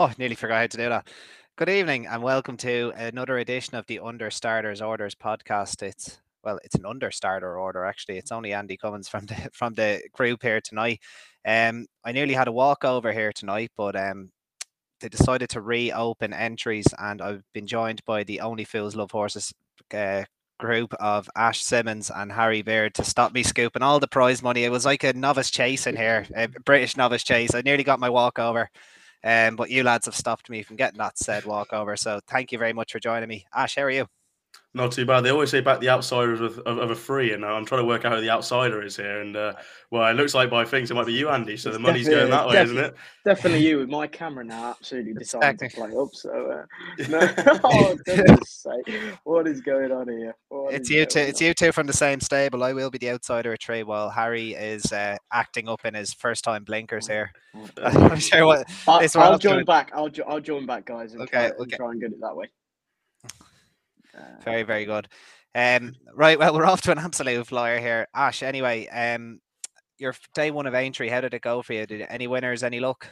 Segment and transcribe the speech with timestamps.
[0.00, 1.08] Oh, nearly forgot how to do that.
[1.58, 5.82] Good evening and welcome to another edition of the Under Starters Orders podcast.
[5.82, 8.16] It's well, it's an under starter order actually.
[8.16, 11.00] It's only Andy Cummins from the from the group here tonight.
[11.46, 14.30] Um, I nearly had a walkover here tonight, but um,
[15.02, 19.52] they decided to reopen entries, and I've been joined by the Only Fools Love Horses
[19.92, 20.24] uh,
[20.58, 24.64] group of Ash Simmons and Harry Beard to stop me scooping all the prize money.
[24.64, 27.54] It was like a novice chase in here, a British novice chase.
[27.54, 28.70] I nearly got my walkover.
[29.24, 31.96] Um, but you lads have stopped me from getting that said walkover.
[31.96, 33.46] So thank you very much for joining me.
[33.54, 34.19] Ash, how are you?
[34.72, 35.22] Not too bad.
[35.22, 37.86] They always say about the outsiders of, of, of, a free, and I'm trying to
[37.86, 39.20] work out who the outsider is here.
[39.20, 39.54] And uh,
[39.90, 41.56] well, it looks like by things it might be you, Andy.
[41.56, 42.94] So it's the money's going that way, isn't it?
[43.24, 43.78] Definitely you.
[43.78, 46.10] With my camera now, absolutely decided to play up.
[46.12, 47.34] So, uh, no,
[47.64, 47.96] oh,
[48.44, 50.36] sake, what is going on here?
[50.50, 51.18] What it's you two.
[51.18, 51.26] On?
[51.26, 52.62] It's you two from the same stable.
[52.62, 56.14] I will be the outsider at trade, while Harry is uh, acting up in his
[56.14, 57.32] first time blinkers here.
[57.82, 58.70] I'm sure what.
[58.86, 59.90] I'll, I'll join back.
[59.92, 61.12] I'll, jo- I'll join back, guys.
[61.12, 61.30] And okay.
[61.30, 61.56] Try, okay.
[61.58, 62.46] And try and get it that way.
[64.44, 65.08] Very, very good.
[65.54, 68.08] Um, right, well, we're off to an absolute flyer here.
[68.14, 69.40] Ash, anyway, um,
[69.98, 71.86] your day one of Aintree, how did it go for you?
[71.86, 73.08] Did any winners, any luck?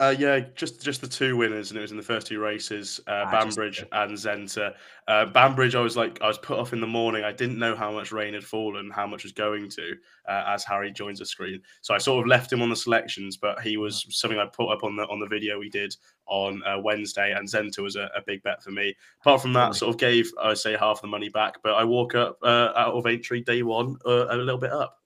[0.00, 3.00] Uh, yeah, just just the two winners, and it was in the first two races,
[3.06, 4.72] uh, ah, Banbridge and Zenta.
[5.06, 7.22] Uh, Banbridge, I was like, I was put off in the morning.
[7.22, 9.92] I didn't know how much rain had fallen, how much was going to,
[10.26, 11.60] uh, as Harry joins the screen.
[11.82, 14.72] So I sort of left him on the selections, but he was something I put
[14.72, 18.10] up on the on the video we did on uh, Wednesday, and Zenta was a,
[18.16, 18.96] a, big bet for me.
[19.20, 22.14] Apart from that, sort of gave I say half the money back, but I walk
[22.14, 24.96] up uh, out of Aintree day one uh, a little bit up.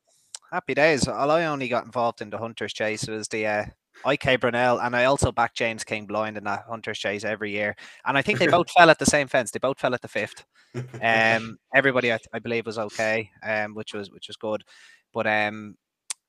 [0.53, 1.08] Happy days.
[1.08, 3.08] Well, I only got involved in the Hunters Chase.
[3.08, 3.64] It was the uh,
[4.06, 7.77] IK Brunel, and I also back James King blind in that Hunter's Chase every year.
[8.05, 9.51] And I think they both fell at the same fence.
[9.51, 10.45] They both fell at the fifth.
[11.01, 14.64] Um, everybody, I, I, believe, was okay, um, which was which was good.
[15.13, 15.77] But um,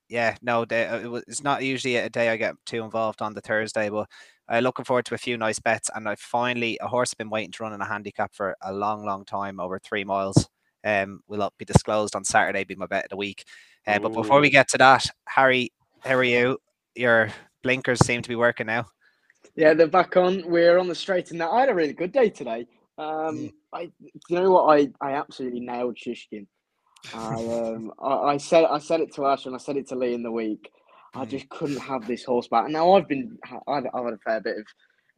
[0.08, 3.22] yeah, no, they, uh, it was, it's not usually a day I get too involved
[3.22, 4.08] on the Thursday, but
[4.48, 5.90] I'm uh, looking forward to a few nice bets.
[5.94, 8.72] And I finally, a horse has been waiting to run in a handicap for a
[8.72, 10.48] long, long time, over three miles.
[10.84, 13.44] Um, will be disclosed on Saturday, be my bet of the week.
[13.88, 16.58] Uh, but before we get to that, Harry, how are you?
[16.94, 17.30] You're
[17.66, 18.86] blinkers seem to be working now.
[19.56, 20.48] Yeah, they're back on.
[20.48, 21.50] We're on the straight and that.
[21.50, 22.68] I had a really good day today.
[22.96, 23.52] Um, mm.
[23.72, 23.90] I,
[24.28, 24.78] you know what?
[24.78, 26.46] I, I absolutely nailed Shishkin.
[27.12, 29.96] I, um, I, I said I said it to Ash and I said it to
[29.96, 30.70] Lee in the week.
[31.12, 31.28] I mm.
[31.28, 32.68] just couldn't have this horse back.
[32.68, 34.66] Now I've been I've, I've had a fair bit of,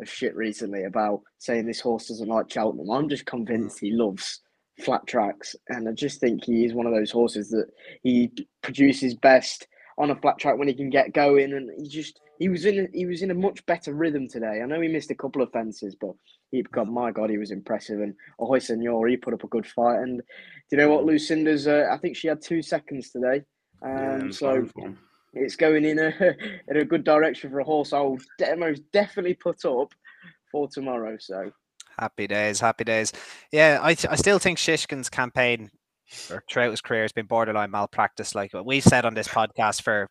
[0.01, 2.91] of shit recently about saying this horse doesn't like Cheltenham.
[2.91, 4.41] I'm just convinced he loves
[4.81, 7.67] flat tracks, and I just think he is one of those horses that
[8.03, 8.33] he
[8.63, 9.67] produces best
[9.99, 12.79] on a flat track when he can get going, and he just he was in
[12.79, 14.61] a, he was in a much better rhythm today.
[14.63, 16.13] I know he missed a couple of fences, but
[16.51, 18.01] he God, my God, he was impressive.
[18.01, 19.99] And Ahoy Senor, he put up a good fight.
[19.99, 20.25] And do
[20.71, 21.67] you know what, Lucinda's?
[21.67, 23.43] Uh, I think she had two seconds today.
[23.83, 24.67] Um, yeah, so
[25.35, 26.13] it's going in a
[26.69, 27.93] in a good direction for a horse.
[27.93, 29.93] I'll de- most definitely put up
[30.51, 31.17] for tomorrow.
[31.19, 31.51] So
[31.99, 33.13] happy days, happy days.
[33.51, 35.71] Yeah, I I still think Shishkin's campaign
[36.31, 38.35] or throughout his career has been borderline malpractice.
[38.35, 40.09] Like we've said on this podcast for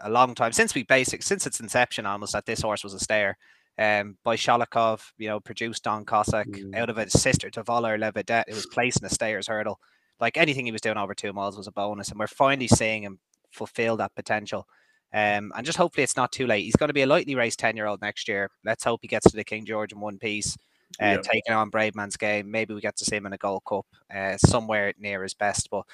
[0.00, 3.00] a long time since we basic since its inception almost that this horse was a
[3.00, 3.36] stayer.
[3.78, 6.76] Um, by Sholokhov, you know, produced Don Cossack mm.
[6.76, 8.44] out of a sister to Voler La Vedette.
[8.46, 9.78] It was placing a stayer's hurdle.
[10.20, 13.02] Like anything he was doing over two miles was a bonus, and we're finally seeing
[13.02, 13.18] him
[13.50, 14.66] fulfill that potential.
[15.14, 16.64] Um, and just hopefully it's not too late.
[16.64, 18.50] He's going to be a lightly raced 10 year old next year.
[18.64, 20.56] Let's hope he gets to the King George in one piece
[21.00, 22.46] uh, taking on Bravemansgame.
[22.46, 25.70] Maybe we get to see him in a Gold Cup uh, somewhere near his best.
[25.70, 25.84] But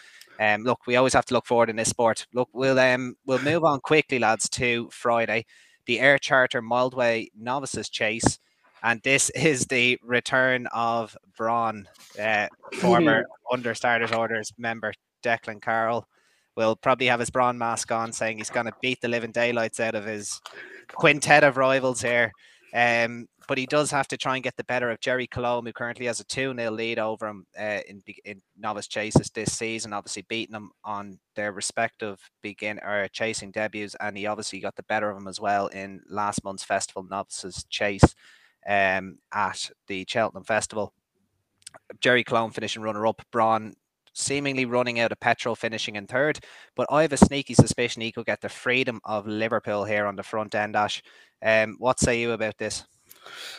[0.41, 2.27] um, look, we always have to look forward in this sport.
[2.33, 5.47] Look, we'll um, we'll move on quickly, lads, to Friday,
[5.87, 8.39] the Air Charter Mildmay Novices Chase.
[8.83, 11.85] And this is the return of Bronn,
[12.21, 14.93] uh, former under starters orders member
[15.23, 16.07] Declan Carroll.
[16.57, 19.79] Will probably have his Bronn mask on, saying he's going to beat the living daylights
[19.79, 20.41] out of his
[20.89, 22.33] quintet of rivals here.
[22.75, 25.73] Um, but he does have to try and get the better of Gerri Colombe, who
[25.73, 29.95] currently has a 2 0 lead over him uh, in, in novice chases this season,
[29.95, 33.97] obviously beating him on their respective begin or chasing debuts.
[34.01, 37.65] And he obviously got the better of him as well in last month's festival novices
[37.71, 38.15] chase
[38.69, 40.93] um, at the Cheltenham Festival.
[42.01, 43.73] Gerri Colombe finishing runner up, Bronn
[44.13, 46.41] seemingly running out of petrol, finishing in third.
[46.77, 50.17] But I have a sneaky suspicion he could get the freedom of Liverpool here on
[50.17, 51.03] the front end, Ash.
[51.43, 52.85] Um, what say you about this?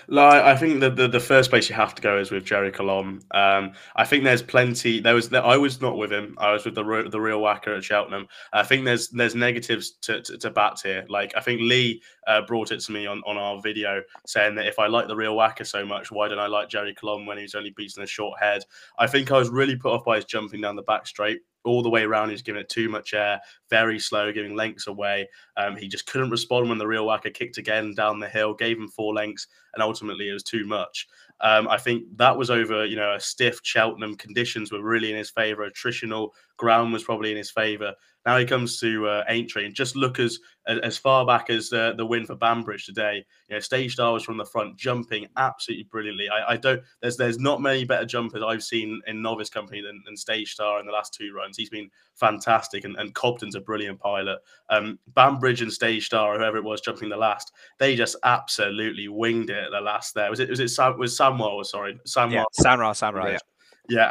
[0.07, 2.73] Like, I think the, the, the first place you have to go is with Gerri
[2.73, 3.21] Colombe.
[3.31, 4.99] Um, I think there's plenty.
[4.99, 6.35] There was I was not with him.
[6.39, 8.27] I was with the the real whacker at Cheltenham.
[8.53, 11.05] I think there's there's negatives to, to, to here.
[11.09, 14.67] Like I think Lee uh, brought it to me on, on our video saying that
[14.67, 17.37] if I like the real whacker so much, why don't I like Gerri Colombe when
[17.37, 18.63] he's only beaten a short head?
[18.97, 21.41] I think I was really put off by his jumping down the back straight.
[21.65, 22.29] All the way around.
[22.29, 23.39] He's giving it too much air,
[23.69, 25.27] very slow, giving lengths away.
[25.57, 28.77] Um, he just couldn't respond when the real whacker kicked again down the hill, gave
[28.77, 31.07] him four lengths, and ultimately it was too much.
[31.41, 34.15] Um, I think that was over, you know, a stiff Cheltenham.
[34.15, 35.69] Conditions were really in his favour.
[35.69, 37.93] Attritional ground was probably in his favour.
[38.25, 41.93] Now he comes to uh, Aintree and just look as as far back as uh,
[41.97, 43.25] the win for Banbridge today.
[43.47, 46.29] You know, Stage Star was from the front, jumping absolutely brilliantly.
[46.29, 46.81] I, I, don't.
[47.01, 50.79] There's there's not many better jumpers I've seen in novice company than, than Stage Star
[50.79, 51.57] in the last two runs.
[51.57, 54.39] He's been fantastic, and, and Cobden's a brilliant pilot.
[54.69, 59.49] Um, Banbridge and Stage Star, whoever it was jumping the last, they just absolutely winged
[59.49, 60.13] it at the last.
[60.13, 61.65] There was it was it Sam, was Samwell?
[61.65, 62.33] Sorry, Samwell.
[62.33, 63.25] Yeah, Samra, Samra.
[63.25, 63.31] Yeah.
[63.31, 63.37] Yeah,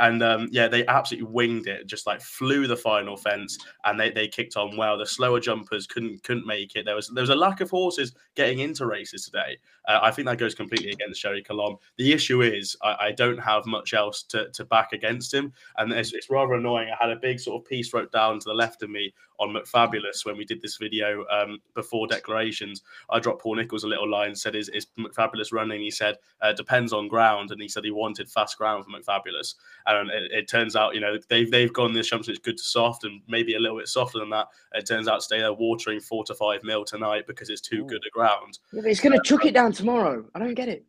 [0.00, 4.10] and um, yeah, they absolutely winged it, just like flew the final fence, and they,
[4.10, 4.98] they kicked on well.
[4.98, 6.84] The slower jumpers couldn't couldn't make it.
[6.84, 9.58] There was there was a lack of horses getting into races today.
[9.88, 11.78] Uh, I think that goes completely against Gerri Colombe.
[11.96, 15.90] The issue is I, I, don't have much else to, to back against him, and
[15.92, 16.90] it's, it's rather annoying.
[16.90, 19.54] I had a big sort of piece wrote down to the left of me on
[19.54, 22.82] McFabulous when we did this video um, before declarations.
[23.08, 26.16] I dropped Paul Nicholls a little line, and said, "Is, is McFabulous running?" He said,
[26.42, 29.54] uh, "Depends on ground," and he said he wanted fast ground for McFabulous.
[29.86, 32.64] And it, it turns out, you know, they've they've gone the assumption it's good to
[32.64, 34.48] soft and maybe a little bit softer than that.
[34.74, 37.84] It turns out to stay there watering four to five mil tonight because it's too
[37.84, 38.58] good a ground.
[38.72, 40.24] Yeah, he's going to chuck it down tomorrow.
[40.34, 40.84] I don't get it.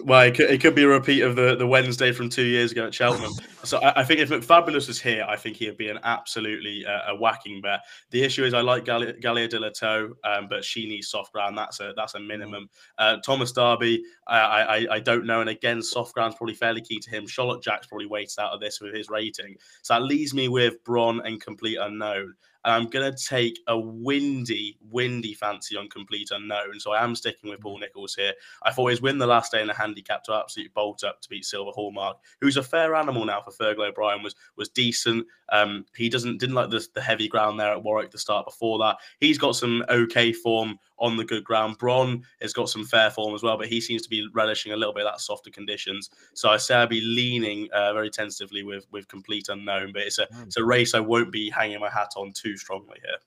[0.00, 2.72] Well, it could, it could, be a repeat of the, the Wednesday from two years
[2.72, 3.32] ago at Cheltenham.
[3.64, 7.12] so I, I, think if McFabulous was here, I think he'd be an absolutely uh,
[7.12, 7.80] a whacking bet.
[8.10, 11.58] The issue is I like Galia, Galia des Liteaux, um, but she needs soft ground.
[11.58, 12.70] That's a that's a minimum.
[12.96, 16.98] Uh, Thomas Darby, I, I, I don't know, and again, soft ground's probably fairly key
[17.00, 17.26] to him.
[17.26, 20.82] Charlotte Jack's probably weighted out of this with his rating, so that leaves me with
[20.84, 22.34] Bronn and complete unknown.
[22.64, 26.80] I'm going to take a windy, windy fancy on complete unknown.
[26.80, 28.32] So I am sticking with Paul Nicholls here.
[28.62, 31.28] I thought his win the last day in the handicap to absolutely bolt up to
[31.28, 35.26] beat Silver Hallmark, who's a fair animal now for Fergal O'Brien, was was decent.
[35.52, 38.78] Um, he doesn't didn't like the, the heavy ground there at Warwick the start before
[38.78, 38.96] that.
[39.20, 41.78] He's got some okay form on the good ground.
[41.78, 44.76] Bronn has got some fair form as well, but he seems to be relishing a
[44.76, 46.08] little bit of that softer conditions.
[46.32, 50.18] So I say I'd be leaning uh, very tentatively with with complete unknown, but it's
[50.18, 50.46] a mm.
[50.46, 53.18] it's a race I won't be hanging my hat on too strongly here.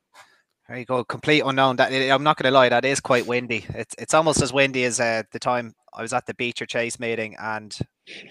[0.68, 1.78] There you go, complete unknown.
[1.78, 3.66] That I'm not going to lie, that is quite windy.
[3.70, 7.00] It's it's almost as windy as uh, the time I was at the Becher Chase
[7.00, 7.78] meeting, and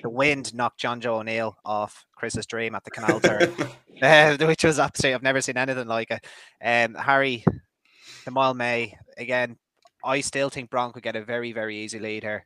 [0.02, 3.54] the wind knocked Jonjo O'Neill off Chris's dream at the Canal Turn,
[4.02, 5.14] uh, which was absolutely.
[5.14, 6.26] I've never seen anything like it.
[6.62, 7.44] Um, Harry,
[8.26, 9.56] the Mildmay again.
[10.04, 12.44] I still think Bronn could get a very very easy lead here.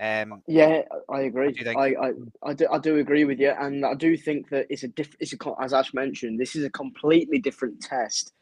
[0.00, 1.56] Um, yeah, I agree.
[1.66, 2.12] I, I,
[2.44, 5.14] I, do, I do agree with you, and I do think that it's a diff.
[5.18, 8.32] It's a as Ash mentioned, this is a completely different test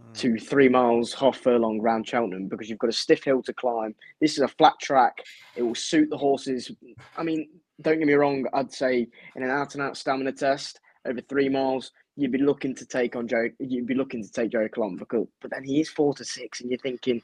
[0.00, 0.14] mm.
[0.18, 3.94] to three miles half furlong round Cheltenham because you've got a stiff hill to climb.
[4.20, 5.18] This is a flat track.
[5.54, 6.72] It will suit the horses.
[7.16, 7.48] I mean,
[7.80, 8.46] don't get me wrong.
[8.52, 9.06] I'd say
[9.36, 13.16] in an out and out stamina test over three miles, you'd be looking to take
[13.16, 13.48] on Joe.
[13.58, 16.70] You'd be looking to take Joe Colombe, but then he is four to six, and
[16.70, 17.22] you're thinking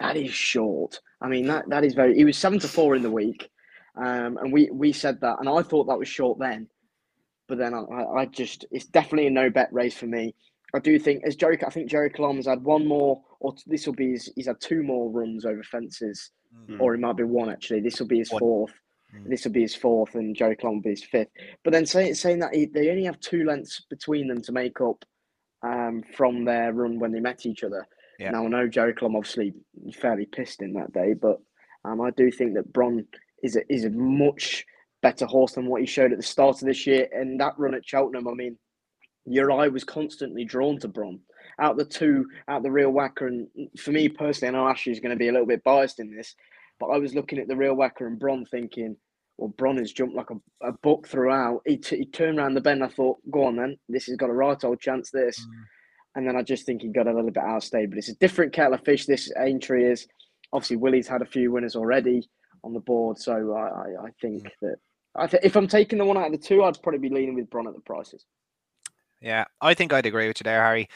[0.00, 1.00] that is short.
[1.20, 2.14] I mean, that that is very.
[2.16, 3.50] He was seven to four in the week,
[3.96, 6.68] um, and we we said that, and I thought that was short then,
[7.48, 7.82] but then I,
[8.18, 10.34] I just it's definitely a no bet race for me.
[10.74, 13.94] I do think as Gerri, I think Gerri Colombe's had one more, or this will
[13.94, 14.30] be his.
[14.36, 16.80] He's had two more runs over fences, mm-hmm.
[16.80, 17.80] or it might be one actually.
[17.80, 18.72] This will be his fourth.
[19.16, 19.30] Mm-hmm.
[19.30, 21.28] This will be his fourth, and Gerri Colombe will be his fifth.
[21.64, 24.80] But then saying saying that he, they only have two lengths between them to make
[24.80, 25.04] up
[25.62, 27.86] um, from their run when they met each other.
[28.18, 28.30] Yeah.
[28.30, 29.52] Now I know Gerri Colombe obviously
[29.94, 31.38] fairly pissed in that day, but
[31.84, 33.04] um, I do think that Bronn
[33.42, 34.64] is a, is a much
[35.02, 37.08] better horse than what he showed at the start of this year.
[37.12, 38.58] And that run at Cheltenham, I mean,
[39.24, 41.20] your eye was constantly drawn to Bronn.
[41.60, 45.00] Out the two, out the real whacker, and for me personally, I know Ashley is
[45.00, 46.34] going to be a little bit biased in this,
[46.78, 48.96] but I was looking at the real whacker and Bronn thinking,
[49.38, 51.62] well, Bronn has jumped like a, a buck throughout.
[51.66, 52.82] He, t- he turned around the bend.
[52.82, 55.10] I thought, go on then, this has got a right old chance.
[55.10, 55.38] This.
[55.38, 55.52] Mm.
[56.14, 57.90] And then I just think he got a little bit outstayed.
[57.90, 59.04] But it's a different kettle of fish.
[59.04, 60.08] This Aintree is
[60.52, 62.28] obviously Willie's had a few winners already
[62.64, 64.50] on the board, so I, I, I think mm.
[64.62, 64.76] that
[65.14, 67.34] I th- if I'm taking the one out of the two, I'd probably be leaning
[67.34, 68.24] with Bronn at the prices.
[69.20, 70.88] Yeah, I think I'd agree with you there, Harry.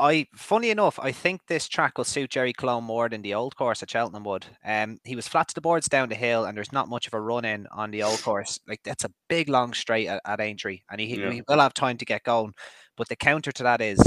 [0.00, 3.54] I, funny enough, I think this track will suit Gerri Colombe more than the old
[3.54, 4.44] course at Cheltenham would.
[4.64, 7.14] Um, he was flat to the boards down the hill, and there's not much of
[7.14, 8.58] a run in on the old course.
[8.66, 11.30] Like that's a big long straight at, at Aintree, and he, yeah.
[11.30, 12.54] he will have time to get going.
[12.96, 14.00] But the counter to that is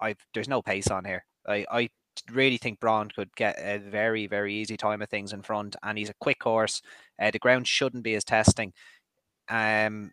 [0.00, 1.24] I there's no pace on here.
[1.46, 1.88] I, I
[2.32, 5.96] really think Bronn could get a very, very easy time of things in front, and
[5.96, 6.82] he's a quick horse.
[7.20, 8.72] Uh, the ground shouldn't be his testing.
[9.48, 10.12] Um,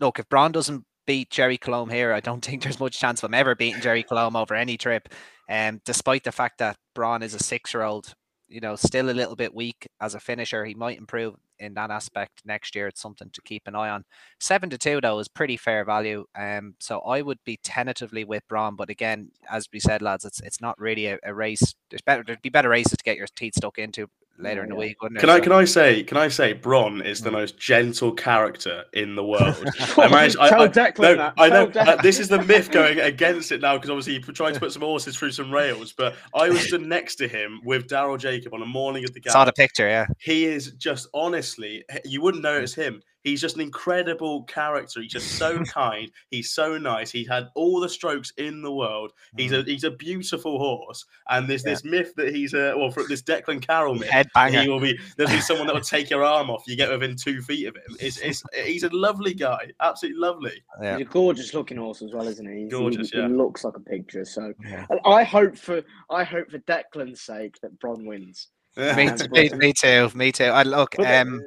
[0.00, 3.30] look, if Bronn doesn't beat Gerri Colombe here, I don't think there's much chance of
[3.30, 5.08] him ever beating Gerri Colombe over any trip.
[5.50, 8.14] Um, despite the fact that Bronn is a six-year-old,
[8.48, 10.64] you know, still a little bit weak as a finisher.
[10.64, 12.86] He might improve in that aspect next year.
[12.86, 14.04] It's something to keep an eye on.
[14.38, 16.26] Seven to two though is pretty fair value.
[16.38, 20.40] Um, so I would be tentatively with Bronn, but again, as we said, lads, it's
[20.40, 21.74] it's not really a, a race.
[21.90, 24.08] There's better there'd be better races to get your teeth stuck into
[24.38, 27.20] later in the week, wouldn't Can I can I say can I say Bronn is
[27.20, 27.34] the mm.
[27.34, 29.56] most gentle character in the world?
[29.96, 30.66] I managed, I, I,
[30.98, 34.20] no, I know uh, this is the myth going against it now because obviously he
[34.20, 37.60] tried to put some horses through some rails, but I was stood next to him
[37.64, 39.32] with Daryl Jacob on a morning of the game.
[39.32, 40.06] Saw the picture, yeah.
[40.18, 43.02] He is just honestly, you wouldn't notice him.
[43.24, 45.00] He's just an incredible character.
[45.00, 46.10] He's just so kind.
[46.30, 47.10] He's so nice.
[47.10, 49.12] He's had all the strokes in the world.
[49.36, 49.68] He's a mm.
[49.68, 51.04] he's a beautiful horse.
[51.28, 51.72] And there's yeah.
[51.72, 54.08] this myth that he's a well, for this Declan Carroll myth.
[54.08, 54.62] Headbanger.
[54.62, 56.64] He will be there'll be someone that will take your arm off.
[56.66, 57.96] You get within two feet of him.
[58.00, 59.70] It's, it's he's a lovely guy.
[59.80, 60.62] Absolutely lovely.
[60.80, 60.98] Yeah.
[60.98, 62.64] He's a gorgeous looking horse as well, isn't he?
[62.64, 63.10] He's, gorgeous.
[63.10, 63.28] He, yeah.
[63.28, 64.24] he looks like a picture.
[64.24, 64.86] So yeah.
[65.04, 68.48] I hope for I hope for Declan's sake that Bronn wins.
[68.78, 70.08] me, me, me, too.
[70.14, 70.44] Me too.
[70.44, 70.96] I look.
[71.00, 71.42] Um,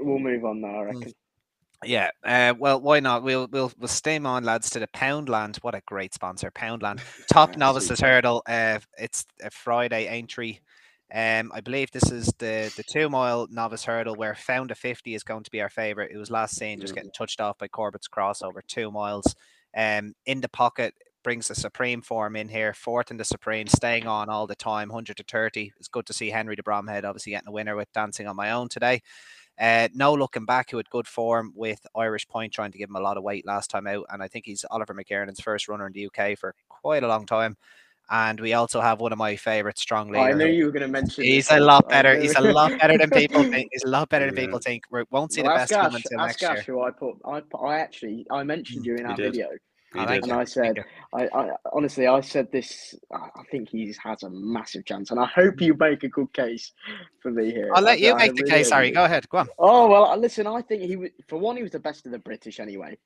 [0.00, 0.80] we'll move on now.
[0.80, 0.94] I mm.
[0.94, 1.12] reckon.
[1.84, 3.22] Yeah, uh, well, why not?
[3.22, 5.58] We'll we'll we'll stay on, lads, to the Poundland.
[5.58, 7.00] What a great sponsor, Poundland.
[7.32, 8.42] Top novices hurdle.
[8.46, 10.60] Uh, it's a Friday entry.
[11.14, 15.14] Um, I believe this is the the two mile novice hurdle where Found a Fifty
[15.14, 16.10] is going to be our favorite.
[16.12, 19.36] It was last seen just getting touched off by Corbett's cross over two miles.
[19.76, 24.06] Um, in the pocket brings the supreme form in here, fourth in the supreme, staying
[24.06, 25.72] on all the time, hundred to thirty.
[25.78, 28.50] It's good to see Henry de Bromhead obviously getting a winner with dancing on my
[28.50, 29.02] own today.
[29.58, 32.96] Uh, no looking back, who had good form with Irish Point trying to give him
[32.96, 34.04] a lot of weight last time out.
[34.10, 37.26] And I think he's Oliver McKiernan's first runner in the UK for quite a long
[37.26, 37.56] time.
[38.08, 40.24] And we also have one of my favourites, Strong Leader.
[40.24, 41.24] I knew you were going to mention.
[41.24, 42.20] He's a lot better.
[42.20, 43.70] He's a lot better than people think.
[43.72, 44.84] He's a lot better than people think.
[44.90, 46.76] We won't see well, the best Ash, until next Ash year.
[46.76, 49.48] Who I put, I, I actually, I mentioned mm, you in our video.
[49.94, 52.94] And I said, I, I, honestly, I said this.
[53.12, 56.72] I think he has a massive chance, and I hope you make a good case
[57.20, 57.70] for me here.
[57.74, 58.90] I'll let you I, make I the really case, Harry.
[58.90, 59.28] Go ahead.
[59.28, 59.48] Go on.
[59.58, 60.46] Oh well, uh, listen.
[60.46, 61.56] I think he was for one.
[61.56, 62.98] He was the best of the British, anyway.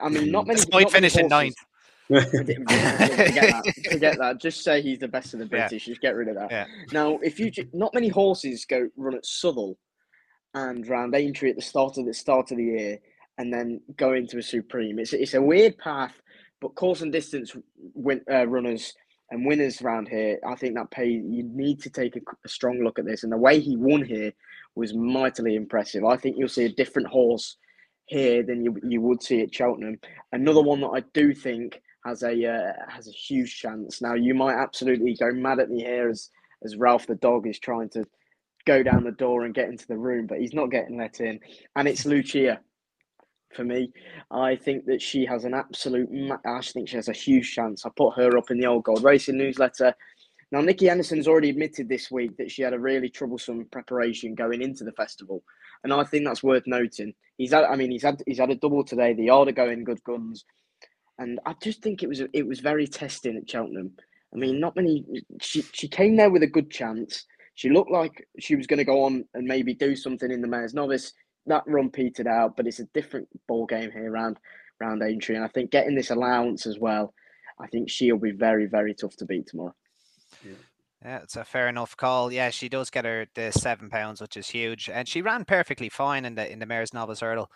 [0.00, 0.56] I mean, not many.
[0.60, 1.56] Despite finishing ninth.
[2.06, 3.74] forget, that.
[3.90, 4.40] forget that.
[4.40, 5.86] Just say he's the best of the British.
[5.86, 5.92] Yeah.
[5.92, 6.50] Just get rid of that.
[6.50, 6.66] Yeah.
[6.92, 9.76] Now, if you not many horses go run at Southwell
[10.54, 12.98] and round Aintree at the start of the start of the year
[13.38, 14.98] and then go into a supreme.
[14.98, 16.14] It's it's a weird path,
[16.60, 17.54] but course and distance
[17.94, 18.94] win, uh, runners
[19.30, 22.84] and winners around here, I think that pay you need to take a, a, strong
[22.84, 23.22] look at this.
[23.22, 24.32] And the way he won here
[24.76, 26.04] was mightily impressive.
[26.04, 27.56] I think you'll see a different horse
[28.06, 29.98] here than you you would see at Cheltenham.
[30.32, 34.02] Another one that I do think has a uh, has a huge chance.
[34.02, 36.30] Now you might absolutely go mad at me here as
[36.64, 38.04] as Ralph the dog is trying to
[38.66, 41.40] go down the door and get into the room, but he's not getting let in.
[41.76, 42.60] And it's Luccia
[43.54, 43.92] for me.
[44.30, 46.08] I think that she has an absolute.
[46.44, 47.84] I think she has a huge chance.
[47.84, 49.94] I put her up in the old gold racing newsletter.
[50.52, 54.62] Now, Nicky Henderson's already admitted this week that she had a really troublesome preparation going
[54.62, 55.42] into the festival,
[55.82, 57.14] and I think that's worth noting.
[57.38, 59.14] He's had, I mean, he's had he's had a double today.
[59.14, 60.44] The order going good guns,
[61.18, 63.92] and I just think it was it was very testing at Cheltenham.
[64.32, 65.04] I mean, not many.
[65.40, 67.24] She she came there with a good chance.
[67.56, 70.48] She looked like she was going to go on and maybe do something in the
[70.48, 71.12] mayor's novice
[71.46, 74.38] that run petered out, but it's a different ball game here around
[74.80, 77.14] round Aintree, and I think getting this allowance as well,
[77.60, 79.74] I think she'll be very very tough to beat tomorrow.
[80.44, 80.52] Yeah.
[81.04, 82.32] Yeah, it's a fair enough call.
[82.32, 85.90] Yeah, she does get her the seven pounds, which is huge, and she ran perfectly
[85.90, 87.50] fine in the in the mare's novice hurdle.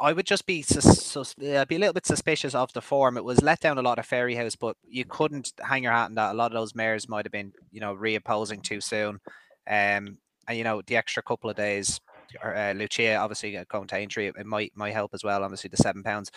[0.00, 3.16] I would just be sus- sus- uh, be a little bit suspicious of the form.
[3.16, 6.14] It was let down a lot of Fairyhouse, but you couldn't hang your hat on
[6.14, 6.32] that.
[6.32, 9.18] A lot of those mares might have been, you know, reopposing too soon.
[9.66, 12.00] Um, and you know, the extra couple of days
[12.42, 15.42] uh, Luccia obviously going to Aintree, it might might help as well.
[15.42, 16.30] Obviously, the seven pounds.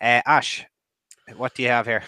[0.00, 0.64] Uh, Ash,
[1.36, 2.04] what do you have here?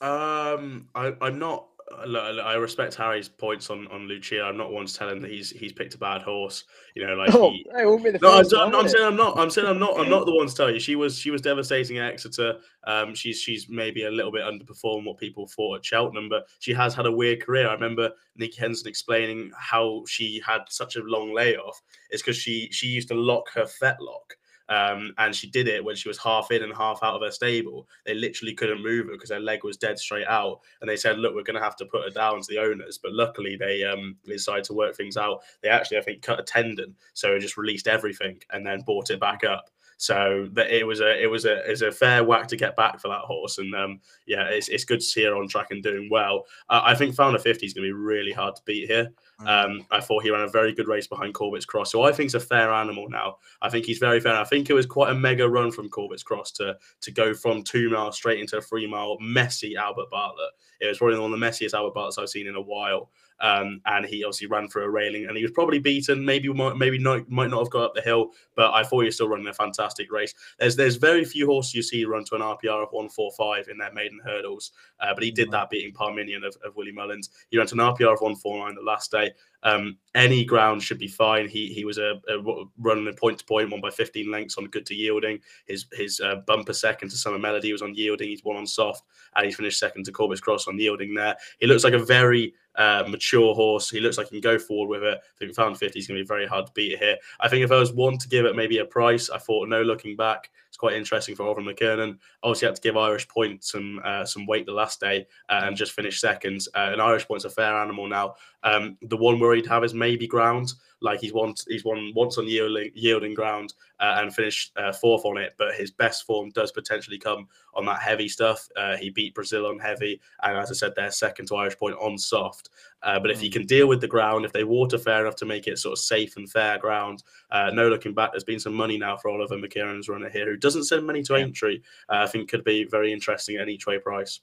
[0.00, 4.42] Um, I, I'm not I respect Harry's points on, on Luccia.
[4.42, 6.64] I'm not one to tell him that he's he's picked a bad horse.
[6.96, 7.98] You know, like oh, he, no,
[8.32, 9.38] I'm, I'm, I'm saying I'm not.
[9.38, 9.98] I'm saying I'm not.
[9.98, 10.80] I'm not the one to tell you.
[10.80, 12.56] She was she was devastating at Exeter.
[12.86, 16.72] Um, she's she's maybe a little bit underperformed what people thought at Cheltenham, but she
[16.74, 17.68] has had a weird career.
[17.68, 21.80] I remember Nicky Henderson explaining how she had such a long layoff.
[22.10, 24.34] It's because she she used to lock her fetlock
[24.68, 27.30] um, and she did it when she was half in and half out of her
[27.30, 27.88] stable.
[28.04, 30.60] They literally couldn't move her because her leg was dead straight out.
[30.80, 32.98] And they said, "Look, we're going to have to put her down to the owners."
[32.98, 35.42] But luckily, they um, decided to work things out.
[35.62, 39.10] They actually, I think, cut a tendon, so it just released everything and then brought
[39.10, 39.70] it back up.
[39.98, 43.00] So that it was a it was a is a fair whack to get back
[43.00, 45.82] for that horse, and um, yeah, it's, it's good to see her on track and
[45.82, 46.44] doing well.
[46.68, 49.10] Uh, I think Found a Fifty is going to be really hard to beat here.
[49.40, 49.64] Mm.
[49.64, 52.26] Um, I thought he ran a very good race behind Corbett's Cross, so I think
[52.26, 53.36] it's a fair animal now.
[53.60, 54.34] I think he's very fair.
[54.34, 57.62] I think it was quite a mega run from Corbett's Cross to to go from
[57.62, 60.52] two miles straight into a three mile messy Albert Bartlett.
[60.80, 63.10] It was probably one of the messiest Albert Bartletts I've seen in a while.
[63.40, 66.24] Um, and he obviously ran through a railing, and he was probably beaten.
[66.24, 69.14] Maybe maybe not might not have got up the hill, but I thought he was
[69.14, 70.34] still running a fantastic race.
[70.58, 73.92] There's there's very few horses you see run to an RPR of 145 in their
[73.92, 77.30] maiden hurdles, uh, but he did that beating Parmenion of, of Willie Mullins.
[77.50, 79.32] He ran to an RPR of 149 the last day.
[79.66, 81.48] Um, any ground should be fine.
[81.48, 84.86] He he was a, a running point to point, one by 15 lengths on good
[84.86, 85.40] to yielding.
[85.66, 88.28] His his uh, bumper second to Summer Melody was on yielding.
[88.28, 89.02] He's won on soft,
[89.34, 91.36] and he finished second to Corbett's Cross on yielding there.
[91.58, 93.90] He looks like a very uh, mature horse.
[93.90, 95.18] He looks like he can go forward with it.
[95.18, 97.16] I think found 50 is going to be very hard to beat here.
[97.40, 99.82] I think if I was one to give it maybe a price, I thought no
[99.82, 100.50] looking back.
[100.76, 102.18] It's quite interesting for Oliver McKiernan.
[102.42, 105.74] Obviously, had to give Irish Point some uh, some weight the last day uh, and
[105.74, 106.66] just finished second.
[106.74, 108.34] Uh, and Irish Point's a fair animal now.
[108.62, 110.74] Um, the one worry he'd have is maybe ground.
[111.06, 115.24] Like he's won, he's won once on yielding, yielding ground uh, and finished uh, fourth
[115.24, 115.54] on it.
[115.56, 118.68] But his best form does potentially come on that heavy stuff.
[118.76, 121.96] Uh, he beat Brazil on heavy, and as I said, they're second to Irish Point
[122.00, 122.70] on soft.
[123.02, 123.52] Uh, but if he mm.
[123.52, 125.98] can deal with the ground, if they water fair enough to make it sort of
[125.98, 128.32] safe and fair ground, uh, no looking back.
[128.32, 131.36] There's been some money now for Oliver McKiernan's runner here, who doesn't send money to
[131.36, 131.80] Aintree.
[132.08, 134.40] Uh, I think could be very interesting at an each way price.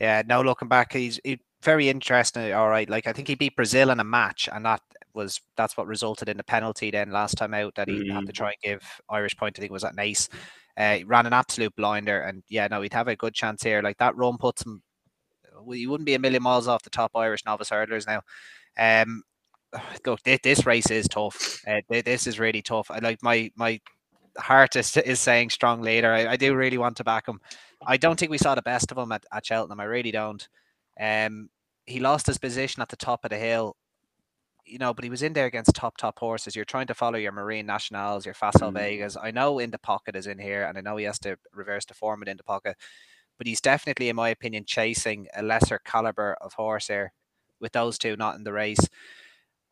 [0.00, 0.92] Yeah, no looking back.
[0.92, 2.52] He's he, very interesting.
[2.52, 4.80] All right, like I think he beat Brazil in a match, and that
[5.14, 8.12] was that's what resulted in the penalty then last time out that he mm.
[8.12, 8.36] had to mm.
[8.36, 9.58] try and give Irish Point.
[9.58, 10.28] I think was at Nice.
[10.76, 13.82] Uh, he ran an absolute blinder, and yeah, no, he'd have a good chance here.
[13.82, 14.82] Like that run puts him.
[15.60, 18.22] Well, you wouldn't be a million miles off the top Irish novice hurdlers now.
[18.78, 19.22] Um,
[20.06, 21.60] look, this, this race is tough.
[21.66, 22.90] Uh, this is really tough.
[22.90, 23.80] I like my my
[24.38, 26.12] heart is, is saying strong leader.
[26.12, 27.40] I, I do really want to back him.
[27.86, 29.80] I don't think we saw the best of him at, at Cheltenham.
[29.80, 30.46] I really don't.
[31.00, 31.48] Um,
[31.86, 33.76] he lost his position at the top of the hill,
[34.68, 36.54] you know, but he was in there against top top horses.
[36.54, 38.74] You're trying to follow your Marine Nationales, your Facile mm.
[38.74, 39.16] Vegas.
[39.20, 41.84] I know in the pocket is in here, and I know he has to reverse
[41.84, 42.76] the form in the pocket,
[43.38, 47.12] but he's definitely, in my opinion, chasing a lesser caliber of horse here
[47.60, 48.86] with those two not in the race.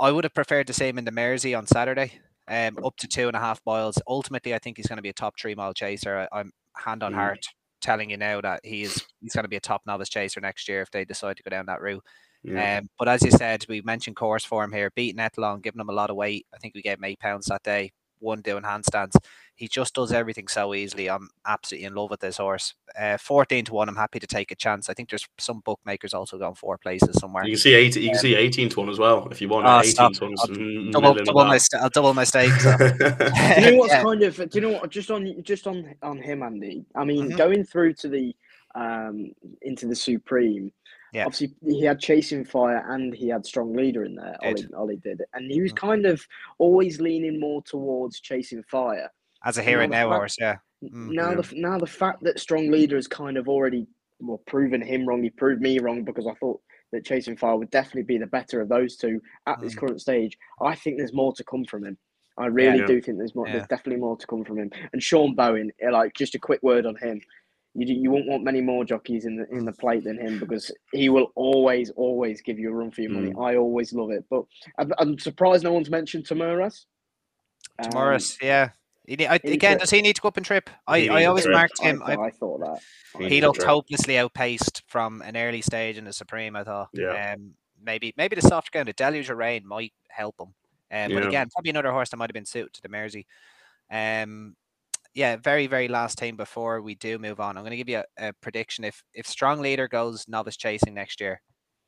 [0.00, 3.08] I would have preferred to see him in the Mersey on Saturday, um, up to
[3.08, 4.00] two and a half miles.
[4.06, 6.28] Ultimately, I think he's going to be a top three mile chaser.
[6.32, 7.16] I, am hand on mm.
[7.16, 7.46] heart
[7.80, 10.68] telling you now that he is he's going to be a top novice chaser next
[10.68, 12.04] year if they decide to go down that route.
[12.46, 12.78] Yeah.
[12.78, 15.92] Um, but as you said, we mentioned course form here, beating Etalon, giving him a
[15.92, 16.46] lot of weight.
[16.54, 17.92] I think we gave him eight pounds that day.
[18.18, 19.14] One doing handstands.
[19.56, 21.10] He just does everything so easily.
[21.10, 22.74] I'm absolutely in love with this horse.
[22.98, 24.88] Uh, 14 to 1, I'm happy to take a chance.
[24.88, 27.44] I think there's some bookmakers also going four places somewhere.
[27.44, 29.48] You can see 18, you can um, see 18 to 1 as well if you
[29.48, 29.66] want.
[29.66, 32.64] Oh, 18 to 1 I'll double, double my, I'll double my stakes.
[32.64, 34.02] Do you know what's yeah.
[34.02, 36.86] kind of, do you know what, just on just on on him, Andy?
[36.94, 37.36] I mean, mm-hmm.
[37.36, 38.34] going through to the
[38.74, 39.32] um
[39.62, 40.72] into the Supreme,
[41.12, 41.24] yeah.
[41.24, 44.36] Obviously, he had Chasing Fire and he had Strong Leader in there.
[44.42, 45.22] Ollie, Ollie did.
[45.34, 45.86] And he was mm-hmm.
[45.86, 46.26] kind of
[46.58, 49.10] always leaning more towards Chasing Fire.
[49.44, 50.56] As a hero now, horse, yeah.
[50.84, 53.86] Mm, now the now the fact that Strong Leader has kind of already
[54.18, 56.60] well proven him wrong, he proved me wrong because I thought
[56.92, 59.78] that Chasing Fire would definitely be the better of those two at this mm.
[59.78, 60.36] current stage.
[60.60, 61.96] I think there's more to come from him.
[62.38, 62.86] I really yeah.
[62.86, 63.46] do think there's more.
[63.46, 63.54] Yeah.
[63.54, 64.70] There's definitely more to come from him.
[64.92, 67.20] And Sean Bowen, like just a quick word on him
[67.76, 70.70] you you won't want many more jockeys in the in the plate than him because
[70.92, 73.32] he will always always give you a run for your money.
[73.32, 73.46] Mm.
[73.46, 74.44] I always love it, but
[74.78, 76.86] I'm, I'm, surprised no one's mentioned Tamaras.
[77.82, 78.70] Tamaras, um, yeah.
[79.06, 80.68] He, I, again, does he need to go up and trip?
[80.86, 82.02] I, I always marked him.
[82.04, 86.56] I, I, thought that he, looked hopelessly outpaced from an early stage in the Supreme.
[86.56, 87.34] I thought, yeah.
[87.34, 90.48] Um, maybe maybe the soft ground, the deluge of rain might help him.
[90.48, 90.54] Um,
[90.90, 91.08] yeah.
[91.08, 93.26] But again, probably another horse that might have been suited to the Mersey.
[93.90, 94.56] Um,
[95.16, 97.56] yeah, very, very last time before we do move on.
[97.56, 98.84] I'm going to give you a, a, prediction.
[98.84, 101.40] If if Strong Leader goes novice chasing next year,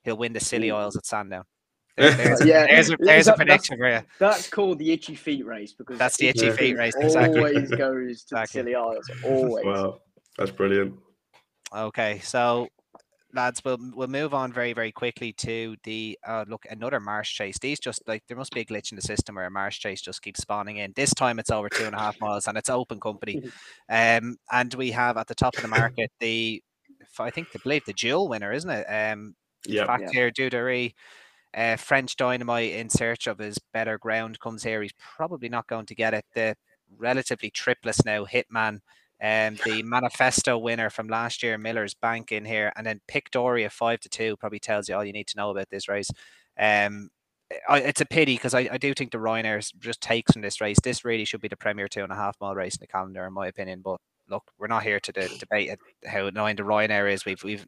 [0.03, 1.45] he'll win the Scilly Isles at Sandown.
[1.99, 4.01] There, there's, yeah, there's a, there's that, a prediction for you.
[4.21, 6.95] That's called the itchy feet race because that's the itchy feet race.
[6.95, 7.41] Exactly.
[7.41, 8.37] Always goes to exactly.
[8.37, 9.11] the Scilly Isles.
[9.25, 9.65] Always.
[9.65, 10.01] Wow,
[10.39, 10.95] that's brilliant.
[11.75, 12.69] Okay, so
[13.33, 17.59] lads, we'll we'll move on very very quickly to the uh, look another marsh chase.
[17.59, 20.01] These just like there must be a glitch in the system where a marsh chase
[20.01, 20.93] just keeps spawning in.
[20.97, 23.43] This time it's over two and a half miles and it's open company.
[23.91, 26.63] Um, and we have at the top of the market the
[27.19, 28.85] I think the believe the dual winner, isn't it?
[28.85, 29.35] Um,
[29.67, 29.87] yeah.
[29.87, 30.93] Back here, D'Oudairies.
[31.55, 34.83] Uh, French Dynamite in search of his better ground comes here.
[34.83, 36.27] He's probably not going to get it.
[36.35, 36.55] The
[36.97, 38.81] relatively tripless now Hitman
[39.23, 43.71] um, the manifesto winner from last year, Miller's Bank, in here, and then Pic D'Orhy
[43.71, 46.11] five to two probably tells you all you need to know about this race.
[46.59, 47.11] Um,
[47.69, 50.61] I, it's a pity because I, I do think the Ryanair just takes in this
[50.61, 50.79] race.
[50.83, 53.27] This really should be the premier two and a half mile race in the calendar,
[53.27, 53.81] in my opinion.
[53.83, 57.25] But look, we're not here to de- debate how annoying the Ryanair is.
[57.25, 57.67] We've we've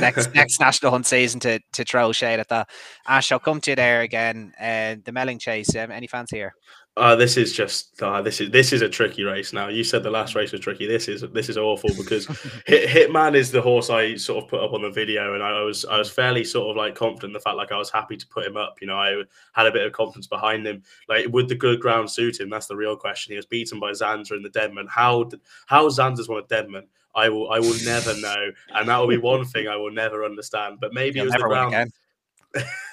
[0.00, 2.68] next next national hunt season to to throw shade at that.
[3.06, 4.52] Ash, I'll come to you there again.
[4.58, 5.74] And uh, the Melling Chase.
[5.76, 6.54] Um, any fans here?
[6.98, 9.52] Uh, this is just uh, this is this is a tricky race.
[9.52, 10.86] Now you said the last race was tricky.
[10.86, 12.26] This is this is awful because
[12.66, 15.62] Hit, Hitman is the horse I sort of put up on the video, and I
[15.62, 18.16] was I was fairly sort of like confident in the fact like I was happy
[18.16, 18.78] to put him up.
[18.80, 20.82] You know, I had a bit of confidence behind him.
[21.08, 22.50] Like would the good ground suit him?
[22.50, 23.32] That's the real question.
[23.32, 24.88] He was beaten by Zanza in the Denman.
[24.88, 25.30] How
[25.66, 26.88] how Zanza's won a Denman?
[27.14, 30.24] I will I will never know, and that will be one thing I will never
[30.24, 30.78] understand.
[30.80, 31.92] But maybe You'll it was the ground.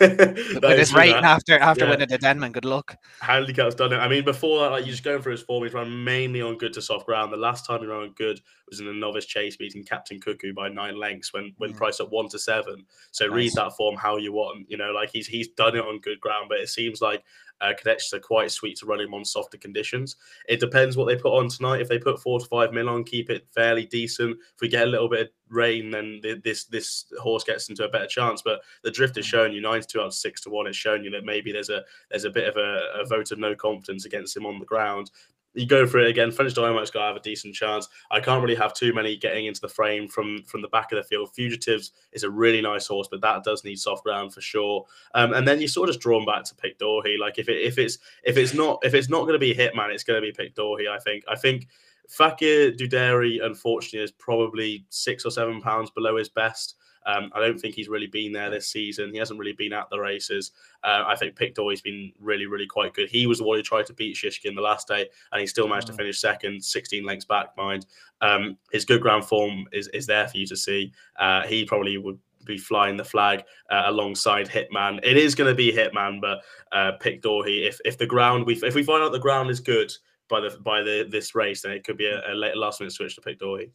[0.02, 1.92] With his rating after after yeah.
[1.92, 2.98] winning the Denman, good luck.
[3.22, 3.98] Handicap's done it.
[3.98, 5.64] I mean, before that, like you're just going for his form.
[5.64, 7.32] He's run mainly on good to soft ground.
[7.32, 10.54] The last time he ran on good was in a novice chase, beating Captain Cuckoo
[10.54, 11.78] by nine lengths when when mm.
[11.78, 12.86] priced at one to seven.
[13.12, 13.36] So nice.
[13.36, 14.70] read that form how you want.
[14.70, 17.24] You know, like he's he's done it on good ground, but it seems like
[17.62, 20.16] uh, connections are quite sweet to run him on softer conditions.
[20.48, 21.82] It depends what they put on tonight.
[21.82, 24.38] If they put four to five mil on, keep it fairly decent.
[24.56, 27.90] If we get a little bit of rain, then this this horse gets into a
[27.90, 28.42] better chance.
[28.42, 30.68] But the drift has shown you nine to two out of six to one.
[30.68, 33.40] It's shown you that maybe there's a there's a bit of a, a vote of
[33.40, 35.12] no confidence against him on the ground
[35.56, 36.32] you go for it again.
[36.32, 37.88] French Dynamite's got to have a decent chance.
[38.12, 40.98] I can't really have too many getting into the frame from from the back of
[40.98, 41.34] the field.
[41.34, 44.86] Fugitives is a really nice horse, but that does need soft ground for sure.
[45.14, 47.18] Um, and then you sort of drawn back to Pic D'Orhy.
[47.18, 49.92] Like if it if it's if it's not if it's not going to be Hitman,
[49.94, 50.88] it's going to be Pic D'Orhy.
[50.90, 51.24] I think.
[51.28, 51.68] I think
[52.08, 56.76] Fakir D'Oudairies, unfortunately, is probably six or seven pounds below his best.
[57.06, 59.12] Um, I don't think he's really been there this season.
[59.12, 60.52] He hasn't really been at the races.
[60.84, 63.10] Uh, I think Pic D'Orhy's been really, really quite good.
[63.10, 65.68] He was the one who tried to beat Shishkin the last day, and he still
[65.68, 65.92] managed mm.
[65.92, 67.86] to finish second, 16 lengths back, mind.
[68.22, 70.92] Um, his good ground form is, is there for you to see.
[71.20, 75.00] Uh, he probably would be flying the flag uh, alongside Hitman.
[75.04, 76.42] It is going to be Hitman, but
[76.72, 77.68] uh, Pic D'Orhy.
[77.68, 79.92] If if the ground we if we find out the ground is good
[80.30, 83.16] by the by the this race, then it could be a, a last minute switch
[83.16, 83.72] to Pic D'Orhy.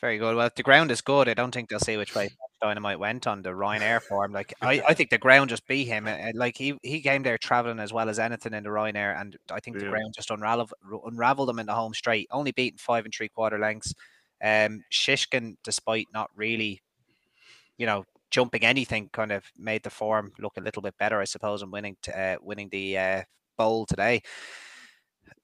[0.00, 0.36] Very good.
[0.36, 3.26] Well, if the ground is good, I don't think they'll see which way Dynamite went
[3.26, 4.32] on the Ryanair form.
[4.32, 6.08] Like I, I think the ground just beat him.
[6.34, 9.60] Like he he came there traveling as well as anything in the Ryanair, and I
[9.60, 10.72] think the ground just unraveled
[11.04, 12.28] unraveled him in the home straight.
[12.30, 13.94] Only beaten five and three quarter lengths.
[14.42, 16.82] Um, Shishkin, despite not really,
[17.78, 21.24] you know, jumping anything, kind of made the form look a little bit better, I
[21.24, 23.22] suppose, and winning to, uh, winning the uh,
[23.56, 24.22] bowl today.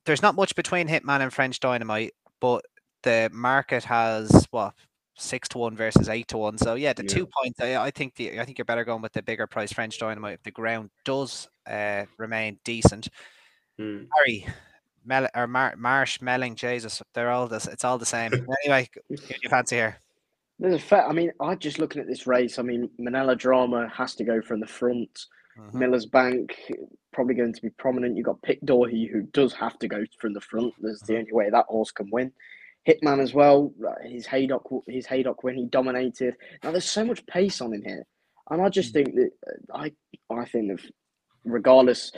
[0.05, 2.65] There's not much between Hitman and French Dynamite, but
[3.03, 4.75] the market has what
[5.17, 6.59] six to one versus eight to one.
[6.59, 7.09] So yeah, the yeah.
[7.09, 7.61] two points.
[7.61, 10.35] I, I, think the I think you're better going with the bigger price French Dynamite
[10.35, 13.09] if the ground does uh, remain decent.
[13.79, 14.09] Mm.
[14.17, 14.47] Harry,
[15.05, 17.67] Mel or Mar- Marsh, Melling, Jesus, they're all this.
[17.67, 18.33] It's all the same.
[18.65, 20.01] anyway, who do you fancy here?
[20.59, 21.07] There's a fair.
[21.07, 22.59] I mean, I just looking at this race.
[22.59, 25.27] I mean, Minella Drama has to go from the front.
[25.59, 25.79] Mm-hmm.
[25.79, 26.57] Miller's Bank
[27.13, 28.17] probably going to be prominent.
[28.17, 30.75] You've got Pic D'Orhy, who does have to go from the front.
[30.81, 31.21] There's the mm-hmm.
[31.21, 32.33] only way that horse can win.
[32.89, 33.73] Hitman as well.
[34.03, 36.37] His Haydock, his Haydock when he dominated.
[36.63, 38.07] Now there's so much pace on him here,
[38.51, 38.93] and I just mm.
[38.95, 39.93] think that uh, I,
[40.35, 40.91] I think that
[41.45, 42.13] regardless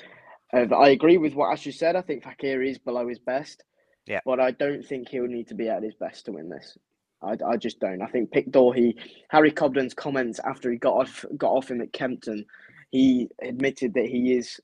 [0.53, 1.97] of, I agree with what Ash said.
[1.97, 3.65] I think Fakir is below his best.
[4.07, 4.21] Yeah.
[4.25, 6.77] But I don't think he'll need to be at his best to win this.
[7.23, 8.03] I, I just don't.
[8.03, 8.95] I think Pic D'Orhy,
[9.29, 12.45] Harry Cobden's comments after he got off got off him at Kempton,
[12.91, 14.61] he admitted that he is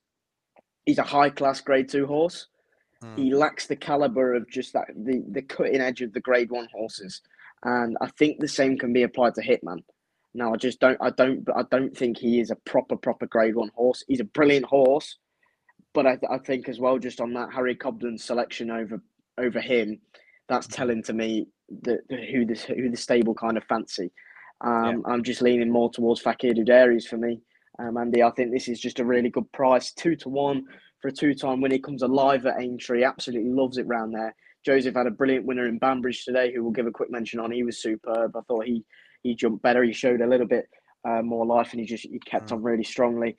[0.84, 2.48] he's a high class grade two horse.
[3.02, 3.18] Mm.
[3.18, 6.68] He lacks the caliber of just that the, the cutting edge of the grade one
[6.72, 7.22] horses.
[7.64, 9.82] And I think the same can be applied to Hitman.
[10.34, 13.56] Now I just don't I don't I don't think he is a proper proper grade
[13.56, 14.04] one horse.
[14.06, 15.18] He's a brilliant horse,
[15.94, 19.02] but I, I think as well just on that Harry Cobden selection over
[19.38, 20.00] over him,
[20.48, 20.72] that's hmm.
[20.72, 21.48] telling to me
[21.82, 24.12] that who this who the stable kind of fancy.
[24.60, 25.12] Um, yeah.
[25.12, 27.40] I'm just leaning more towards Fakir D'Oudairies for me,
[27.78, 28.22] um, Andy.
[28.22, 30.64] I think this is just a really good price, two to one
[31.00, 31.76] for a two-time winner.
[31.76, 33.04] He comes alive at Aintree.
[33.04, 34.34] Absolutely loves it round there.
[34.64, 37.52] Joseph had a brilliant winner in Banbridge today, who we'll give a quick mention on.
[37.52, 38.36] He was superb.
[38.36, 38.84] I thought he
[39.22, 39.82] he jumped better.
[39.82, 40.68] He showed a little bit
[41.08, 42.52] uh, more life, and he just he kept mm.
[42.52, 43.36] on really strongly.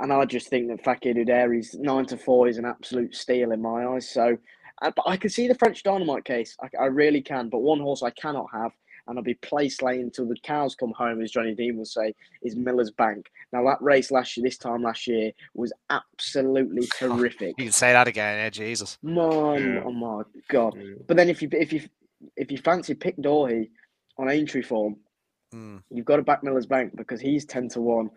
[0.00, 3.62] And I just think that Fakir D'Oudairies nine to four is an absolute steal in
[3.62, 4.10] my eyes.
[4.10, 4.36] So,
[4.82, 6.56] uh, but I can see the French Dynamite case.
[6.60, 7.48] I, I really can.
[7.48, 8.72] But one horse I cannot have
[9.08, 12.14] and I'll be place laying until the cows come home, as Johnny Dean will say,
[12.42, 13.30] is Miller's Bank.
[13.52, 17.54] Now that race last year, this time last year, was absolutely horrific.
[17.58, 18.98] you can say that again, yeah, Jesus.
[19.02, 19.82] Man, yeah.
[19.84, 20.74] oh my god!
[20.76, 20.94] Yeah.
[21.06, 21.88] But then if you if you
[22.36, 23.70] if you fancy Pic D'Orhy
[24.18, 24.96] on Aintree form,
[25.54, 25.82] mm.
[25.90, 28.10] you've got to back Miller's Bank because he's ten to one.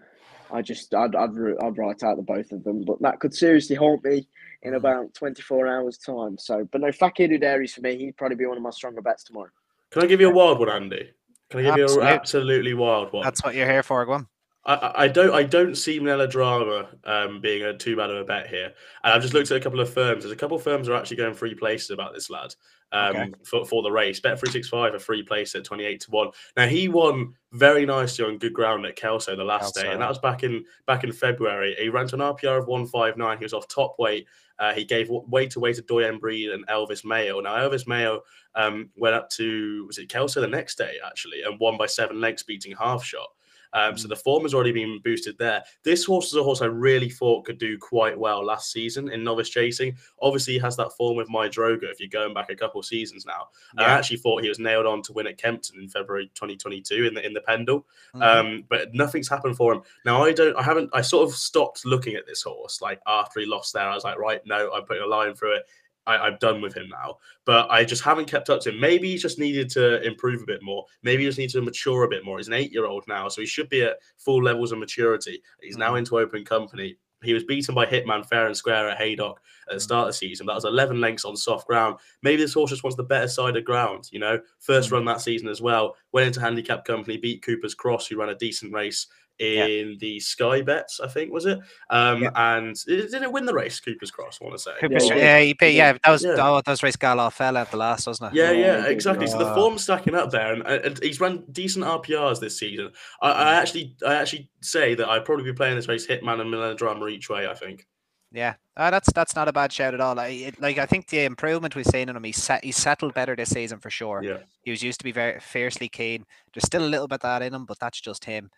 [0.51, 1.29] I just I'd, I'd
[1.61, 4.27] I'd write out the both of them, but that could seriously haunt me
[4.63, 4.77] in mm.
[4.77, 6.37] about 24 hours time.
[6.37, 9.23] So, but no, Fakir D'Oudairies for me, he'd probably be one of my stronger bets
[9.23, 9.49] tomorrow.
[9.91, 11.11] Can I give you a wild one, Andy?
[11.49, 11.95] Can I give Absolutely.
[11.95, 13.23] you an absolutely wild one?
[13.23, 14.27] That's what you're here for, go on.
[14.63, 18.23] I, I don't I don't see Minella Drama um, being a too bad of a
[18.23, 18.73] bet here.
[19.03, 20.23] And I've just looked at a couple of firms.
[20.23, 22.53] There's a couple of firms are actually going three places about this lad
[22.91, 23.31] um, okay.
[23.43, 24.19] for, for the race.
[24.19, 26.29] Bet three six five a free place at twenty eight to one.
[26.55, 29.83] Now he won very nicely on good ground at Kelso the last Kelso.
[29.83, 31.75] day, and that was back in back in February.
[31.79, 33.39] He ran to an RPR of one five nine.
[33.39, 34.27] He was off top weight.
[34.59, 37.41] Uh, he gave weight away to Doyen Breed and Elvis Mail.
[37.41, 38.21] Now Elvis Mail
[38.53, 42.21] um, went up to was it Kelso the next day actually and won by seven
[42.21, 43.29] lengths, beating half shot.
[43.73, 44.09] Um, so mm.
[44.09, 45.63] the form has already been boosted there.
[45.83, 49.23] This horse is a horse I really thought could do quite well last season in
[49.23, 49.95] novice chasing.
[50.21, 53.25] Obviously, he has that form with my Droga if you're going back a couple seasons
[53.25, 53.47] now.
[53.77, 53.85] Yeah.
[53.85, 57.13] I actually thought he was nailed on to win at Kempton in February 2022 in
[57.13, 58.21] the in the Pendil, mm-hmm.
[58.21, 59.81] um, but nothing's happened for him.
[60.05, 63.39] Now I don't, I haven't, I sort of stopped looking at this horse like after
[63.39, 63.89] he lost there.
[63.89, 65.63] I was like, right, no, I'm putting a line through it.
[66.07, 67.17] I, am done with him now.
[67.45, 68.79] But I just haven't kept up to him.
[68.79, 70.85] Maybe he just needed to improve a bit more.
[71.03, 72.37] Maybe he just needs to mature a bit more.
[72.37, 75.41] He's an eight year old now, so he should be at full levels of maturity.
[75.61, 75.99] He's now mm.
[75.99, 76.97] into open company.
[77.23, 79.81] He was beaten by Hitman fair and square at Haydock at the mm.
[79.81, 80.47] start of the season.
[80.47, 81.97] That was 11 lengths on soft ground.
[82.23, 84.39] Maybe this horse just wants the better side of ground, you know?
[84.59, 84.93] First mm.
[84.93, 85.95] run that season as well.
[86.13, 89.07] Went into handicap company, beat Cooper's Cross, who ran a decent race
[89.41, 89.95] in yeah.
[89.99, 91.59] the Sky Bets, I think was it?
[91.89, 92.29] Um, yeah.
[92.35, 93.79] and didn't win the race.
[93.79, 94.71] Cooper's Cross, I want to say.
[94.79, 96.35] Cooper's, yeah, yeah, he yeah, that was yeah.
[96.37, 98.37] oh, that was race Galar fell at the last, wasn't it?
[98.37, 99.25] Yeah, yeah, exactly.
[99.25, 102.91] So the form's stacking up there, and, and, he's run decent RPRs this season.
[103.21, 106.53] I, I, actually, I actually say that I'd probably be playing this race Hitman and
[106.53, 107.47] Minella Drama each way.
[107.47, 107.87] I think.
[108.33, 110.15] Yeah, uh, that's that's not a bad shout at all.
[110.15, 113.13] Like, it, like I think the improvement we've seen in him, he's set, he's settled
[113.13, 114.23] better this season for sure.
[114.23, 116.25] Yeah, he was used to be very fiercely keen.
[116.53, 118.49] There's still a little bit of that in him, but that's just him.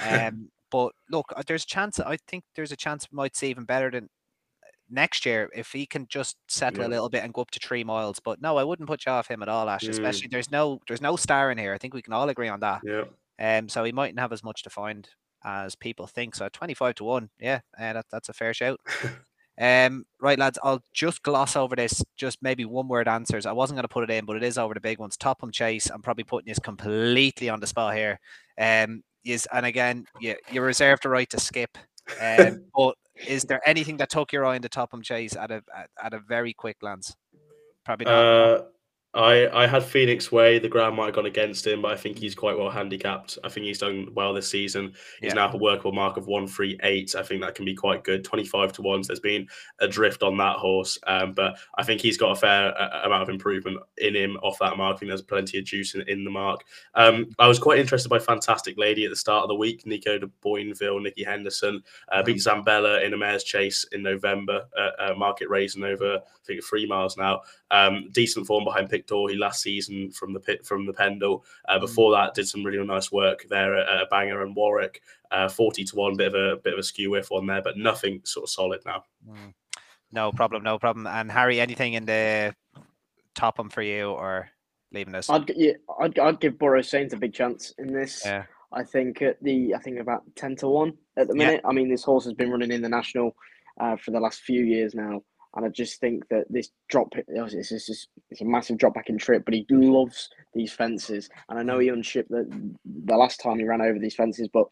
[0.08, 2.00] Um, but look, uh, there's a chance.
[2.00, 5.70] I think there's a chance we might see even better than uh, next year if
[5.70, 6.86] he can just settle yeah.
[6.86, 8.20] a little bit and go up to three miles.
[8.20, 9.84] But no, I wouldn't put you off him at all, Ash.
[9.84, 9.90] Mm.
[9.90, 11.74] Especially there's no there's no star in here.
[11.74, 12.80] I think we can all agree on that.
[12.84, 13.04] Yeah.
[13.38, 13.68] Um.
[13.68, 15.06] So he mightn't have as much to find
[15.44, 16.34] as people think.
[16.34, 18.80] So twenty five to one, yeah, uh, that, that's a fair shout.
[19.58, 23.46] Um, right, lads, I'll just gloss over this, just maybe one word answers.
[23.46, 25.16] I wasn't going to put it in, but it is over the big ones.
[25.16, 28.18] Topham Chase, I'm probably putting this completely on the spot here.
[28.58, 31.76] Um, is and again, you you reserve the right to skip.
[32.20, 35.62] Um, but is there anything that took your eye in the Topham Chase at a
[35.76, 37.14] at, at a very quick glance?
[37.84, 38.14] Probably not.
[38.14, 38.62] Uh,
[39.14, 40.58] I, I had Phoenix Way.
[40.58, 43.38] The ground might have gone against him, but I think he's quite well handicapped.
[43.44, 44.94] I think he's done well this season.
[45.20, 45.34] He's yeah.
[45.34, 47.14] now a workable mark of 138.
[47.14, 48.24] I think that can be quite good.
[48.24, 49.06] 25 to 1s.
[49.06, 49.46] There's been
[49.80, 53.22] a drift on that horse, um, but I think he's got a fair uh, amount
[53.22, 54.96] of improvement in him off that mark.
[54.96, 56.62] I think there's plenty of juice in, in the mark.
[56.94, 59.86] Um, I was quite interested by Fantastic Lady at the start of the week.
[59.86, 62.42] Nico de Boinville, Nicky Henderson uh, beat.
[62.42, 66.86] Zambella in a mare's chase in November, uh, uh, market raising over, I think, three
[66.86, 67.42] miles now.
[67.72, 71.42] Um, decent form behind Pick he last season from the pit from the Pendil.
[71.66, 71.80] Uh, mm.
[71.80, 75.00] before that, did some really nice work there at, at Bangor and Warwick.
[75.30, 77.78] Uh, Forty to one, bit of a bit of a skew whiff on there, but
[77.78, 79.04] nothing sort of solid now.
[79.26, 79.54] Mm.
[80.12, 81.06] No problem, no problem.
[81.06, 82.54] And Harry, anything in the
[83.34, 84.50] top Topham for you or
[84.92, 85.30] leaving this?
[85.30, 88.22] I'd yeah, I'd, I'd give Burrows Saint a big chance in this.
[88.24, 88.44] Yeah.
[88.72, 91.60] I think at the I think about ten to one at the minute.
[91.64, 91.70] Yeah.
[91.70, 93.34] I mean, this horse has been running in the national
[93.80, 95.22] uh, for the last few years now.
[95.54, 99.18] And I just think that this drop, it's, just, it's a massive drop back in
[99.18, 101.28] trip, but he loves these fences.
[101.48, 102.46] And I know he unshipped the,
[103.04, 104.66] the last time he ran over these fences, but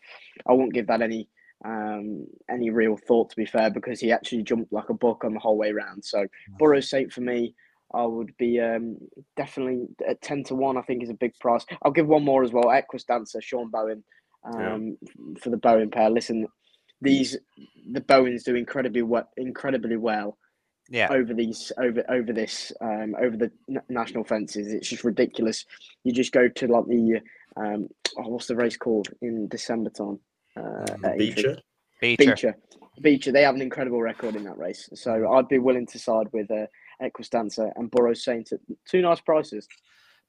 [0.48, 1.28] I won't give that any
[1.62, 5.34] um, any real thought, to be fair, because he actually jumped like a buck on
[5.34, 6.02] the whole way round.
[6.02, 6.26] So
[6.58, 7.54] Burrows Saint for me,
[7.92, 8.96] I would be um,
[9.36, 11.66] definitely at 10 to 1, I think is a big price.
[11.82, 14.02] I'll give one more as well Equus-Dancer, Sean Bowen,
[14.44, 15.34] um, yeah.
[15.42, 16.08] for the Bowen pair.
[16.08, 16.46] Listen,
[17.02, 17.36] these
[17.92, 20.38] the Bowens do incredibly well, incredibly well
[20.90, 21.08] yeah.
[21.10, 24.72] over these over over this um, over the n- national fences.
[24.72, 25.64] It's just ridiculous.
[26.04, 27.20] You just go to like the
[27.56, 30.18] um, oh, what's the race called in December time?
[30.56, 30.84] Uh,
[31.16, 31.58] Becher.
[32.00, 32.26] Becher.
[32.26, 32.56] Becher.
[33.00, 33.32] Becher.
[33.32, 36.50] They have an incredible record in that race, so I'd be willing to side with
[36.50, 36.66] uh,
[37.00, 39.66] Equus-Dancer and Burrows Saint at two nice prices.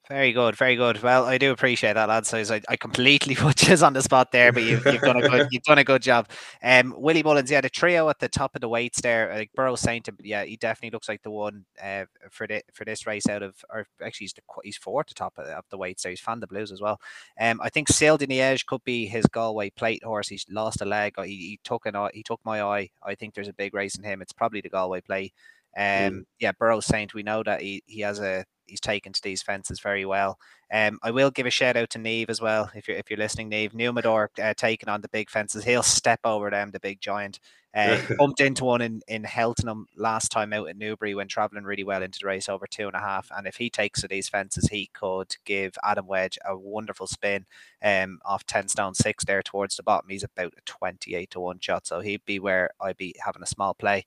[0.08, 1.00] Very good, very good.
[1.00, 2.28] Well, I do appreciate that, lads.
[2.28, 5.28] So I, I completely put you on the spot there, but you've, you've done a
[5.28, 6.28] good you've done a good job.
[6.60, 9.32] Um, Willie Mullins, yeah, the trio at the top of the weights there.
[9.32, 13.06] Like Burrows Saint, yeah, he definitely looks like the one uh, for the for this
[13.06, 15.78] race out of, or actually he's the, he's fourth at the top of, of the
[15.78, 16.10] weights there.
[16.10, 17.00] He's Fan the Blues as well.
[17.40, 20.26] Um, I think Sail de could be his Galway plate horse.
[20.26, 21.14] He's lost a leg.
[21.18, 22.90] He, he took an he took my eye.
[23.04, 24.20] I think there's a big race in him.
[24.20, 25.32] It's probably the Galway play.
[25.76, 26.24] Um, mm.
[26.40, 27.14] yeah, Burrows Saint.
[27.14, 30.38] We know that he, he has a he's taken to these fences very well.
[30.72, 33.18] Um, I will give a shout out to Neve as well, if you're if you're
[33.18, 33.72] listening, Neve.
[33.72, 35.64] Numador uh, taking on the big fences.
[35.64, 37.38] He'll step over them, the big giant.
[37.74, 41.84] Uh, bumped into one in, in Heltenham last time out at Newbury when travelling really
[41.84, 43.30] well into the race over two and a half.
[43.34, 47.46] And if he takes to these fences, he could give Adam Wedge a wonderful spin
[47.82, 50.10] um, off 10 stone six there towards the bottom.
[50.10, 51.86] He's about a 28 to 1 shot.
[51.86, 54.04] So he'd be where I'd be having a small play.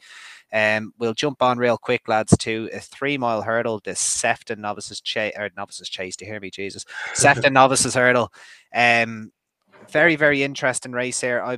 [0.53, 5.01] Um, we'll jump on real quick, lads, to a three mile hurdle, the Sefton novices
[5.01, 6.15] chase or novices chase.
[6.17, 8.31] To hear me, Jesus, Sefton novices hurdle.
[8.73, 9.31] Um,
[9.89, 11.41] very very interesting race here.
[11.43, 11.57] I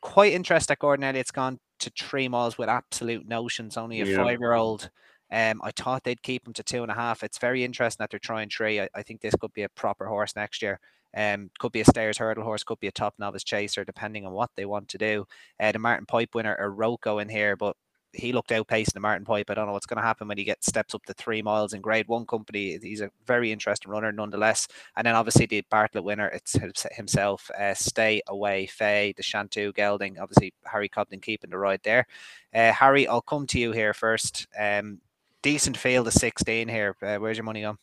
[0.00, 3.76] quite interested that Gordon Elliott's gone to three miles with absolute notions.
[3.76, 4.16] Only a yeah.
[4.16, 4.90] five year old.
[5.30, 7.22] Um, I thought they'd keep him to two and a half.
[7.22, 8.80] It's very interesting that they're trying three.
[8.80, 10.80] I, I think this could be a proper horse next year.
[11.16, 14.32] Um, could be a stairs hurdle horse, could be a top novice chaser, depending on
[14.32, 15.26] what they want to do.
[15.58, 17.76] Uh, the Martin Pipe winner, Rocco in here, but
[18.12, 19.50] he looked outpacing the Martin Pipe.
[19.50, 21.72] I don't know what's going to happen when he gets steps up to three miles
[21.72, 22.78] in Grade One company.
[22.80, 24.68] He's a very interesting runner, nonetheless.
[24.96, 26.56] And then obviously the Bartlett winner, it's
[26.92, 27.50] himself.
[27.58, 30.18] Uh, Stay away, Fay, the Shantou gelding.
[30.18, 32.06] Obviously Harry Cobden keeping the ride there.
[32.54, 34.46] Uh, Harry, I'll come to you here first.
[34.58, 35.00] Um,
[35.42, 36.96] decent field of sixteen here.
[37.02, 37.78] Uh, where's your money on?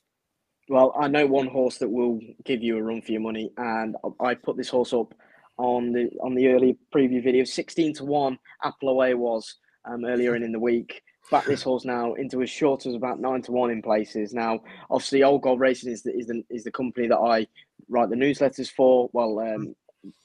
[0.68, 3.96] Well, I know one horse that will give you a run for your money, and
[4.20, 5.14] I put this horse up
[5.58, 7.44] on the on the early preview video.
[7.44, 9.56] Sixteen to one, Apple Away was
[9.88, 11.02] um, earlier in, in the week.
[11.32, 14.34] Back this horse now into as short as about nine to one in places.
[14.34, 17.48] Now, obviously, Old Gold Racing is the is the, is the company that I
[17.90, 19.76] write the newsletters for, well, um,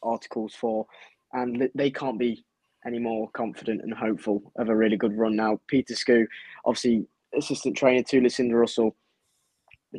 [0.03, 0.87] articles for,
[1.33, 2.45] and they can't be
[2.87, 5.61] any more confident and hopeful of a really good run now.
[5.69, 6.27] Peter Skoo,
[6.65, 8.97] obviously assistant trainer to Lucinda Russell,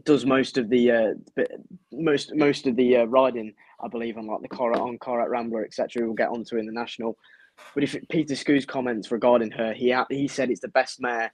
[0.05, 1.43] does most of the uh,
[1.91, 5.65] most most of the uh, riding, I believe, on like the Corach on Corach Rambler,
[5.65, 6.05] etc.
[6.05, 7.17] We'll get onto in the national.
[7.73, 11.31] But if Peter Skoo's comments regarding her, he he said it's the best mare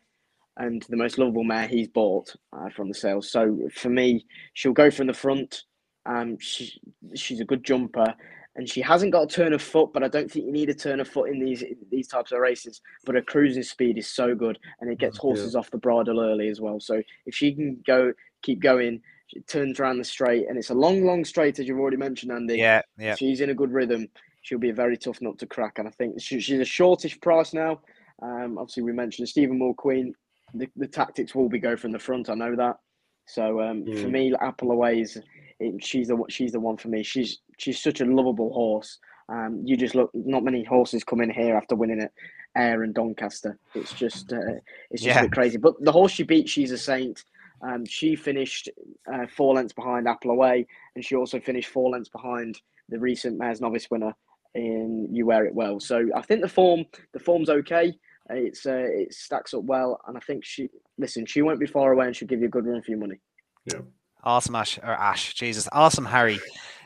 [0.58, 3.32] and the most lovable mare he's bought uh, from the sales.
[3.32, 5.64] So for me, she'll go from the front.
[6.06, 6.80] Um, she,
[7.16, 8.14] she's a good jumper,
[8.56, 10.74] and she hasn't got a turn of foot, but I don't think you need a
[10.74, 12.82] turn of foot in these these types of races.
[13.06, 15.60] But her cruising speed is so good, and it gets horses yeah.
[15.60, 16.80] off the bridle early as well.
[16.80, 20.76] So if she can go, keep going, she turns around the straight, and it's a
[20.76, 22.58] long, long straight as you've already mentioned, Andy.
[22.58, 23.16] Yeah, yeah.
[23.16, 24.08] She's in a good rhythm
[24.48, 25.78] she'll be a very tough nut to crack.
[25.78, 27.82] And I think she, she's a shortish price now.
[28.22, 30.14] Um, obviously, we mentioned Stephen Moore Queen.
[30.54, 32.30] The, the tactics will be go from the front.
[32.30, 32.78] I know that.
[33.26, 34.02] So um, mm.
[34.02, 35.20] for me, Apple Away is
[35.60, 37.04] it, she's the she's the one for me.
[37.04, 39.00] She's she's such a lovable horse.
[39.28, 40.10] Um, you just look.
[40.14, 42.12] Not many horses come in here after winning it.
[42.56, 43.60] Ayr and Doncaster.
[43.76, 44.56] It's just uh,
[44.90, 45.20] it's just yeah.
[45.20, 45.58] a bit crazy.
[45.58, 47.26] But the horse she beat, she's a saint.
[47.62, 48.70] Um, she finished
[49.14, 53.38] uh, four lengths behind Apple Away, and she also finished four lengths behind the recent
[53.38, 54.14] Mares Novice winner,
[54.56, 55.80] in you wear it well.
[55.80, 57.94] So I think the form the form's okay.
[58.30, 61.26] It's uh, it stacks up well, and I think she listen.
[61.26, 63.20] She won't be far away, and she'll give you a good run for your money.
[63.66, 63.82] Yeah.
[64.24, 65.34] Awesome, Ash or Ash.
[65.34, 66.40] Jesus, awesome, Harry.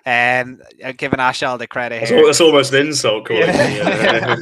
[0.06, 0.62] Um,
[0.98, 2.26] giving Ash all the credit that's, here.
[2.26, 3.42] that's almost an insult, Corey.
[3.42, 4.36] Yeah.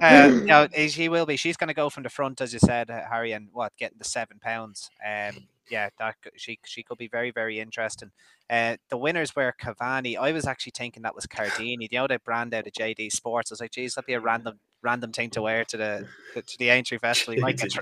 [0.00, 1.36] um, you know, she will be.
[1.36, 4.04] She's going to go from the front, as you said, Harry, and what getting the
[4.04, 4.90] seven pounds.
[5.04, 8.10] Um, yeah, that she she could be very very interesting.
[8.48, 10.16] Uh, the winners were Cavani.
[10.16, 11.88] I was actually thinking that was Cardini.
[11.90, 13.50] You know, they brand out of JD Sports.
[13.50, 16.58] I was like, geez, that'd be a random random thing to wear to the to
[16.58, 17.34] the Aintree Festival.
[17.34, 17.74] You might get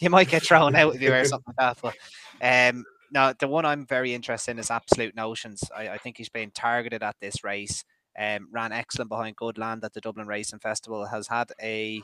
[0.00, 1.94] you might get thrown out if you wear something like that.
[2.40, 5.62] But um, now the one I'm very interested in is Absolute Notions.
[5.74, 7.84] I, I think he's being targeted at this race.
[8.18, 11.06] Um, ran excellent behind Good Land at the Dublin Racing Festival.
[11.06, 12.02] Has had a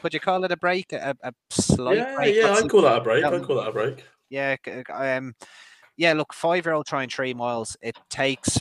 [0.00, 0.92] could you call it a break?
[0.92, 2.36] A, a slight yeah, break?
[2.36, 3.24] Yeah, I'd call that a break.
[3.24, 4.04] Um, I'd call that a break.
[4.30, 4.56] Yeah,
[4.92, 5.34] um,
[5.96, 6.12] yeah.
[6.12, 7.76] Look, five year old trying three miles.
[7.82, 8.60] It takes.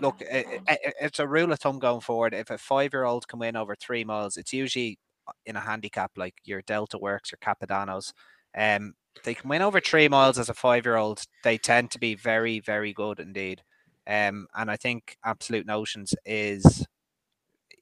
[0.00, 2.34] Look, it, it, it's a rule of thumb going forward.
[2.34, 4.98] If a five year old can win over three miles, it's usually
[5.46, 8.12] in a handicap like your Delta Works, your Capadanos.
[8.56, 11.24] Um, they can win over three miles as a five year old.
[11.42, 13.62] They tend to be very, very good indeed.
[14.06, 16.86] Um, and I think Absolute Notions is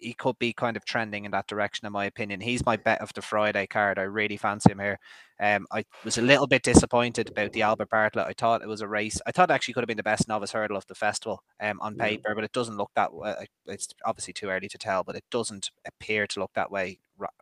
[0.03, 2.41] he could be kind of trending in that direction, in my opinion.
[2.41, 3.99] He's my bet of the Friday card.
[3.99, 4.99] I really fancy him here.
[5.41, 8.27] Um, I was a little bit disappointed about the Albert Bartlett.
[8.27, 9.21] I thought it was a race.
[9.27, 11.97] I thought actually could have been the best novice hurdle of the festival um, on
[11.97, 13.35] paper, but it doesn't look that way.
[13.67, 16.99] It's obviously too early to tell, but it doesn't appear to look that way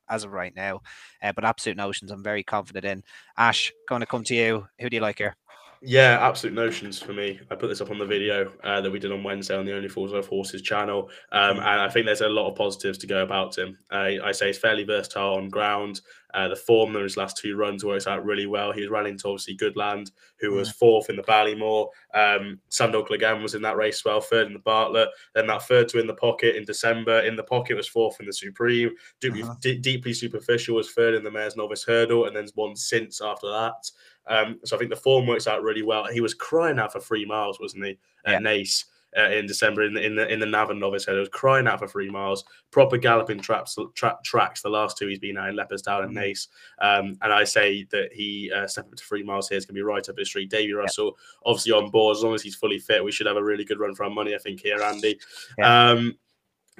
[0.08, 0.80] as of right now.
[1.22, 3.04] Uh, but absolute notions, I'm very confident in.
[3.36, 4.68] Ash, going to come to you.
[4.80, 5.36] Who do you like here?
[5.82, 7.40] Yeah, absolute notions for me.
[7.50, 9.74] I put this up on the video uh, that we did on Wednesday on the
[9.74, 11.60] Only Fools of Horses channel, um, mm.
[11.60, 13.78] and I think there's a lot of positives to go about him.
[13.90, 16.02] Uh, I say he's fairly versatile on ground.
[16.34, 18.72] Uh, the form in his last two runs works out really well.
[18.72, 20.74] He was running to obviously Goodland, who was mm.
[20.74, 21.88] fourth in the Ballymore.
[22.14, 25.08] Um, Sandog again was in that race as well, third in the Bartlett.
[25.34, 27.20] Then that third to in the pocket in December.
[27.20, 28.90] In the pocket was fourth in the Supreme.
[29.20, 29.54] Deeply, uh-huh.
[29.62, 33.48] d- deeply superficial was third in the Mares' Novice Hurdle, and then one since after
[33.48, 33.90] that.
[34.30, 36.06] Um, so I think the form works out really well.
[36.06, 37.98] He was crying out for three miles, wasn't he?
[38.24, 38.50] At yeah.
[38.50, 38.84] Naas
[39.16, 41.14] uh, in December in the in the in the Navan Novice Head.
[41.14, 44.62] He was crying out for three miles, proper galloping traps tra- tracks.
[44.62, 46.86] The last two he's been out in Leopardstown and mm-hmm.
[46.86, 49.74] Um, and I say that he uh, step up to three miles here is going
[49.74, 50.50] to be right up his street.
[50.50, 51.50] Davy Russell, yeah.
[51.50, 52.16] obviously on board.
[52.16, 54.10] As long as he's fully fit, we should have a really good run for our
[54.10, 54.34] money.
[54.34, 55.18] I think here, Andy.
[55.58, 55.90] Yeah.
[55.90, 56.16] Um,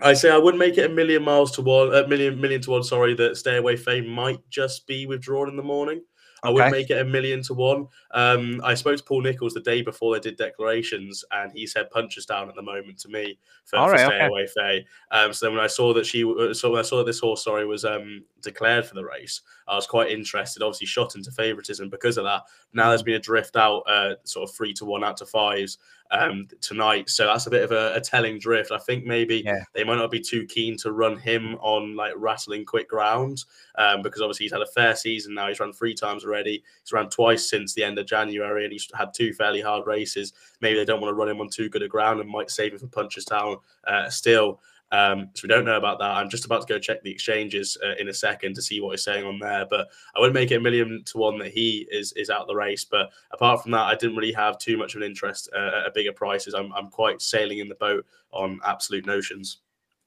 [0.03, 2.71] I say I would make it a million miles to one, a million million to
[2.71, 2.85] one.
[2.85, 6.03] Sorry, that Stay Away Fay might just be withdrawn in the morning.
[6.43, 7.87] I would make it a million to one.
[8.13, 11.91] Um, I spoke to Paul Nicholls the day before they did declarations, and he said
[11.91, 14.27] Punchestown at the moment to me for, for right, Stay okay.
[14.27, 14.87] Away Fay.
[15.11, 16.23] Um, so then when I saw that she,
[16.53, 19.77] so when I saw that this horse, sorry, was um, declared for the race, I
[19.77, 20.63] was quite interested.
[20.63, 22.43] Obviously, shot into favouritism because of that.
[22.73, 25.79] Now there's been a drift out, uh, sort of three to one out to fives
[26.11, 27.09] um, tonight.
[27.09, 28.73] So that's a bit of a, a telling drift.
[28.73, 29.65] I think maybe yeah.
[29.75, 33.45] they might not be too keen to run him on like rattling quick ground
[33.77, 35.49] um, because obviously he's had a fair season now.
[35.49, 36.63] He's run three times already.
[36.83, 40.33] He's run twice since the end of January and he's had two fairly hard races.
[40.61, 42.73] Maybe they don't want to run him on too good a ground and might save
[42.73, 44.61] him for Punchestown uh, still.
[44.93, 46.11] Um, so we don't know about that.
[46.11, 48.91] I'm just about to go check the exchanges uh, in a second to see what
[48.91, 49.67] he's saying on there.
[49.69, 52.55] But I wouldn't make it a million to one that he is is out the
[52.55, 52.85] race.
[52.85, 55.95] But apart from that, I didn't really have too much of an interest uh, at
[55.95, 56.55] bigger prices.
[56.55, 59.59] I'm I'm quite sailing in the boat on absolute notions.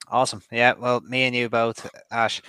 [0.08, 0.42] Awesome.
[0.50, 0.74] Yeah.
[0.78, 2.42] Well, me and you both, Ash.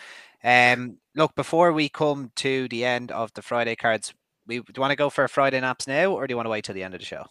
[0.44, 4.14] Um, look, before we come to the end of the Friday cards,
[4.46, 6.52] we do you want to go for Friday naps now, or do you want to
[6.52, 7.26] wait till the end of the show?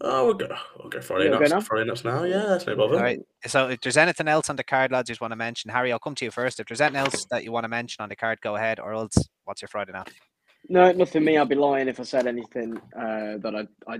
[0.00, 0.48] Oh, we'll go.
[0.78, 1.52] We'll go Friday nights.
[1.52, 2.24] Go Friday nights now.
[2.24, 2.96] Yeah, that's no bother.
[2.96, 3.20] All right.
[3.46, 5.98] So, if there's anything else on the card, lads, you want to mention, Harry, I'll
[5.98, 6.60] come to you first.
[6.60, 8.80] If there's anything else that you want to mention on the card, go ahead.
[8.80, 10.10] Or else, what's your Friday night?
[10.68, 11.24] No, nothing.
[11.24, 13.98] Me, I'd be lying if I said anything uh, that I I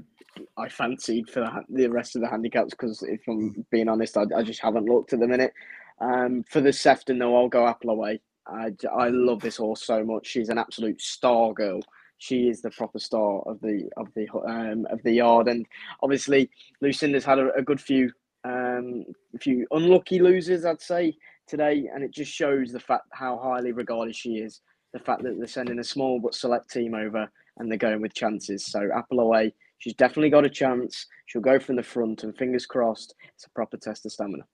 [0.57, 2.70] I fancied for the, the rest of the handicaps.
[2.70, 5.53] Because if I'm being honest, I, I just haven't looked at the minute.
[6.01, 8.20] Um, for the Sefton, though, I'll go Apple away.
[8.47, 10.26] I, I love this horse so much.
[10.26, 11.80] She's an absolute star girl
[12.25, 15.47] she is the proper star of the of the um, of the yard.
[15.47, 15.66] And
[16.03, 16.51] obviously,
[16.81, 18.11] Lucinda's had a, a good few
[18.45, 19.05] um,
[19.41, 21.16] few unlucky losers, I'd say
[21.47, 24.62] today, and it just shows the fact how highly regarded she is.
[24.95, 28.14] The fact that they're sending a small but select team over and they're going with
[28.14, 28.64] chances.
[28.64, 31.07] So Apple away, she's definitely got a chance.
[31.27, 34.45] She'll go from the front, and fingers crossed, it's a proper test of stamina.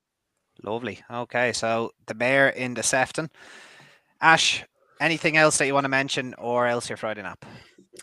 [0.62, 0.98] Lovely.
[1.10, 3.30] Okay, so the mare in the Sefton.
[4.20, 4.64] Ash,
[5.00, 7.46] Anything else that you want to mention, or else your Friday nap?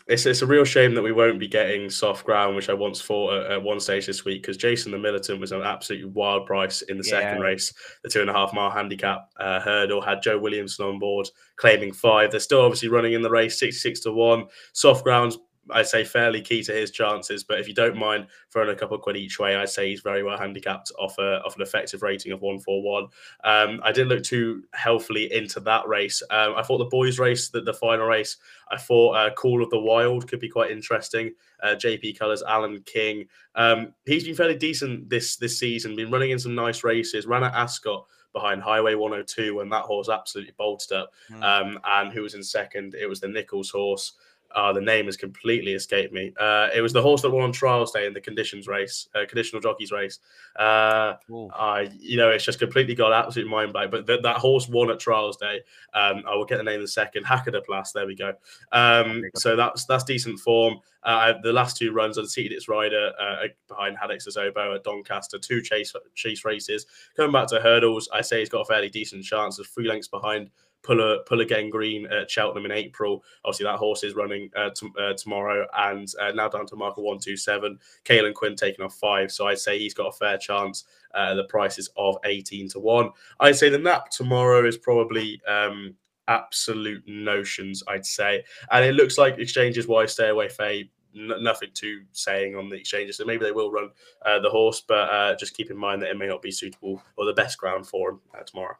[0.08, 3.02] It's, it's a real shame that we won't be getting soft ground, which I once
[3.02, 6.46] thought at, at one stage this week, because Jason the Militant was an absolutely wild
[6.46, 7.20] price in the yeah.
[7.20, 10.00] second race, the two and a half mile handicap uh, hurdle.
[10.00, 12.30] Had Joe Williamson on board claiming five.
[12.30, 14.46] They're still obviously running in the race, 66 to one.
[14.72, 15.36] Soft ground's
[15.70, 17.44] I'd say fairly key to his chances.
[17.44, 20.00] But if you don't mind throwing a couple of quid each way, I'd say he's
[20.00, 23.08] very well handicapped off a off an effective rating of one four one.
[23.44, 26.22] Um, I didn't look too healthily into that race.
[26.30, 28.36] Um, I thought the boys' race, the, the final race,
[28.70, 31.32] I thought uh, Call of the Wild could be quite interesting.
[31.62, 33.26] Uh, JP Colours, Alan King.
[33.54, 35.96] Um, he's been fairly decent this this season.
[35.96, 37.26] Been running in some nice races.
[37.26, 41.12] Ran at Ascot behind Highway 102 when that horse absolutely bolted up.
[41.30, 41.42] Mm.
[41.42, 42.94] Um, and who was in second?
[42.94, 44.12] It was the Nicholls horse.
[44.54, 46.32] Uh, the name has completely escaped me.
[46.40, 49.26] Uh, it was the horse that won on trials day in the conditions race, uh,
[49.26, 50.20] conditional jockeys race.
[50.58, 51.14] Uh,
[51.54, 53.90] I, you know, it's just completely got absolute mind blank.
[53.90, 55.60] But th- that horse won at trials day.
[55.94, 57.24] Um, I will get the name in a second.
[57.24, 57.92] Hacker Des Places.
[57.92, 58.32] There we go.
[58.72, 60.78] Um, so that's that's decent form.
[61.02, 65.38] Uh, the last two runs, unseated its rider uh, behind Haddix Zobo at Doncaster.
[65.38, 66.86] Two chase chase races.
[67.16, 69.56] Coming back to hurdles, I say he's got a fairly decent chance.
[69.56, 70.50] There's three lengths behind
[70.82, 73.22] Pull, pull again green at Cheltenham in April.
[73.44, 77.02] Obviously, that horse is running uh, t- uh, tomorrow and uh, now down to marker
[77.02, 77.78] 127.
[78.04, 79.30] Kalen Quinn taking off five.
[79.30, 80.84] So I'd say he's got a fair chance.
[81.14, 83.10] Uh, the price is of 18 to 1.
[83.40, 85.94] I'd say the nap tomorrow is probably um,
[86.28, 88.44] absolute notions, I'd say.
[88.70, 90.90] And it looks like exchanges wise, stay away, Fay.
[91.14, 93.16] Nothing too saying on the exchanges.
[93.16, 93.90] So maybe they will run
[94.24, 97.02] uh, the horse, but uh, just keep in mind that it may not be suitable
[97.16, 98.76] or the best ground for him uh, tomorrow.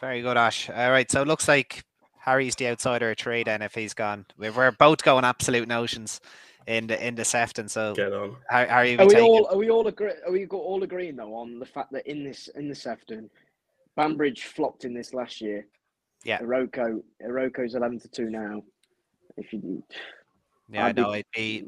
[0.00, 0.70] Very good, Ash.
[0.70, 1.84] All right, so it looks like
[2.18, 4.26] Harry's the outsider of trade, then if he's gone.
[4.36, 6.20] We're both going absolute notions
[6.68, 7.68] in the in the Sefton.
[7.68, 8.36] So get on.
[8.48, 8.98] How, how are you?
[8.98, 10.12] Are we all are we all agree?
[10.26, 13.28] Are we all agreeing though on the fact that in this in the Sefton,
[13.96, 15.66] Banbridge flopped in this last year.
[16.24, 16.38] Yeah.
[16.40, 18.62] Iroko Iroko's eleven to two now.
[19.36, 19.82] If you
[20.70, 21.12] yeah, i know.
[21.14, 21.64] It'd be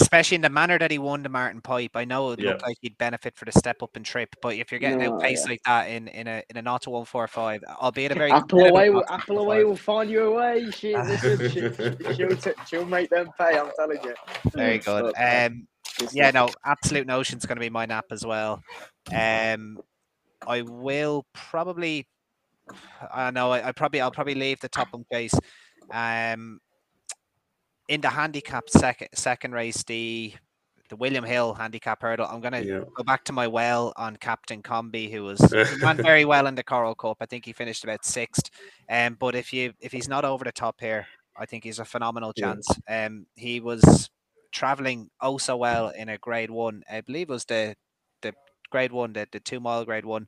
[0.00, 1.90] especially in the manner that he won the Martin Pipe.
[1.94, 2.50] I know it yeah.
[2.50, 5.14] looked like he'd benefit for the step up and trip, but if you're getting no,
[5.14, 5.50] outpaced yeah.
[5.50, 8.32] like that in in a in a not to one four five, albeit a very
[8.32, 10.70] Apple away, will, Apple away will find you away.
[10.70, 13.58] She, listen, she, she'll t- she'll make them pay.
[13.58, 14.14] I'm telling you.
[14.52, 15.12] Very good.
[15.18, 15.66] Um,
[16.12, 18.62] yeah, no, absolute notion's going to be my nap as well.
[19.14, 19.78] Um,
[20.46, 22.08] I will probably.
[23.12, 23.50] I know.
[23.52, 25.34] I, I probably I'll probably leave the top on case.
[25.92, 26.60] Um,
[27.88, 30.34] in the handicap second second race, the
[30.90, 32.26] the William Hill handicap hurdle.
[32.26, 32.80] I'm going to Yeah.
[32.94, 35.38] go back to my well on Captain Conby, who was
[35.82, 37.18] went very well in the Coral Cup.
[37.20, 38.50] I think he finished about sixth.
[38.88, 41.84] Um, but if you if he's not over the top here, I think he's a
[41.84, 42.54] phenomenal Yeah.
[42.54, 42.66] chance.
[42.88, 44.10] Um, he was
[44.50, 46.82] traveling oh so well in a Grade One.
[46.90, 47.76] I believe it was the
[48.22, 48.32] the
[48.70, 50.26] Grade One, the, the two mile Grade One,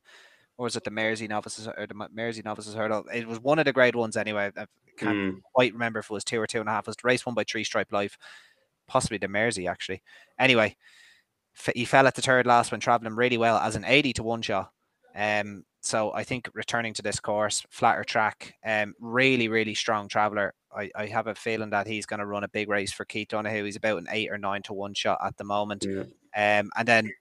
[0.57, 3.03] or was it the Mersey novices or the Mersey novices hurdle?
[3.13, 4.51] It was one of the Grade Ones anyway.
[5.01, 5.41] Can't Mm.
[5.53, 6.83] quite remember if it was two or two and a half.
[6.83, 8.17] It was the race won by Three Stripe Life,
[8.87, 10.01] possibly the Mersey actually.
[10.39, 10.75] Anyway,
[11.57, 14.23] f- he fell at the third last when traveling really well as an 80 to
[14.23, 14.71] one shot.
[15.15, 20.53] Um, so I think returning to this course, flatter track, um, really, really strong traveler.
[20.75, 23.27] I, I have a feeling that he's going to run a big race for Keith
[23.29, 23.63] Donoghue.
[23.65, 25.85] He's about an eight or nine to one shot at the moment.
[25.85, 26.03] Yeah.
[26.59, 27.11] Um, and then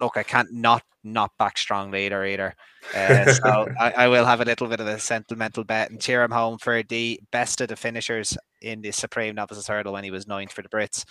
[0.00, 2.54] look, I can't not not back strong leader either.
[2.94, 6.22] Uh, so I, I will have a little bit of a sentimental bet and cheer
[6.22, 10.10] him home for the best of the finishers in the Supreme Novices Hurdle when he
[10.12, 11.04] was ninth for the Brits.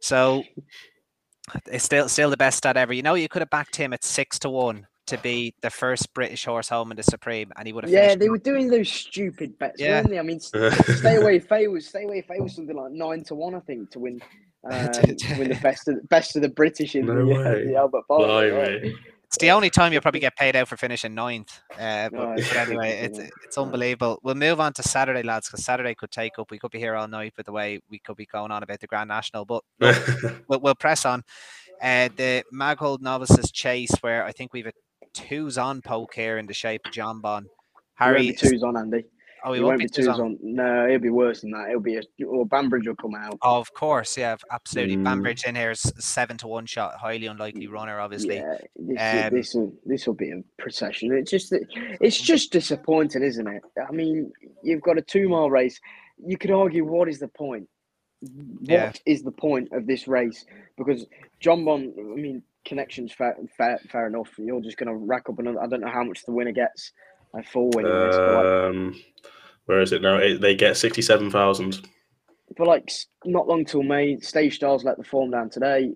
[0.00, 0.42] So
[1.66, 2.92] it's still still the best stat ever.
[2.92, 6.12] You know, you could have backed him at six to one to be the first
[6.14, 8.18] British horse home in the Supreme, and he would have Yeah, finished.
[8.20, 10.00] they were doing those stupid bets, Yeah.
[10.00, 10.18] weren't they?
[10.18, 10.52] I mean, s-
[10.98, 13.90] stay away Fay was stay away Fay was something like nine to one, I think,
[13.92, 14.20] to win
[14.70, 17.54] um, to win the best of the best of the British in No the, uh,
[17.64, 18.22] the Albert Park.
[18.22, 18.50] yeah.
[18.50, 18.94] Blimey.
[19.28, 21.60] It's the only time you'll probably get paid out for finishing ninth.
[21.78, 24.18] Uh, but, it's but anyway, it's it's unbelievable.
[24.22, 26.50] We'll move on to Saturday, lads, because Saturday could take up.
[26.50, 28.80] We could be here all night with the way we could be going on about
[28.80, 29.44] the Grand National.
[29.44, 29.64] But
[30.48, 31.24] we'll, we'll press on.
[31.82, 34.72] Uh, the Maghull Novices Chase, where I think we've a
[35.12, 37.44] twos on poke here in the shape of Jonbon.
[37.96, 39.04] Harry, be twos on Andy.
[39.44, 40.20] Oh, he He won't be twos on.
[40.20, 40.38] on.
[40.42, 41.68] No, it'll be worse than that.
[41.68, 43.38] It'll be a or Banbridge will come out.
[43.42, 44.96] Of course, yeah, absolutely.
[44.96, 45.04] Mm.
[45.04, 48.36] Banbridge in here is seven to one shot, highly unlikely runner, obviously.
[48.36, 51.12] Yeah, this Um, this will this will be a procession.
[51.12, 53.62] It's just it's just disappointing, isn't it?
[53.88, 54.32] I mean,
[54.62, 55.80] you've got a two mile race.
[56.24, 57.68] You could argue, what is the point?
[58.20, 59.24] What is Yeah.
[59.24, 60.44] the point of this race?
[60.76, 61.06] Because
[61.40, 64.30] Jonbon, I mean, connections fair, fair, fair enough.
[64.36, 65.60] You're just going to rack up another.
[65.62, 66.92] I don't know how much the winner gets.
[67.34, 69.00] A full win in this, but like, um,
[69.66, 70.16] where is it now?
[70.16, 71.86] It, they get sixty-seven thousand.
[72.56, 72.90] for like
[73.24, 74.18] not long till May.
[74.20, 75.92] Stage Stars let the form down today.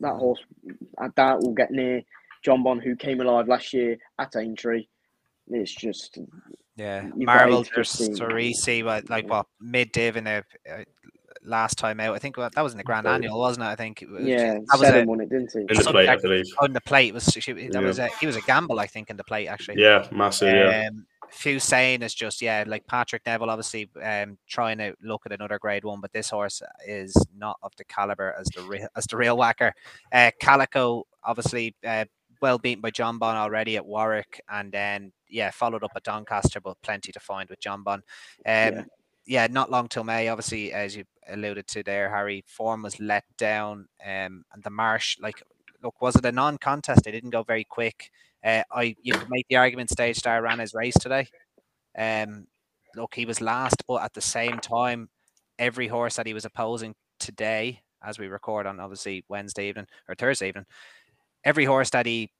[0.00, 0.40] That horse,
[0.98, 2.02] I doubt will get near
[2.46, 4.86] Jonbon, who came alive last year at Aintree.
[5.48, 6.18] It's just
[6.76, 8.16] Yeah, You've Marvel eight to fifteen.
[8.16, 10.84] Cerisi, what like what mid div in the uh,
[11.44, 12.14] last time out.
[12.14, 13.14] I think that was in the Grand Yeah.
[13.14, 13.68] Annual, wasn't it?
[13.68, 14.02] I think.
[14.02, 15.60] It was- yeah, that was Seven a, won it, didn't he?
[15.60, 16.46] In the plate, I believe.
[16.60, 17.80] on the plate was that Yeah.
[17.80, 19.80] was a he was a gamble, I think, in the plate actually.
[19.82, 20.54] Yeah, massive.
[20.54, 20.88] Yeah.
[20.88, 25.58] Um, Fusane is just yeah, like Patrick Neville, obviously um, trying to look at another
[25.60, 29.16] Grade One, but this horse is not of the caliber as the real as the
[29.16, 29.72] real whacker.
[30.12, 32.04] Uh, Calico, obviously, uh,
[32.42, 36.76] well beaten by Jonbon already at Warwick, and then yeah, followed up at Doncaster, but
[36.82, 37.94] plenty to find with Jonbon.
[37.98, 38.02] Um,
[38.44, 38.82] yeah.
[39.30, 39.46] Yeah.
[39.50, 40.28] not long till May.
[40.28, 45.16] Obviously, as you alluded to there, Harry, form was let down, um, and the Marsh,
[45.20, 45.42] like,
[45.82, 47.04] look, was it a non-contest?
[47.04, 48.10] They didn't go very quick.
[48.44, 51.28] Uh, I you could make the argument Stage Star ran his race today.
[51.96, 52.46] Um,
[52.96, 55.08] look, he was last, but at the same time,
[55.58, 60.14] every horse that he was opposing today, as we record on obviously Wednesday evening or
[60.14, 60.66] Thursday evening,
[61.44, 62.30] every horse that he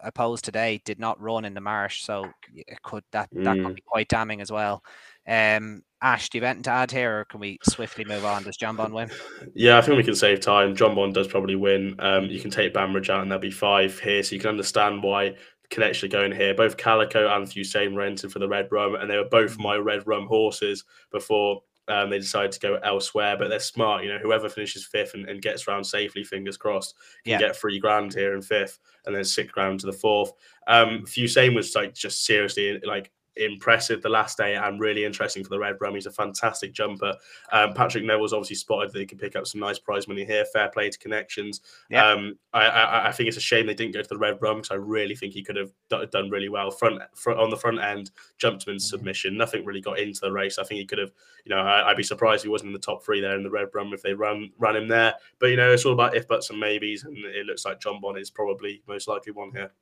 [0.00, 3.64] opposed today did not run in the marsh, so it could that that Mm.
[3.66, 4.82] could be quite damning as well.
[5.26, 8.42] Um, Ash, do you have anything to add here, or can we swiftly move on?
[8.42, 9.10] Does Jonbon win?
[9.54, 10.76] Yeah, I think we can save time.
[10.76, 11.96] Jonbon does probably win.
[11.98, 15.02] Um, you can take Banbridge out, and there'll be five here, so you can understand
[15.02, 15.34] why
[15.70, 16.54] connection going here.
[16.54, 19.76] Both Calico and Hussein were entered for the Red Rum, and they were both my
[19.76, 23.36] Red Rum horses before um, they decided to go elsewhere.
[23.38, 24.18] But they're smart, you know.
[24.18, 27.38] Whoever finishes fifth and, and gets round safely, fingers crossed, can Yeah.
[27.38, 30.32] get three grand here in fifth, and then six grand to the fourth.
[30.66, 35.50] Um, Hussein was like just seriously like impressive the last day and really interesting for
[35.50, 35.94] the Red Rum.
[35.94, 37.14] He's a fantastic jumper.
[37.52, 40.44] Um, Patrick Neville's obviously spotted that he could pick up some nice prize money here.
[40.52, 41.60] Fair play to connections.
[41.90, 42.08] Yeah.
[42.08, 44.58] Um, I, I, I think it's a shame they didn't go to the Red Rum
[44.58, 46.70] because I really think he could have do- done really well.
[46.70, 49.36] Front, front on the front end, jumped him in submission.
[49.36, 50.58] Nothing really got into the race.
[50.58, 51.12] I think he could have.
[51.44, 53.42] You know, I, I'd be surprised if he wasn't in the top three there in
[53.42, 55.14] the Red Rum if they run run him there.
[55.38, 58.20] But you know, it's all about if buts and maybes, and it looks like Jonbon
[58.20, 59.72] is probably most likely one here.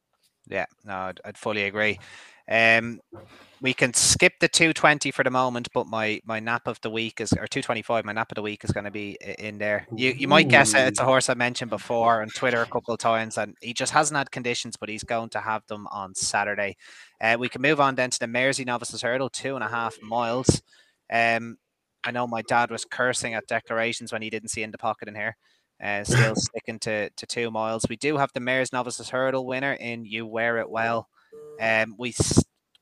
[0.46, 1.98] Yeah, no, I'd, I'd fully agree.
[2.50, 3.00] Um,
[3.60, 7.20] we can skip the 220 for the moment, but my my nap of the week
[7.20, 8.04] is or 225.
[8.04, 9.86] My nap of the week is going to be in there.
[9.96, 10.86] You you might guess it.
[10.86, 13.92] It's a horse I mentioned before on Twitter a couple of times, and he just
[13.92, 16.76] hasn't had conditions, but he's going to have them on Saturday.
[17.22, 19.96] Uh, we can move on then to the Mersey Novices Hurdle, two and a half
[20.02, 20.60] miles.
[21.10, 21.56] Um,
[22.04, 25.08] I know my dad was cursing at declarations when he didn't see in the pocket
[25.08, 25.36] in here.
[25.82, 27.86] Uh, still sticking to, to two miles.
[27.88, 31.08] We do have the Mares Novices Hurdle winner in You Wear It Well.
[31.60, 32.14] Um, we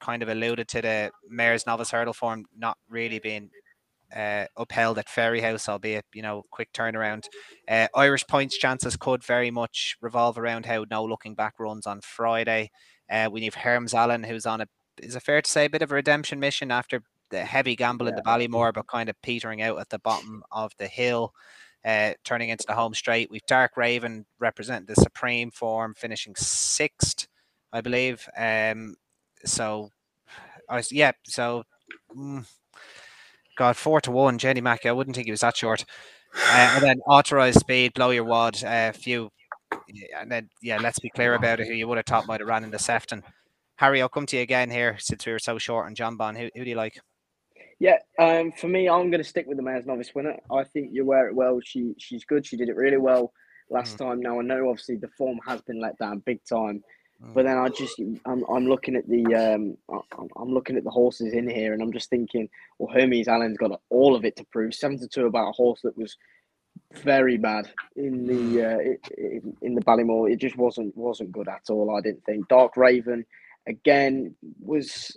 [0.01, 3.51] kind of alluded to the mares' Novice Hurdle form not really being
[4.15, 7.25] uh, upheld at Fairyhouse, albeit you know quick turnaround.
[7.69, 12.01] Uh, Irish points chances could very much revolve around how no looking back runs on
[12.01, 12.71] Friday.
[13.11, 14.67] Uh, we have Hermes Allen, who's on a
[15.01, 18.07] is it fair to say a bit of a redemption mission after the heavy gamble
[18.07, 18.11] yeah.
[18.11, 21.33] in the Ballymore, but kind of petering out at the bottom of the hill.
[21.85, 23.29] Uh, turning into the home straight.
[23.29, 27.27] We've Dark Raven represent the supreme form, finishing sixth,
[27.73, 28.29] I believe.
[28.37, 28.97] Um,
[29.45, 29.91] so,
[30.69, 31.13] I was yeah.
[31.25, 31.65] So,
[32.17, 32.47] mm,
[33.57, 34.39] God, four to one.
[34.39, 34.89] Jenny Mackey.
[34.89, 35.85] I wouldn't think he was that short.
[36.35, 38.63] Uh, and then authorized speed, blow your wad.
[38.63, 39.31] A uh, few,
[40.19, 40.79] and then yeah.
[40.79, 41.67] Let's be clear about it.
[41.67, 43.23] Who you would have thought might have ran in the Sefton.
[43.77, 46.39] Harry, I'll come to you again here since we were so short on Jonbon.
[46.39, 47.01] Who, who do you like?
[47.83, 50.37] Yeah, um, for me, I'm going to stick with the Mares' Novice winner.
[50.53, 51.59] I think you wear it well.
[51.65, 52.47] She she's good.
[52.47, 53.33] She did it really well
[53.71, 53.99] last mm.
[53.99, 54.21] time.
[54.21, 56.85] Now I know obviously the form has been let down big time.
[57.35, 59.77] But then I just I'm, I'm looking at the um
[60.19, 62.49] I'm, I'm looking at the horses in here and I'm just thinking,
[62.79, 64.75] well, Hermes Allen's got all of it to prove.
[64.75, 66.17] Seven to two about a horse that was
[66.95, 68.65] very bad in the mm.
[68.65, 70.33] uh, in, in the Ballymore.
[70.33, 71.97] It just wasn't wasn't good at all.
[71.97, 73.25] I didn't think Dark Raven
[73.67, 75.17] again was.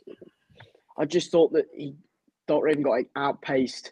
[0.98, 1.96] I just thought that he
[2.48, 3.92] Dark Raven got like, outpaced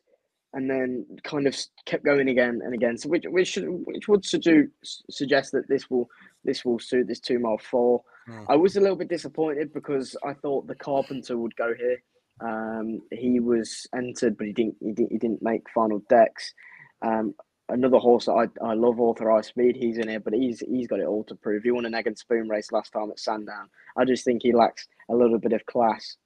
[0.53, 2.97] and then kind of kept going again and again.
[2.97, 4.69] So which which should, which would suggest
[5.09, 6.09] suggest that this will
[6.43, 8.03] this will suit this two mile four.
[8.29, 8.45] Mm.
[8.49, 12.01] I was a little bit disappointed because I thought the Carpenter would go here.
[12.41, 16.53] Um, he was entered, but he didn't he didn't, he didn't make final decks.
[17.01, 17.35] Um,
[17.69, 20.99] another horse that I, I love, Authorized Speed, he's in here, but he's he's got
[20.99, 21.63] it all to prove.
[21.63, 23.69] He won an egg and spoon race last time at Sandown.
[23.97, 26.17] I just think he lacks a little bit of class.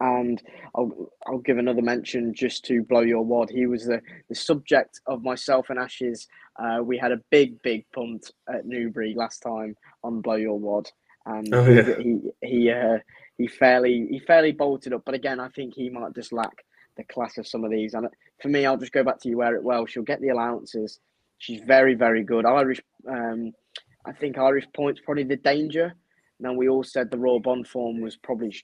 [0.00, 0.40] And
[0.74, 3.50] I'll, I'll give another mention just to blow your wad.
[3.50, 6.28] He was the, the subject of myself and Ash's.
[6.58, 9.74] Uh, we had a big, big punt at Newbury last time
[10.04, 10.88] on blow your wad,
[11.26, 11.96] and oh, yeah.
[11.98, 12.98] he he uh,
[13.38, 15.02] he fairly he fairly bolted up.
[15.04, 16.64] But again, I think he might just lack
[16.96, 17.94] the class of some of these.
[17.94, 18.08] And
[18.42, 19.86] for me, I'll just go back to you wear it well.
[19.86, 20.98] She'll get the allowances.
[21.38, 22.44] She's very, very good.
[22.44, 23.52] Irish, um,
[24.04, 25.94] I think Irish points probably the danger.
[26.40, 28.54] Now we all said the raw Bond form was probably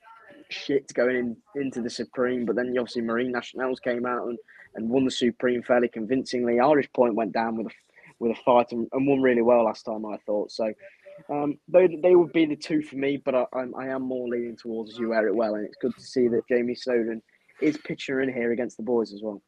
[0.50, 4.38] shit going in, into the Supreme, but then obviously Marine Nationales came out and,
[4.74, 6.60] and won the Supreme fairly convincingly.
[6.60, 7.70] Irish Point went down with a
[8.18, 10.50] with a fight and, and won really well last time, I thought.
[10.50, 10.72] So
[11.28, 14.28] um, they, they would be the two for me, but I, I'm, I am more
[14.28, 17.22] leaning towards you wear it well, and it's good to see that Jamie Snowden
[17.60, 19.42] is pitching in here against the boys as well.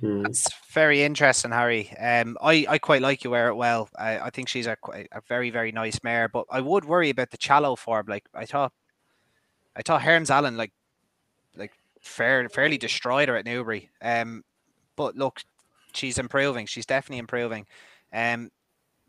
[0.00, 0.22] Hmm.
[0.22, 1.90] That's very interesting, Harry.
[1.98, 3.88] Um, I, I quite like you wear it well.
[3.98, 4.76] I, I think she's a,
[5.12, 8.06] a very very nice mare, but I would worry about the Challow form.
[8.08, 8.72] Like I thought
[9.76, 10.72] I thought Hermes Allen like
[11.56, 13.90] like fair, fairly destroyed her at Newbury.
[14.02, 14.42] Um,
[14.96, 15.40] but look,
[15.94, 16.66] she's improving.
[16.66, 17.66] She's definitely improving.
[18.12, 18.50] Um,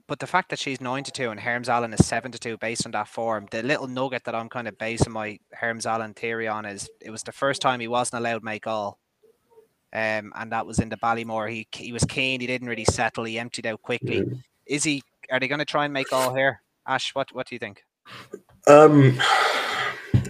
[0.08, 2.58] but the fact that she's nine to two and Hermes Allen is seven to two
[2.58, 6.14] based on that form, the little nugget that I'm kind of basing my Hermes Allen
[6.14, 9.00] theory on is it was the first time he wasn't allowed to make all.
[9.94, 11.50] Um, and that was in the Ballymore.
[11.50, 12.40] He he was keen.
[12.40, 13.26] He didn't really settle.
[13.26, 14.24] He emptied out quickly.
[14.66, 15.04] Is he?
[15.30, 16.62] Are they going to try and make all here?
[16.88, 17.84] Ash, what what do you think?
[18.68, 19.20] Um,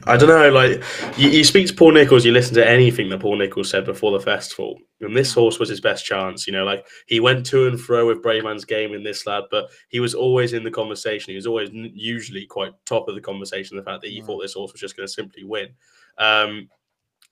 [0.08, 0.50] I don't know.
[0.50, 0.84] Like
[1.18, 4.12] you, you, speak to Paul Nicholls, you listen to anything that Paul Nicholls said before
[4.12, 6.48] the festival, and this horse was his best chance.
[6.48, 9.70] You know, like he went to and fro with Brayman's game in this lad, but
[9.90, 11.32] he was always in the conversation.
[11.32, 13.78] He was always usually quite top of the conversation.
[13.78, 14.26] The fact that he mm.
[14.26, 15.70] thought this horse was just going to simply win.
[16.18, 16.70] Um,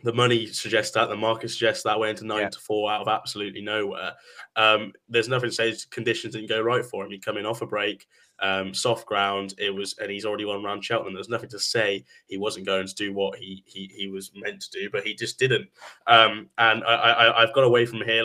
[0.03, 2.49] the money suggests that the market suggests that went into nine yeah.
[2.49, 4.13] to four out of absolutely nowhere.
[4.55, 7.11] Um, there's nothing to say conditions didn't go right for him.
[7.11, 8.07] He coming off a break,
[8.41, 9.53] um, soft ground.
[9.57, 11.13] It was, and he's already won around Cheltenham.
[11.13, 14.61] There's nothing to say he wasn't going to do what he he, he was meant
[14.61, 15.67] to do, but he just didn't.
[16.07, 18.23] Um, and I, I I've got away from here.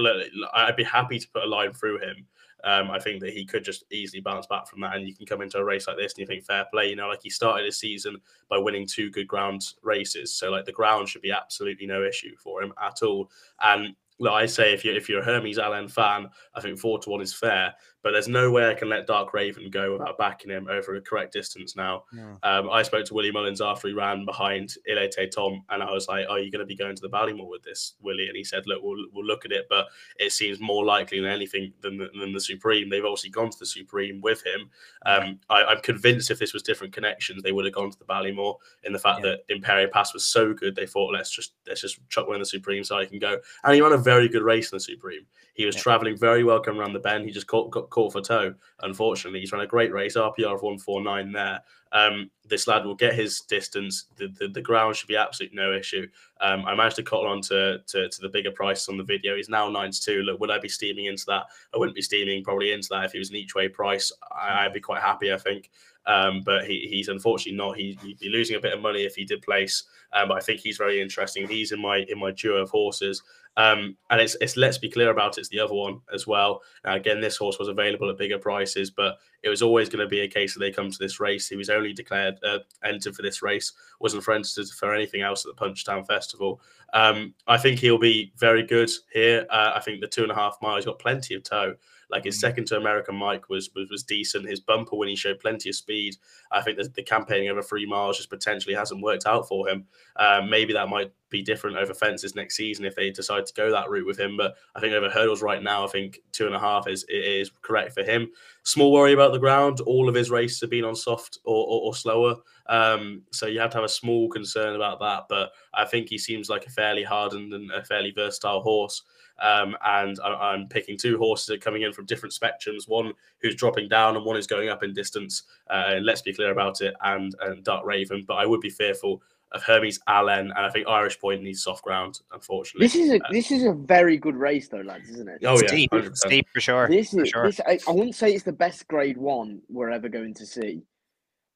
[0.53, 2.27] I'd be happy to put a line through him.
[2.65, 5.27] Um, I think that he could just easily bounce back from that, and you can
[5.27, 6.89] come into a race like this and you think fair play.
[6.89, 8.17] You know, like he started his season
[8.49, 12.35] by winning two good ground races, so like the ground should be absolutely no issue
[12.43, 13.31] for him at all.
[13.61, 16.99] And like I say, if you're if you're a Hermes Allen fan, I think four
[17.01, 17.75] to one is fair.
[18.05, 21.01] But there's no way I can let Dark Raven go without backing him over a
[21.01, 22.05] correct distance now.
[22.15, 22.37] Yeah.
[22.43, 25.91] Um, I spoke to Willie Mullins after he ran behind Il Etait Temps, and I
[25.91, 28.37] was like, "Are you going to be going to the Ballymore with this, Willie?" And
[28.37, 29.87] he said, "Look, we'll, we'll look at it, but
[30.19, 32.91] it seems more likely than anything than the, than the Supreme.
[32.91, 34.69] They've obviously gone to the Supreme with him.
[35.07, 38.05] Um, I, am convinced if this was different connections, they would have gone to the
[38.05, 38.59] Ballymore.
[38.83, 39.37] In the fact yeah.
[39.49, 42.37] that Impaire Et Passe was so good, they thought, let's just let's just chuck one
[42.37, 43.39] in the Supreme so I can go.
[43.65, 45.25] And he ran a very good race in the Supreme.
[45.55, 45.83] He was yeah.
[45.83, 47.25] traveling very well coming around the bend.
[47.25, 48.53] He just caught, got caught for toe.
[48.83, 51.61] Unfortunately, he's run a great race, RPR of 149 there.
[51.93, 54.07] Um, this lad will get his distance.
[54.17, 56.09] The, the, the ground should be absolutely no issue.
[56.41, 59.37] Um, I managed to cotton on to, to, to, the bigger price on the video.
[59.37, 60.23] He's now 92.
[60.23, 61.45] Look, would I be steaming into that?
[61.73, 64.13] I wouldn't be steaming probably into that if it was an each way price.
[64.37, 65.71] I, would be quite happy, I think.
[66.07, 67.77] Um, but he, he's unfortunately not.
[67.77, 69.85] He, would be losing a bit of money if he did place.
[70.13, 71.47] Um, but I think he's very interesting.
[71.49, 73.23] He's in my in my duo of horses.
[73.57, 76.63] Um, and it's, it's let's be clear about it, it's the other one as well.
[76.85, 80.21] Again, this horse was available at bigger prices, but it was always going to be
[80.21, 81.49] a case that they come to this race.
[81.49, 85.47] He was only declared uh, entered for this race, wasn't for entered for anything else
[85.47, 86.61] at the Punchestown Festival.
[86.93, 89.47] Um, I think he'll be very good here.
[89.51, 91.77] Uh, I think the two and a half miles got plenty of toe.
[92.15, 92.43] Like his mm.
[92.43, 94.49] second to American Mike was, was was decent.
[94.49, 96.15] His bumper when he showed plenty of speed.
[96.53, 99.87] I think the, the campaigning over three miles just potentially hasn't worked out for him.
[100.15, 103.69] Uh, maybe that might be different over fences next season if they decide to go
[103.69, 104.37] that route with him.
[104.37, 107.51] But I think over hurdles right now, I think two and a half is is
[107.63, 108.29] correct for him.
[108.63, 109.81] Small worry about the ground.
[109.81, 112.37] All of his races have been on soft or, or, or slower.
[112.67, 115.25] Um, so you have to have a small concern about that.
[115.29, 119.03] But I think he seems like a fairly hardened and a fairly versatile horse.
[119.41, 122.89] Um, and I, am picking two horses that are coming in from different spectrums.
[122.89, 125.43] One who's dropping down, and one is going up in distance.
[125.69, 126.95] Uh, let's be clear about it.
[127.03, 129.23] And and Dark Raven, but I would be fearful
[129.55, 132.21] of Hermes Allen, and I think Irish Point needs soft ground.
[132.33, 135.39] Unfortunately, this is a uh, this is a very good race, though, lads, isn't it?
[135.45, 136.89] Oh yeah, steep, steep for sure.
[136.89, 137.47] This is sure.
[137.47, 140.83] This, I, I wouldn't say it's the best Grade One we're ever going to see,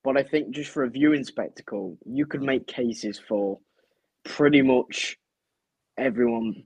[0.05, 3.59] but I think just for a viewing spectacle, you could make cases for
[4.25, 5.19] pretty much
[5.97, 6.65] everyone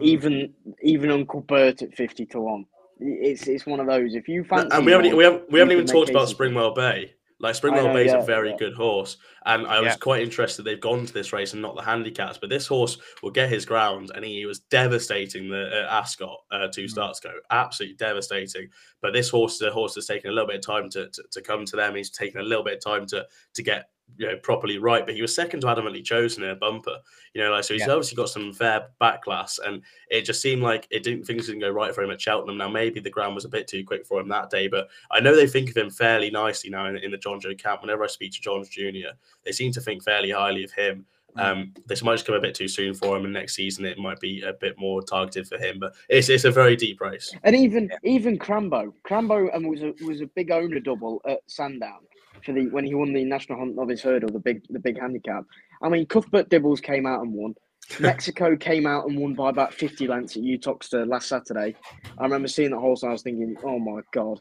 [0.00, 0.52] even
[0.82, 2.66] even Uncle Bert at fifty to one.
[3.00, 4.14] It's it's one of those.
[4.14, 7.14] If you fancy, and we haven't we haven't we haven't even talked about Springwell Bay.
[7.40, 8.56] Like Springwell Bay is yeah, a very yeah.
[8.56, 9.16] good horse,
[9.46, 9.96] and I was yeah.
[9.96, 12.38] quite interested they've gone to this race and not the handicaps.
[12.38, 16.68] But this horse will get his ground, and he was devastating the uh, Ascot uh,
[16.68, 16.90] two mm.
[16.90, 18.68] starts ago, absolutely devastating.
[19.00, 21.22] But this horse is a horse that's taken a little bit of time to, to,
[21.32, 21.96] to come to them.
[21.96, 25.14] He's taken a little bit of time to to get you know properly right, but
[25.14, 26.98] he was second to Adamantly Chosen in a bumper.
[27.34, 27.92] You know, like so he's yeah.
[27.92, 31.70] obviously got some fair backclass, and it just seemed like it didn't things didn't go
[31.70, 32.58] right for him at Cheltenham.
[32.58, 35.20] Now maybe the ground was a bit too quick for him that day, but I
[35.20, 37.82] know they think of him fairly nicely now in, in the Jonjo camp.
[37.82, 41.06] Whenever I speak to Jonjo Jr., they seem to think fairly highly of him.
[41.36, 41.42] Mm.
[41.42, 43.98] Um, this might just come a bit too soon for him, and next season it
[43.98, 45.78] might be a bit more targeted for him.
[45.78, 47.34] But it's it's a very deep race.
[47.42, 51.40] And even even Crambo, Crambo, and um, was a was a big owner double at
[51.46, 52.00] Sandown
[52.44, 55.44] for the when he won the National Hunt Novice Hurdle, the big the big handicap.
[55.82, 57.54] I mean, Cuthbert Dibbles came out and won.
[58.00, 61.74] Mexico came out and won by about 50 lengths at Uttoxeter last Saturday.
[62.16, 64.40] I remember seeing that horse and I was thinking, oh my God.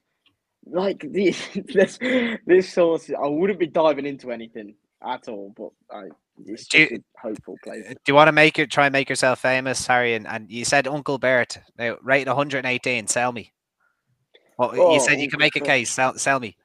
[0.65, 1.35] Like the,
[1.73, 1.97] this
[2.45, 6.09] this horse, I wouldn't be diving into anything at all, but I
[6.45, 7.85] it's do you, hopeful place.
[7.87, 10.13] Do you want to make it try and make yourself famous, Harry?
[10.13, 13.51] And, and you said Uncle Bert, now rated 118, sell me.
[14.57, 16.55] Well, oh, you said you oh, can make a case, sell, sell me.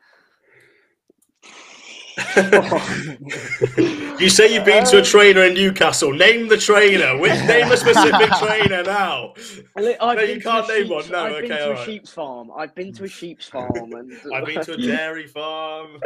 [4.18, 6.12] you say you've been to a uh, trainer in Newcastle.
[6.12, 7.18] Name the trainer.
[7.18, 9.34] Which name a specific trainer now?
[9.76, 11.06] I've no, you can't name one.
[11.10, 11.84] No, I've okay, been to a right.
[11.84, 12.50] sheep's farm.
[12.56, 13.92] I've been to a sheep's farm.
[13.92, 14.12] And...
[14.34, 16.00] I've been to a dairy farm.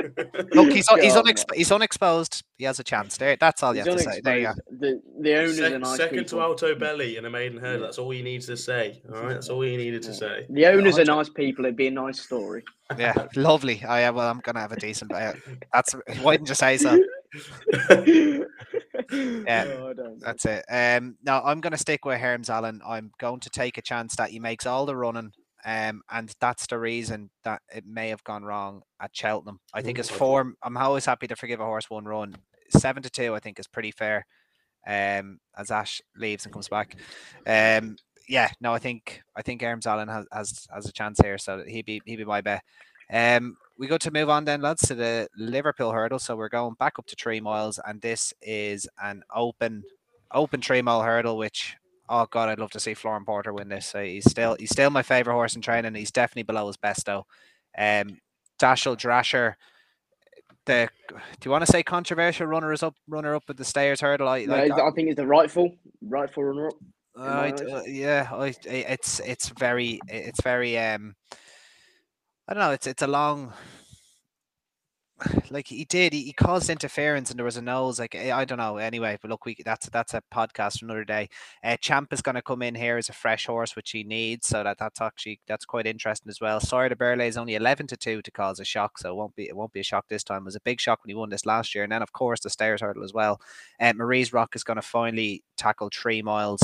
[0.52, 2.42] Look, he's he's, unexp- he's unexposed.
[2.58, 3.16] He has a chance.
[3.16, 4.20] There, that's all you he's have to say.
[4.20, 4.54] There you go.
[4.80, 6.38] The the owners Se- nice second people.
[6.38, 7.80] to Alto Belly in a maiden herd.
[7.80, 9.00] That's all you need to say.
[9.14, 10.46] All right, that's all you needed to say.
[10.50, 11.66] The owners are nice people.
[11.66, 12.64] It'd be a nice story.
[12.98, 13.82] Yeah, lovely.
[13.84, 15.12] I oh, well, I'm gonna have a decent.
[15.12, 15.34] Uh,
[15.72, 16.98] that's why didn't you say so?
[19.12, 20.64] yeah, no, that's it.
[20.70, 22.80] Um, now I'm gonna stick with Hermes Allen.
[22.86, 25.32] I'm going to take a chance that he makes all the running.
[25.64, 29.60] Um, and that's the reason that it may have gone wrong at Cheltenham.
[29.74, 30.56] I think his form.
[30.62, 32.36] I'm always happy to forgive a horse one run.
[32.70, 34.26] Seven to two, I think, is pretty fair.
[34.86, 36.96] Um, as Ash leaves and comes back.
[37.46, 37.96] Um,
[38.30, 41.64] yeah, no, I think I think Hermes Allen has, has has a chance here, so
[41.66, 42.62] he be he be my bet.
[43.12, 46.20] Um, we go to move on then, lads, to the Liverpool hurdle.
[46.20, 49.82] So we're going back up to three miles, and this is an open
[50.32, 51.76] open three mile hurdle, which
[52.08, 53.86] oh god, I'd love to see Flooring Porter win this.
[53.86, 55.96] So he's still he's still my favorite horse in training.
[55.96, 57.26] He's definitely below his best though.
[57.76, 58.18] Um,
[58.60, 59.54] Dashel Drasher.
[60.66, 61.16] The do
[61.46, 64.28] you want to say controversial runner is up runner up at the Stayers hurdle?
[64.28, 66.74] I, like, I think it's the rightful rightful runner up.
[67.20, 71.14] Uh, yeah, I, it's it's very it's very um
[72.48, 72.72] I don't know.
[72.72, 73.52] It's it's a long.
[75.50, 77.98] Like he did, he, he caused interference, and there was a nose.
[77.98, 78.78] Like eh, I don't know.
[78.78, 81.28] Anyway, but look, we that's that's a podcast for another day.
[81.62, 84.46] Uh, Champ is going to come in here as a fresh horse, which he needs,
[84.48, 86.58] so that that's actually that's quite interesting as well.
[86.60, 89.36] Sire du Berlais is only eleven to two to cause a shock, so it won't
[89.36, 90.42] be it won't be a shock this time.
[90.42, 92.40] It was a big shock when he won this last year, and then of course
[92.40, 93.40] the stairs hurdle as well.
[93.78, 96.62] Uh, Marie's Rock is going to finally tackle three miles.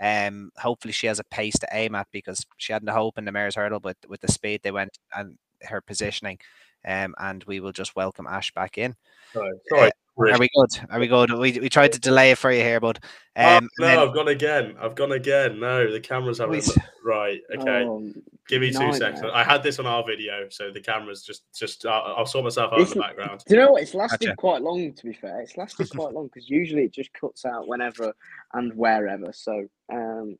[0.00, 3.24] Um, hopefully she has a pace to aim at because she had the hope in
[3.24, 6.38] the mare's hurdle, but with the speed they went and her positioning.
[6.86, 8.94] Um, and we will just welcome Ash back in.
[9.32, 9.90] Sorry, sorry.
[10.18, 10.70] Are we good?
[10.90, 11.30] Are we good?
[11.32, 12.98] We, we tried to delay it for you here, but
[13.36, 14.74] Oh, um, no, then- I've gone again.
[14.80, 15.60] I've gone again.
[15.60, 16.70] No, the camera's having Wait.
[17.04, 17.40] right.
[17.54, 18.10] Okay, Oh,
[18.48, 18.94] give me two nightmare.
[19.14, 19.30] seconds.
[19.34, 21.84] I had this on our video, so the camera's just just.
[21.84, 23.44] I'll, I'll sort myself out in the background.
[23.46, 23.82] Do you know what?
[23.82, 24.36] It's lasted Gotcha.
[24.36, 24.94] quite long.
[24.94, 28.14] To be fair, it's lasted quite long because usually it just cuts out whenever
[28.54, 29.30] and wherever.
[29.34, 30.38] So, um,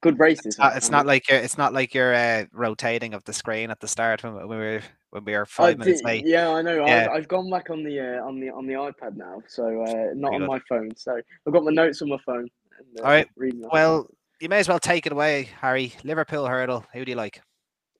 [0.00, 0.46] good races.
[0.46, 3.70] it's not, it's not like you're it's not like you're uh, rotating of the screen
[3.70, 4.80] at the start when, we were
[5.10, 6.26] when we were I five minutes did- late.
[6.26, 6.84] Yeah, I know.
[6.86, 7.08] Yeah.
[7.10, 10.14] I've, I've gone back on the uh, on the on the iPad now, so uh,
[10.14, 10.94] not on my phone.
[10.96, 12.48] So I've got my notes on my phone.
[12.78, 14.08] And, uh, All right, Well,
[14.40, 15.92] you may as well take it away, Harry.
[16.04, 16.84] Liverpool hurdle.
[16.94, 17.40] Who do you like?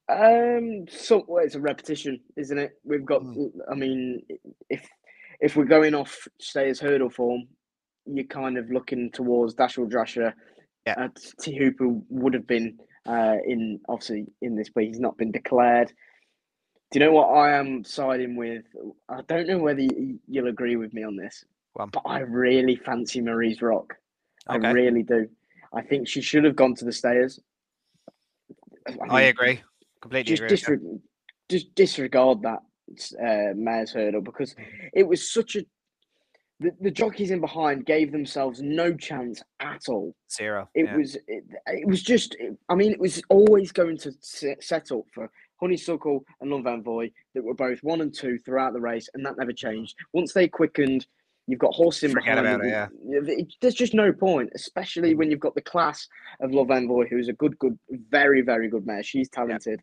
[0.09, 2.73] Um, so well, it's a repetition, isn't it?
[2.85, 3.23] We've got.
[3.23, 3.51] Mm.
[3.71, 4.23] I mean,
[4.69, 4.89] if
[5.41, 7.47] if we're going off Stayers hurdle form,
[8.07, 10.33] you're kind of looking towards Dashel Drasher.
[10.87, 10.95] Yeah.
[10.97, 11.09] Uh,
[11.41, 15.93] Teahupoo would have been uh, in obviously in this, but he's not been declared.
[16.91, 18.65] Do you know what I am siding with?
[19.09, 19.87] I don't know whether
[20.27, 21.45] you'll agree with me on this,
[21.77, 21.91] on.
[21.91, 23.95] but I really fancy Marie's Rock.
[24.49, 24.67] Okay.
[24.67, 25.29] I really do.
[25.73, 27.39] I think she should have gone to the Stayers.
[28.89, 29.63] I mean, agree.
[30.01, 30.79] Completely just agree.
[30.79, 31.01] disre-
[31.49, 32.61] just disregard that
[33.23, 34.55] uh, mares' hurdle because
[34.93, 35.65] it was such a
[36.61, 40.15] the, the jockeys in behind gave themselves no chance at all.
[40.31, 40.69] Zero.
[40.75, 40.97] It yeah.
[40.97, 42.37] was it, it was just
[42.69, 45.31] I mean it was always going to set, set up for
[45.61, 49.53] Honeysuckle and Love that were both one and two throughout the race and that never
[49.53, 49.95] changed.
[50.13, 51.07] Once they quickened,
[51.47, 52.63] you've got horse in Forget behind.
[52.63, 52.71] about it,
[53.11, 53.29] them.
[53.29, 56.07] It- There's just no point, especially when you've got the class
[56.41, 57.79] of Love Envoi, who's a good, good,
[58.11, 59.03] very, very good mare.
[59.03, 59.81] She's talented,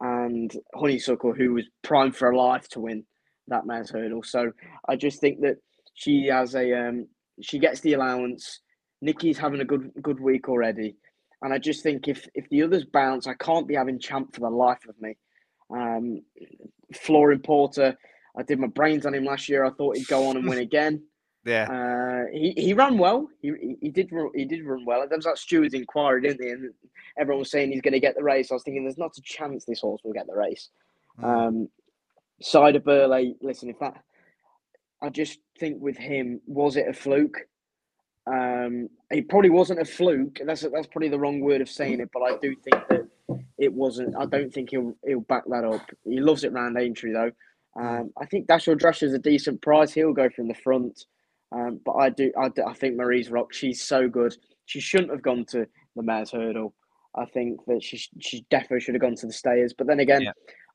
[0.00, 3.04] and Honeysuckle, who was primed for a life to win
[3.48, 4.22] that mare's hurdle.
[4.22, 4.52] So
[4.88, 5.56] I just think that
[5.94, 7.08] she has a um,
[7.40, 8.60] she gets the allowance.
[9.02, 10.96] Nicky's having a good good week already,
[11.42, 14.40] and I just think if if the others bounce, I can't be having Champ for
[14.40, 15.16] the life of me.
[15.70, 16.22] Um,
[16.94, 17.96] Flooring Porter,
[18.36, 19.64] I did my brains on him last year.
[19.64, 21.02] I thought he'd go on and win again.
[21.44, 21.68] yeah.
[21.70, 23.28] Uh, he, he ran well.
[23.40, 25.06] He, he, he did he did run well.
[25.08, 26.50] There was that steward's inquiry, didn't they?
[26.50, 26.72] And
[27.18, 28.50] everyone was saying he's going to get the race.
[28.50, 30.68] I was thinking there's not a chance this horse will get the race.
[31.20, 31.24] Mm.
[31.24, 31.68] Um,
[32.42, 34.02] Sire du Berlais, listen, if that,
[35.02, 37.38] I just think with him, was it a fluke?
[38.26, 40.40] Um, it probably wasn't a fluke.
[40.44, 43.08] That's that's probably the wrong word of saying it, but I do think that
[43.58, 44.14] it wasn't.
[44.16, 45.88] I don't think he'll he'll back that up.
[46.04, 47.32] He loves it round Aintree though.
[47.80, 49.92] Um, I think Dashel Drasher is a decent price.
[49.92, 51.04] He'll go from the front.
[51.52, 53.52] Um, but I do, I, do- I think Marie's Rock.
[53.52, 54.36] She's so good.
[54.66, 56.74] She shouldn't have gone to the Mares Hurdle.
[57.16, 59.72] I think that she she definitely should have gone to the Stayers.
[59.72, 60.32] But then again, Yeah.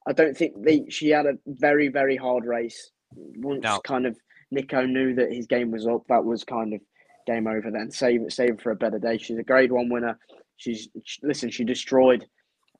[0.08, 2.92] I don't think they, she had a very very hard race.
[3.16, 3.80] Once No.
[3.80, 4.18] kind of
[4.52, 6.82] Nico knew that his game was up, that was kind of
[7.28, 7.72] game over.
[7.72, 9.18] Then save it, save it for a better day.
[9.18, 10.18] She's a Grade One winner.
[10.58, 11.50] She's she, listen.
[11.50, 12.26] She destroyed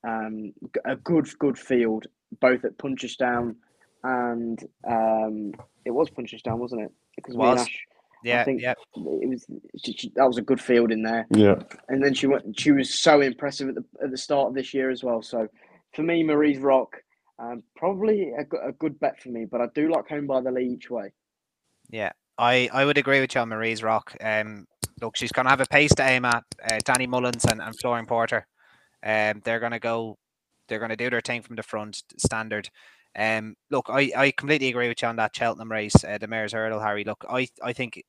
[0.06, 2.06] um, g- a good good field
[2.40, 3.56] both at Punchestown
[4.04, 5.52] and um,
[5.84, 6.92] it was Punchestown, wasn't it?
[7.16, 7.60] Because me and Was.
[7.62, 7.78] Ash,
[8.24, 8.44] Yeah.
[8.44, 8.74] think- yeah.
[8.94, 9.46] it was
[9.84, 11.26] she, she, that was a good field in there.
[11.30, 11.56] Yeah.
[11.88, 12.58] And then she went.
[12.58, 15.22] She was so impressive at the at the start of this year as well.
[15.22, 15.48] So
[15.94, 16.96] for me, Marie's Rock,
[17.38, 19.44] um, probably a, a good bet for me.
[19.44, 21.12] But I do like home by the Lee each way.
[21.90, 24.16] Yeah, I, I would agree with you on Marie's Rock.
[24.20, 24.66] Um,
[25.00, 26.44] look, she's going to have a pace to aim at.
[26.62, 28.46] Uh, Danny Mullins and, and Flooring Porter.
[29.04, 30.16] Um, they're going to go.
[30.68, 32.68] They're going to do their thing from the front, standard.
[33.16, 36.52] Um, look, I, I completely agree with you on that Cheltenham race, uh, the Mares'
[36.52, 37.04] Hurdle, Harry.
[37.04, 38.02] Look, I I think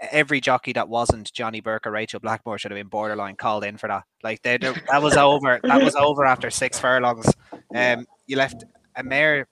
[0.00, 3.76] every jockey that wasn't Johnny Burke or Rachael Blackmore should have been borderline called in
[3.76, 4.04] for that.
[4.22, 5.60] Like they, they- that was over.
[5.62, 7.32] That was over after six furlongs.
[7.74, 8.64] Um, you left
[8.96, 9.48] a mare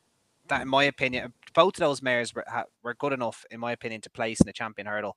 [0.48, 2.44] that, in my opinion, both of those mares were,
[2.82, 5.16] were good enough, in my opinion, to place in the champion hurdle.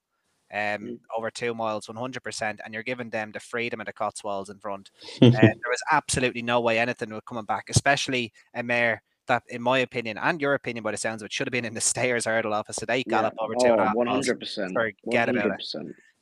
[0.53, 0.99] Um, Mm.
[1.17, 4.49] over two miles, one hundred percent, and you're giving them the freedom of the Cotswolds
[4.49, 4.89] in front.
[5.23, 9.61] Uh, there was absolutely no way anything was coming back, especially a mare that, in
[9.61, 11.79] my opinion, and your opinion, by the sounds of it, should have been in the
[11.79, 12.87] Stayers hurdle opposite.
[12.87, 14.27] They gallop over two and a half One miles.
[14.27, 14.73] hundred percent.
[14.73, 15.75] Forget about it.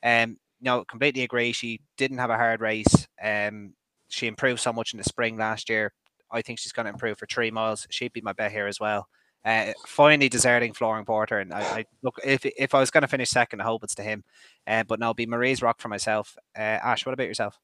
[0.04, 1.52] Um, no, completely agree.
[1.52, 3.08] She didn't have a hard race.
[3.24, 3.74] Um,
[4.10, 5.94] she improved so much in the spring last year.
[6.32, 7.88] I think she's going to improve for three miles.
[7.90, 9.08] She'd be my bet here as well.
[9.46, 13.08] Uh, finally deserting Flooring Porter, and I, I look if if I was going to
[13.08, 14.24] finish second, I hope it's to him.
[14.68, 16.36] Uh, but no, be Marie's rock for myself.
[16.58, 17.58] Uh, Ash, what about yourself?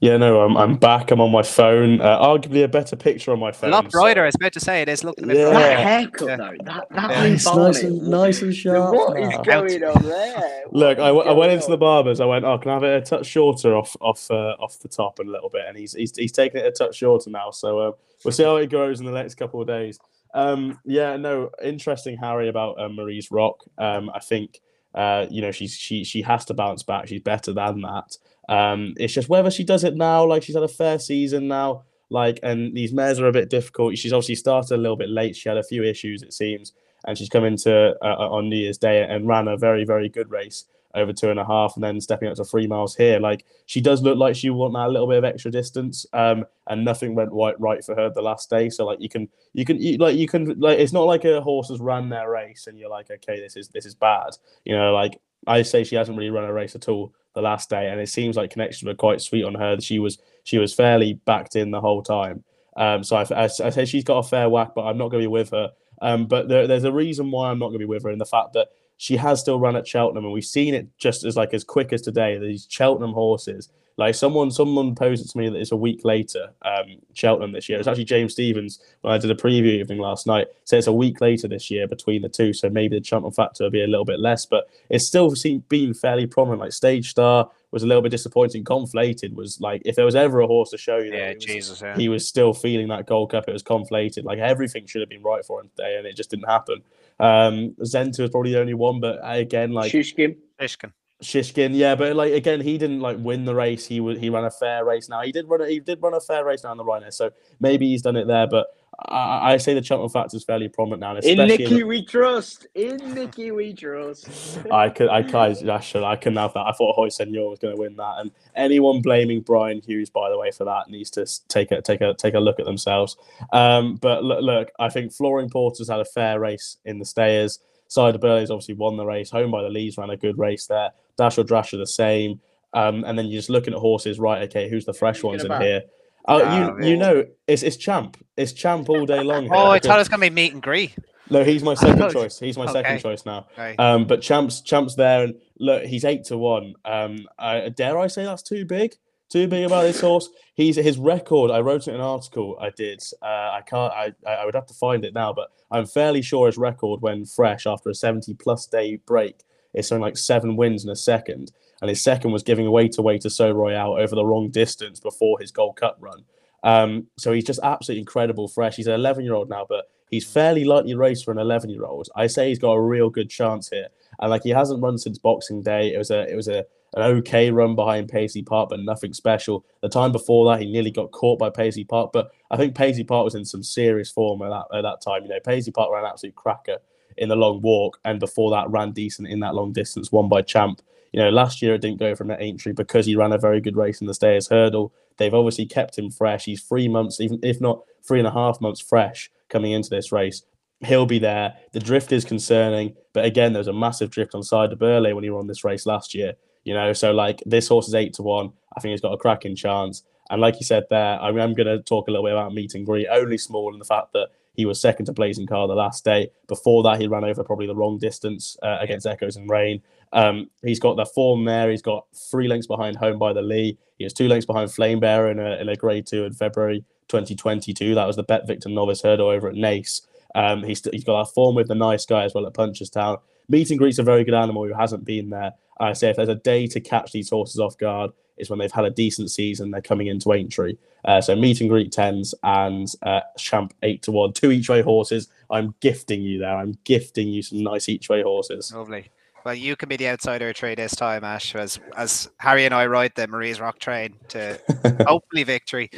[0.00, 1.10] Yeah, no, I'm, I'm back.
[1.10, 2.00] I'm on my phone.
[2.00, 3.70] Uh, arguably a better picture on my phone.
[3.70, 3.84] A phone.
[3.84, 4.22] lot so- brighter.
[4.22, 5.50] I was about to say it is looking a bit Yeah.
[5.50, 5.68] brighter.
[5.68, 6.36] That haircut Yeah.
[6.36, 7.22] though, that that Yeah.
[7.22, 8.94] Lee nice and nice and sharp.
[8.94, 10.62] What is going on there?
[10.72, 12.20] Look, I, What w- I is went going into the barbers.
[12.20, 14.88] I went, oh, can I have it a touch shorter off off uh, off the
[14.88, 15.62] top and a little bit?
[15.68, 17.50] And he's he's, he's taking it a touch shorter now.
[17.50, 17.92] So uh,
[18.24, 19.98] we'll see how it goes in the next couple of days.
[20.34, 23.62] Um, yeah, no, interesting, Harry, about uh, Marie's Rock.
[23.76, 24.60] Um, I think
[24.94, 27.06] uh, you know she's she she has to bounce back.
[27.08, 28.16] She's better than that.
[28.48, 30.24] Um, it's just whether she does it now.
[30.26, 31.84] Like she's had a fair season now.
[32.10, 33.96] Like, and these mares are a bit difficult.
[33.96, 35.34] She's obviously started a little bit late.
[35.34, 36.72] She had a few issues, it seems,
[37.06, 40.10] and she's come into uh, uh on New Year's Day and ran a very, very
[40.10, 43.18] good race over two and a half, and then stepping up to three miles here.
[43.18, 46.84] Like, she does look like she want that little bit of extra distance, um, and
[46.84, 48.68] nothing went right right for her the last day.
[48.68, 51.40] So, like, you can, you can, you, like, you can, like, it's not like a
[51.40, 54.36] horse has ran their race and you're like, okay, this is this is bad.
[54.66, 57.70] You know, like I say, she hasn't really run a race at all the last
[57.70, 59.80] day, and it seems like connections were quite sweet on her.
[59.80, 62.44] She was she was fairly backed in the whole time.
[62.76, 65.22] Um, so I, I, I say she's got a fair whack, but I'm not going
[65.22, 65.72] to be with her.
[66.00, 68.18] Um, but there, there's a reason why I'm not going to be with her in
[68.18, 68.68] the fact that
[69.02, 71.92] she has still run at Cheltenham, and we've seen it just as like as quick
[71.92, 72.38] as today.
[72.38, 76.50] These Cheltenham horses like someone, someone posed it to me that it's a week later,
[76.62, 77.78] um, Cheltenham this year.
[77.78, 80.46] It's actually James Stevens when I did a preview evening last night.
[80.64, 83.64] Said it's a week later this year between the two, so maybe the Cheltenham factor
[83.64, 84.46] will be a little bit less.
[84.46, 86.60] But it's still seen, been fairly prominent.
[86.60, 88.64] Like Stage Star was a little bit disappointing.
[88.64, 91.82] Conflated was like if there was ever a horse to show you, yeah, was, Jesus,
[91.82, 91.96] yeah.
[91.96, 93.44] he was still feeling that Gold Cup.
[93.48, 94.24] It was conflated.
[94.24, 96.82] Like everything should have been right for him today, and it just didn't happen.
[97.18, 100.36] Um, Zenta was probably the only one, but again, like Shishkin.
[100.60, 100.92] Shishkin.
[101.22, 103.86] Shishkin, yeah, but like again, he didn't like win the race.
[103.86, 105.08] He would he ran a fair race.
[105.08, 107.30] Now he did run a, he did run a fair race down the Rhino, so
[107.60, 108.46] maybe he's done it there.
[108.46, 108.66] But
[108.98, 111.16] I, I say the Cheltenham factor is fairly prominent now.
[111.16, 112.66] In Nicky in, we trust.
[112.74, 114.58] In Nicky we trust.
[114.72, 116.66] I could I can I should I couldn't have that.
[116.66, 120.28] I thought Hoy Senor was going to win that, and anyone blaming Brian Hughes by
[120.28, 123.16] the way for that needs to take a take a take a look at themselves.
[123.52, 127.60] Um, but look, look, I think Flooring Porter's had a fair race in the Stayers.
[127.88, 129.30] Sire du Berlais's obviously won the race.
[129.30, 130.90] Home by the Lees ran a good race there.
[131.18, 132.40] Dashel Drasher are the same.
[132.74, 134.42] Um, and then you're just looking at horses, right?
[134.48, 135.82] Okay, who's the fresh ones in here?
[136.26, 138.16] Oh, you you know, it's it's Champ.
[138.36, 139.48] It's Champ all day long.
[139.52, 140.96] oh, I thought it was gonna be meet and greet.
[141.30, 142.38] No, he's my second choice.
[142.38, 142.72] He's my okay.
[142.72, 143.46] second choice now.
[143.52, 143.76] Okay.
[143.76, 146.74] Um, but Champ's Champ's there, and look, he's eight to one.
[146.84, 148.94] Um, uh, dare I say that's too big?
[149.30, 150.28] Too big about this horse.
[150.54, 151.50] He's his record.
[151.50, 152.58] I wrote it in an article.
[152.60, 153.02] I did.
[153.22, 153.92] Uh, I can't.
[153.92, 157.24] I I would have to find it now, but I'm fairly sure his record when
[157.24, 159.42] fresh after a 70 plus day break
[159.74, 163.02] is something like seven wins in a second, and his second was giving away to
[163.02, 166.24] way to So Royale over the wrong distance before his Gold Cup run.
[166.62, 168.76] Um, so he's just absolutely incredible fresh.
[168.76, 171.84] He's an 11 year old now, but he's fairly lightly raced for an 11 year
[171.84, 172.08] old.
[172.14, 173.88] I say he's got a real good chance here,
[174.20, 175.92] and like he hasn't run since Boxing Day.
[175.92, 176.64] It was a it was a
[176.94, 179.64] an okay run behind Paisley Park, but nothing special.
[179.80, 183.04] The time before that, he nearly got caught by Paisley Park, but I think Paisley
[183.04, 185.22] Park was in some serious form at that, at that time.
[185.22, 186.78] You know, Paisley Park ran an absolute cracker
[187.16, 190.42] in the long walk, and before that, ran decent in that long distance, won by
[190.42, 190.80] Champ.
[191.12, 193.60] You know, last year it didn't go from that Aintree because he ran a very
[193.60, 194.92] good race in the Stayers Hurdle.
[195.18, 196.46] They've obviously kept him fresh.
[196.46, 200.10] He's three months, even if not three and a half months fresh coming into this
[200.10, 200.42] race.
[200.80, 201.54] He'll be there.
[201.72, 205.14] The drift is concerning, but again, there was a massive drift on Sire du Berlais
[205.14, 206.34] when he won this race last year.
[206.64, 208.52] You know, so like this horse is eight to one.
[208.76, 210.02] I think he's got a cracking chance.
[210.30, 212.74] And like you said there, I am going to talk a little bit about meet
[212.74, 215.74] and greet, only small in the fact that he was second to Blazing Car the
[215.74, 216.30] last day.
[216.46, 219.82] Before that, he ran over probably the wrong distance uh, against Echoes In Rain.
[220.12, 221.70] Um, he's got the form there.
[221.70, 223.78] He's got three lengths behind Home by the Lee.
[223.98, 226.84] He has two lengths behind Flame Bearer in a, in a grade two in February
[227.08, 227.94] 2022.
[227.94, 230.02] That was the Bet Victor Novice Hurdle over at Naas.
[230.34, 233.20] Um, he's, he's got that form with the nice guy as well at Punchestown.
[233.48, 235.52] Meet and greet's a very good animal who hasn't been there.
[235.80, 238.72] I say if there's a day to catch these horses off guard, is when they've
[238.72, 239.70] had a decent season.
[239.70, 240.76] They're coming into Aintree.
[241.04, 244.82] Uh, so meet and greet tens and uh, champ eight to one, two each way
[244.82, 245.28] horses.
[245.50, 246.56] I'm gifting you there.
[246.56, 248.72] I'm gifting you some nice each way horses.
[248.74, 249.10] Lovely.
[249.44, 252.86] Well, you can be the outsider trade this time, Ash, as as Harry and I
[252.86, 254.60] ride the Marie's Rock train to
[255.06, 255.90] hopefully victory.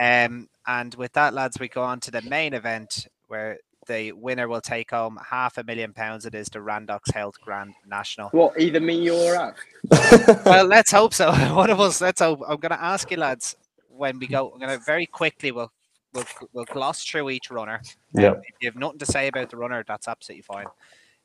[0.00, 4.46] Um, and with that, lads, we go on to the main event where the winner
[4.46, 6.26] will take home half a million pounds.
[6.26, 8.28] It is the Randox Health Grand National.
[8.30, 9.56] What, either me or us?
[10.44, 11.32] well, let's hope so.
[11.54, 12.00] One of us.
[12.00, 12.40] Let's hope.
[12.46, 13.56] I'm going to ask you, lads,
[13.88, 14.50] when we go.
[14.52, 15.50] I'm going to very quickly.
[15.50, 15.72] We'll
[16.14, 17.80] we'll, we'll gloss through each runner.
[18.12, 18.28] Yeah.
[18.28, 20.66] Um, if you have nothing to say about the runner, that's absolutely fine.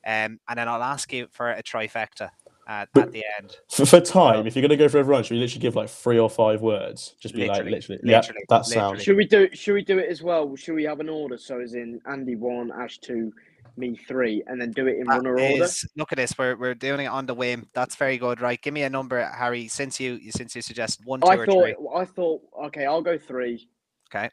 [0.06, 2.30] Um, and then I'll ask you for a trifecta
[2.66, 3.56] at, at the end.
[3.68, 5.88] For, for time, if you're going to go for everyone, should we literally give like
[5.88, 7.14] three or five words?
[7.20, 9.02] Just be literally, like literally, literally yeah, that sounds.
[9.02, 9.48] Should we do?
[9.52, 10.54] Should we do it as well?
[10.56, 11.38] Should we have an order?
[11.38, 13.32] So as in Andy one, Ash two,
[13.76, 15.72] me three, and then do it in that runner is, order.
[15.96, 16.36] Look at this.
[16.38, 17.68] We're, we're doing it on the whim.
[17.72, 18.40] That's very good.
[18.40, 18.60] Right.
[18.60, 19.68] Give me a number, Harry.
[19.68, 21.74] Since you since you suggest one, two, I or thought, three.
[21.94, 22.42] I thought.
[22.66, 23.68] Okay, I'll go three.
[24.14, 24.30] Okay.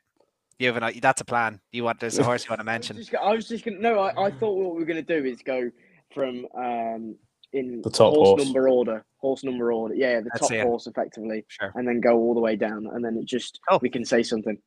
[0.59, 1.59] You have an, that's a plan.
[1.71, 2.95] You want there's a horse you want to mention?
[2.95, 3.97] I was just, I was just gonna no.
[3.97, 5.71] I, I thought what we were gonna do is go
[6.13, 7.15] from um
[7.54, 9.95] in the top horse, horse, number order, horse number order.
[9.95, 11.72] Yeah, the Let's top horse effectively, sure.
[11.76, 13.80] and then go all the way down, and then it just oh.
[13.82, 14.58] we can say something.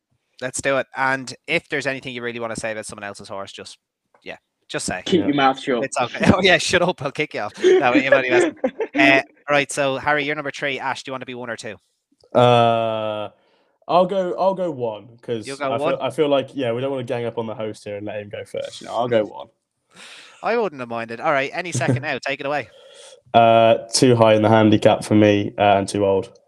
[0.41, 0.87] Let's do it.
[0.95, 3.77] And if there's anything you really want to say about someone else's horse, just
[4.23, 5.01] yeah, just say.
[5.05, 5.25] Keep yeah.
[5.27, 5.83] your mouth shut.
[5.83, 6.25] It's okay.
[6.33, 7.01] Oh yeah, shut up.
[7.01, 7.53] I'll kick you off.
[7.63, 7.91] No,
[8.95, 9.71] uh, right.
[9.71, 10.79] So Harry, you're number three.
[10.79, 11.75] Ash, do you want to be one or two?
[12.33, 13.29] Uh,
[13.87, 14.35] I'll go.
[14.37, 15.77] I'll go one because I.
[15.77, 17.97] Feel, I feel like yeah, we don't want to gang up on the host here
[17.97, 18.81] and let him go first.
[18.81, 19.47] You know, I'll go one.
[20.43, 21.19] I wouldn't have minded.
[21.19, 22.69] All right, any second now, take it away.
[23.33, 26.39] Uh, too high in the handicap for me uh, and too old.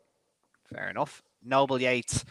[0.74, 1.22] Fair enough.
[1.44, 2.24] Noble Yeats.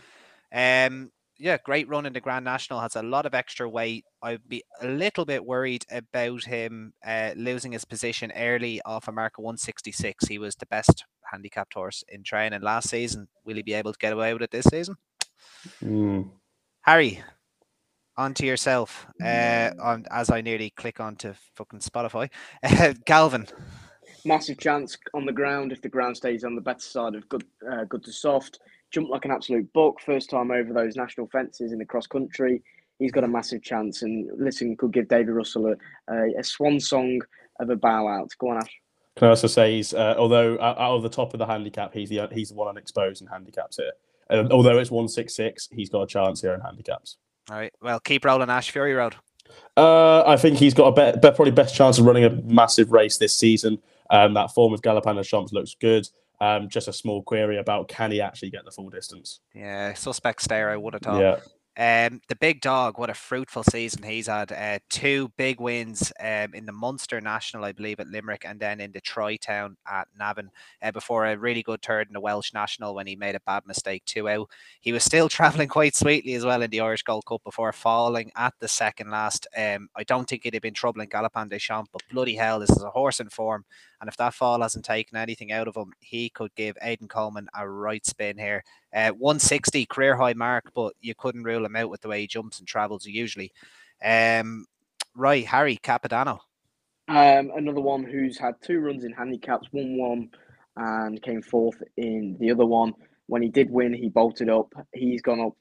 [0.50, 2.80] Um, yeah, great run in the Grand National.
[2.80, 4.04] Has a lot of extra weight.
[4.22, 9.12] I'd be a little bit worried about him uh, losing his position early off a
[9.12, 10.26] mark of 166.
[10.26, 13.28] He was the best handicapped horse in training last season.
[13.44, 14.96] Will he be able to get away with it this season?
[15.84, 16.30] Mm.
[16.82, 17.22] Harry,
[18.16, 19.06] on to yourself.
[19.22, 22.30] Uh, on, as I nearly click onto fucking Spotify.
[22.62, 23.46] Uh, Galvin.
[24.24, 27.44] Massive chance on the ground if the ground stays on the better side of good,
[27.70, 28.58] uh, good to soft.
[28.90, 32.62] Jumped like an absolute buck first time over those national fences in the cross country.
[32.98, 36.80] He's got a massive chance, and listen, could give David Russell a, a, a swan
[36.80, 37.20] song
[37.60, 38.30] of a bow out.
[38.38, 38.80] Go on, Ash.
[39.16, 42.10] Can I also say he's uh, although out of the top of the handicap, he's
[42.10, 43.92] the he's the one unexposed in handicaps here.
[44.28, 47.16] Uh, although it's one six six, he's got a chance here in handicaps.
[47.50, 47.72] All right.
[47.80, 49.14] Well, keep rolling, Ash Fury Road.
[49.76, 52.92] Uh, I think he's got a bet, bet, probably best chance of running a massive
[52.92, 53.78] race this season.
[54.10, 56.08] Um, that form of Galopin Des Champs looks good.
[56.40, 59.40] Um, just a small query about can he actually get the full distance?
[59.54, 60.70] Yeah, suspect stare.
[60.70, 61.20] I would have thought.
[61.20, 61.36] Yeah.
[61.78, 64.50] Um, the big dog, what a fruitful season he's had.
[64.50, 68.80] Uh, two big wins um, in the Munster National, I believe, at Limerick, and then
[68.80, 70.50] in the Town at Navan
[70.80, 73.66] uh, before a really good third in the Welsh National when he made a bad
[73.66, 74.48] mistake two out.
[74.80, 78.32] He was still travelling quite sweetly as well in the Irish Gold Cup before falling
[78.36, 79.46] at the second last.
[79.54, 82.58] Um, I don't think he'd have been trouble in Galopin Des Champs, but bloody hell,
[82.58, 83.66] this is a horse in form.
[84.00, 87.48] And if that fall hasn't taken anything out of him, he could give Aidan Coleman
[87.54, 88.62] a right spin here.
[88.96, 92.26] Uh, 160 career high mark, but you couldn't rule him out with the way he
[92.26, 93.52] jumps and travels usually.
[94.02, 94.64] Um,
[95.14, 96.38] right, Harry Capodanno.
[97.08, 100.30] Um, another one who's had two runs in handicaps, one one
[100.76, 102.94] and came fourth in the other one.
[103.26, 104.72] When he did win, he bolted up.
[104.94, 105.54] He's gone up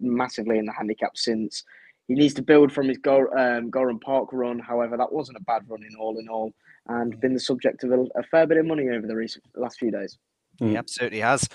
[0.00, 1.62] massively in the handicap since.
[2.08, 4.58] He needs to build from his Go, um, Gowran Park run.
[4.58, 6.52] However, that wasn't a bad run in all in all
[6.88, 9.78] and been the subject of a, a fair bit of money over the recent last
[9.78, 10.18] few days.
[10.60, 10.70] Mm.
[10.70, 11.48] He absolutely has.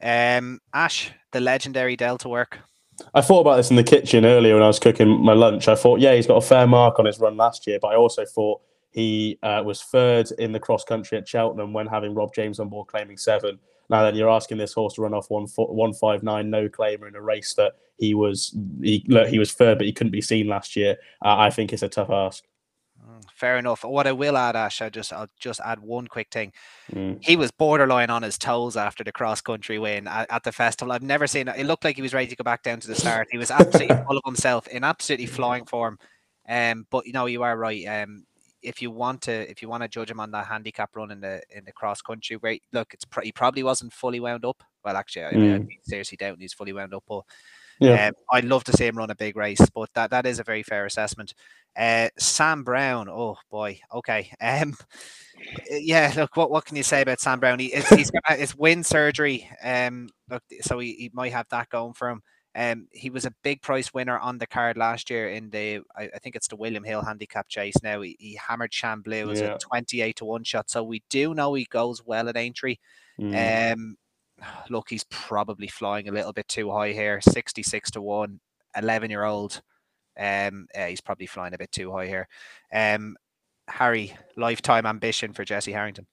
[0.00, 2.58] Um, Ash, the legendary Delta work.
[3.14, 5.68] I thought about this in the kitchen earlier when I was cooking my lunch.
[5.68, 7.96] I thought, yeah, he's got a fair mark on his run last year, but I
[7.96, 12.34] also thought he uh, was third in the cross country at Cheltenham when having Rob
[12.34, 13.58] James on board claiming seven.
[13.88, 17.08] Now then, you're asking this horse to run off one one five nine no claimer
[17.08, 20.20] in a race that he was he look, he was third, but he couldn't be
[20.20, 20.96] seen last year.
[21.24, 22.44] Uh, I think it's a tough ask.
[23.34, 23.84] Fair enough.
[23.84, 26.52] What I will add, Ash, I just I'll just add one quick thing.
[26.92, 27.18] Mm.
[27.22, 30.92] He was borderline on his toes after the cross country win at, at, the festival.
[30.92, 31.56] I've never seen it.
[31.58, 33.28] It looked like he was ready to go back down to the start.
[33.30, 35.98] He was absolutely full of himself in absolutely flying form.
[36.48, 37.84] Um, but you know, you are right.
[37.86, 38.24] Um,
[38.62, 41.20] if you want to, if you want to judge him on that handicap run in
[41.20, 44.62] the in the cross country, where look, it's he probably wasn't fully wound up.
[44.84, 45.64] Well, actually, I, mm.
[45.64, 47.22] I seriously doubt he's fully wound up, but
[47.82, 48.08] yeah.
[48.08, 50.44] Um, I'd love to see him run a big race, but that, that is a
[50.44, 51.34] very fair assessment.
[51.76, 54.30] Uh, Sam Brown, oh boy, okay.
[54.40, 54.76] Um,
[55.70, 57.58] yeah, look, what, what can you say about Sam Brown?
[57.58, 61.68] He, it's, he's got his wind surgery, um, look, so he, he might have that
[61.68, 62.22] going for him.
[62.54, 66.10] Um, he was a big price winner on the card last year in the, I,
[66.14, 67.74] I think it's the William Hill handicap chase.
[67.82, 69.54] Now he, he hammered Chamblou as yeah.
[69.54, 72.76] a twenty-eight to one shot, so we do know he goes well at Aintree.
[73.18, 73.72] Mm.
[73.72, 73.96] Um,
[74.70, 77.20] look, he's probably flying a little bit too high here.
[77.20, 78.40] 66 to 1,
[78.76, 79.62] 11 year old.
[80.18, 82.28] Um, uh, he's probably flying a bit too high here.
[82.72, 83.16] Um,
[83.68, 86.06] Harry, lifetime ambition for Jesse Harrington.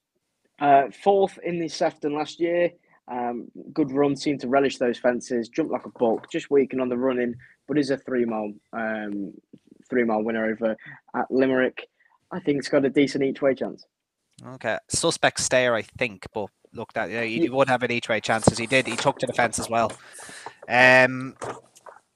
[0.58, 2.70] Uh, fourth in the Sefton last year.
[3.10, 6.88] Um, good run, seemed to relish those fences, jumped like a buck, just weakened on
[6.88, 7.34] the running,
[7.66, 9.32] but is a three mile um,
[9.88, 10.76] three mile winner over
[11.16, 11.88] at Limerick.
[12.30, 13.84] I think it's got a decent each way chance.
[14.46, 17.10] Okay, suspect stare, I think, but looked at.
[17.10, 18.58] You he would have an each way chances.
[18.58, 18.86] He did.
[18.86, 19.92] He took to the fence as well.
[20.68, 21.36] Um,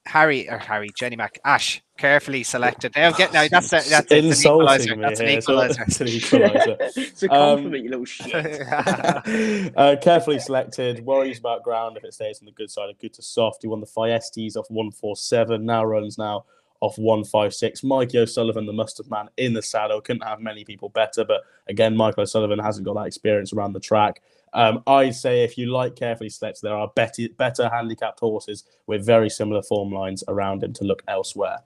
[0.05, 2.95] Harry or Harry, Jenny Mac, Ash, carefully selected.
[2.95, 5.83] Now get now that's a, that's insulting an That's an equalizer.
[5.87, 6.77] It's, an equalizer.
[6.79, 8.61] it's a compliment, um, you little shit.
[9.75, 11.03] uh, carefully selected.
[11.03, 13.63] Worries about ground if it stays on the good side of good to soft.
[13.63, 15.65] He won the Thyestes off one four seven.
[15.65, 16.45] Now runs now
[16.81, 17.83] off 156.
[17.83, 21.23] Mikey O'Sullivan, the mustard man in the saddle, couldn't have many people better.
[21.25, 24.21] But again, Michael O'Sullivan hasn't got that experience around the track.
[24.53, 29.05] Um, I'd say if you like carefully selected, there are better, better handicapped horses with
[29.05, 31.59] very similar form lines around him to look elsewhere.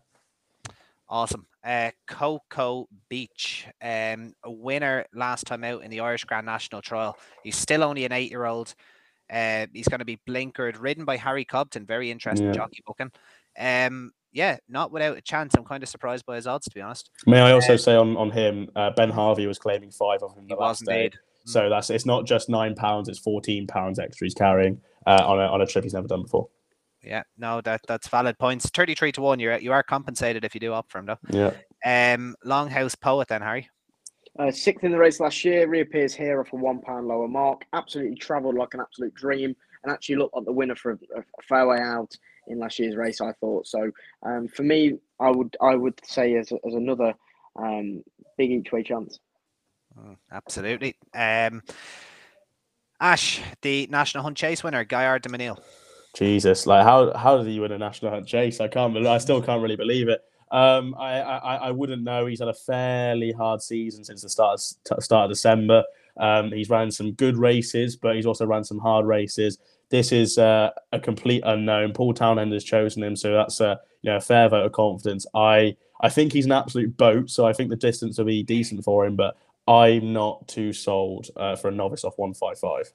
[1.07, 1.45] Awesome.
[1.63, 7.17] Uh, Coco Beach, um, a winner last time out in the Irish Grand National Trial.
[7.43, 8.73] He's still only an eight year old.
[9.31, 11.85] Uh, he's going to be blinkered, ridden by Harry Cobden.
[11.85, 12.53] Very interesting yeah.
[12.53, 13.11] jockey booking.
[13.59, 15.53] Um, yeah, not without a chance.
[15.55, 17.09] I'm kind of surprised by his odds, to be honest.
[17.25, 20.35] May I also uh, say on, on him, uh, Ben Harvey was claiming five of
[20.35, 21.09] him the last day.
[21.09, 21.17] Mm.
[21.49, 25.39] So that's it's not just nine pounds; it's fourteen pounds extra he's carrying uh, on
[25.39, 26.47] a on a trip he's never done before.
[27.01, 28.69] Yeah, no, that that's valid points.
[28.69, 29.39] Thirty-three to one.
[29.39, 31.17] You're you are compensated if you do opt for him, though.
[31.31, 31.53] Yeah.
[31.83, 33.69] Um, Longhouse Poet then, Harry.
[34.37, 37.65] Uh, sixth in the race last year, reappears here off a one pound lower mark.
[37.73, 41.23] Absolutely travelled like an absolute dream, and actually looked like the winner for a, a
[41.41, 42.15] fairway out
[42.47, 43.21] in last year's race.
[43.21, 43.89] I thought so.
[44.23, 47.13] Um, for me, I would I would say as, as another
[47.55, 48.03] um,
[48.37, 49.19] big each way chance.
[49.99, 50.95] Mm, absolutely.
[51.13, 51.61] Um,
[52.99, 55.57] Ash, the National Hunt Chase winner, Gaillard Du Mesnil.
[56.15, 58.59] Jesus, like how how did he win a National Hunt Chase?
[58.59, 58.95] I can't.
[59.05, 60.21] I still can't really believe it.
[60.51, 62.25] Um, I, I I wouldn't know.
[62.25, 64.59] He's had a fairly hard season since the start
[64.89, 65.83] of, start of December.
[66.17, 69.59] Um, he's ran some good races, but he's also ran some hard races.
[69.89, 71.93] This is uh, a complete unknown.
[71.93, 75.25] Paul Townend has chosen him, so that's a you know a fair vote of confidence.
[75.35, 78.83] I I think he's an absolute boat, so I think the distance will be decent
[78.83, 79.15] for him.
[79.15, 79.37] But
[79.69, 82.91] I'm not too sold uh, for a novice off one five five.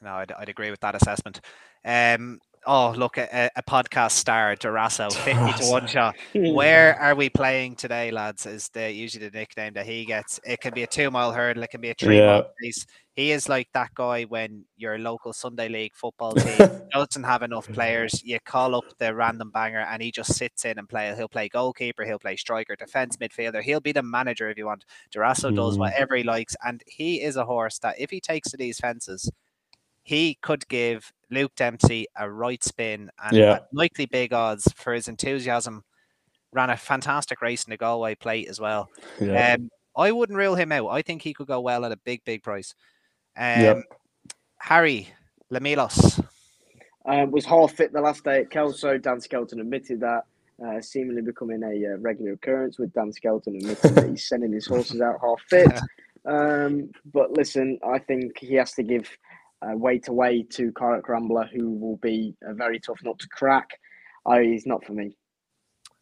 [0.00, 1.40] No, I'd, I'd agree with that assessment.
[1.84, 6.16] Um, oh, look, a, a podcast star, Darasso, 50 to one shot.
[6.34, 8.46] Where are we playing today, lads?
[8.46, 10.40] Is the usually the nickname that he gets.
[10.44, 12.26] It can be a two mile hurdle, it can be a three yeah.
[12.26, 12.86] mile race.
[13.14, 17.68] He is like that guy when your local Sunday league football team doesn't have enough
[17.68, 18.22] players.
[18.24, 21.14] You call up the random banger and he just sits in and play.
[21.14, 23.62] He'll play goalkeeper, he'll play striker, defense, midfielder.
[23.62, 24.86] He'll be the manager if you want.
[25.14, 25.56] Darasso mm.
[25.56, 28.78] does whatever he likes, and he is a horse that if he takes to these
[28.78, 29.30] fences,
[30.02, 33.60] he could give Luke Dempsey a right spin and yeah.
[33.72, 35.84] likely big odds for his enthusiasm.
[36.52, 38.90] Ran a fantastic race in the Galway plate as well.
[39.20, 39.54] Yeah.
[39.54, 40.88] Um, I wouldn't rule him out.
[40.88, 42.74] I think he could go well at a big, big price.
[43.36, 43.82] Um, yep.
[44.58, 45.08] Harry
[45.50, 46.20] Le Milos.
[47.04, 48.96] Um, was half fit the last day at Kelso.
[48.98, 50.24] Dan Skelton admitted that,
[50.64, 54.66] uh, seemingly becoming a uh, regular occurrence with Dan Skelton admitting that he's sending his
[54.66, 55.80] horses out half fit.
[56.24, 59.10] Um, but listen, I think he has to give
[59.62, 63.70] uh, weight away to Corach Rambler, who will be a very tough nut to crack.
[64.26, 65.16] Uh, he's not for me.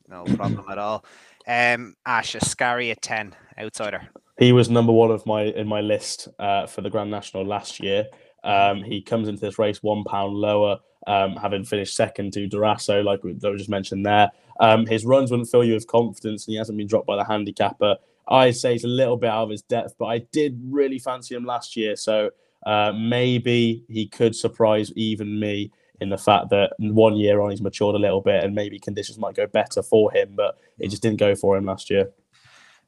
[0.09, 1.05] No problem at all.
[1.47, 4.09] Um, Ash, Escaria Ten, outsider.
[4.39, 7.81] He was number one of my in my list uh, for the Grand National last
[7.81, 8.07] year.
[8.43, 13.05] Um, he comes into this race one pound lower, um, having finished second to Darasso,
[13.05, 14.31] like we, we just mentioned there.
[14.61, 17.25] Um, his runs wouldn't fill you with confidence, and he hasn't been dropped by the
[17.25, 17.97] handicapper.
[18.29, 21.35] I say he's a little bit out of his depth, but I did really fancy
[21.35, 22.31] him last year, so
[22.67, 27.61] uh, maybe he could surprise even me in the fact that one year on he's
[27.61, 31.03] matured a little bit and maybe conditions might go better for him, but it just
[31.03, 32.11] didn't go for him last year.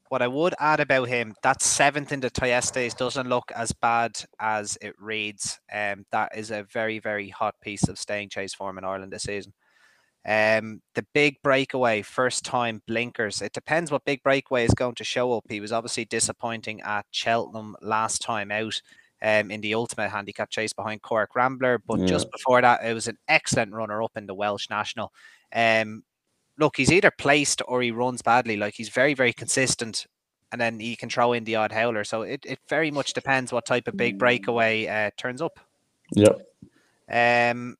[0.08, 4.22] What I would add about him, that seventh in the Thyestes doesn't look as bad
[4.38, 5.58] as it reads.
[5.72, 9.22] Um, that is a very, very hot piece of staying chase form in Ireland this
[9.22, 9.54] season.
[10.26, 13.40] Um, the big breakaway, first time blinkers.
[13.40, 15.44] It depends what big breakaway is going to show up.
[15.48, 18.80] He was obviously disappointing at Cheltenham last time out
[19.22, 21.78] um, in the ultimate handicap chase behind Corach Rambler.
[21.86, 22.06] But yeah.
[22.06, 25.12] just before that, it was an excellent runner up in the Welsh National.
[25.54, 26.02] Um,
[26.58, 28.56] look, he's either placed or he runs badly.
[28.56, 30.06] Like he's very, very consistent.
[30.50, 32.04] And then he can throw in the odd howler.
[32.04, 35.58] So it, it very much depends what type of big breakaway uh, turns up.
[36.14, 36.42] Yep.
[37.10, 37.76] Um,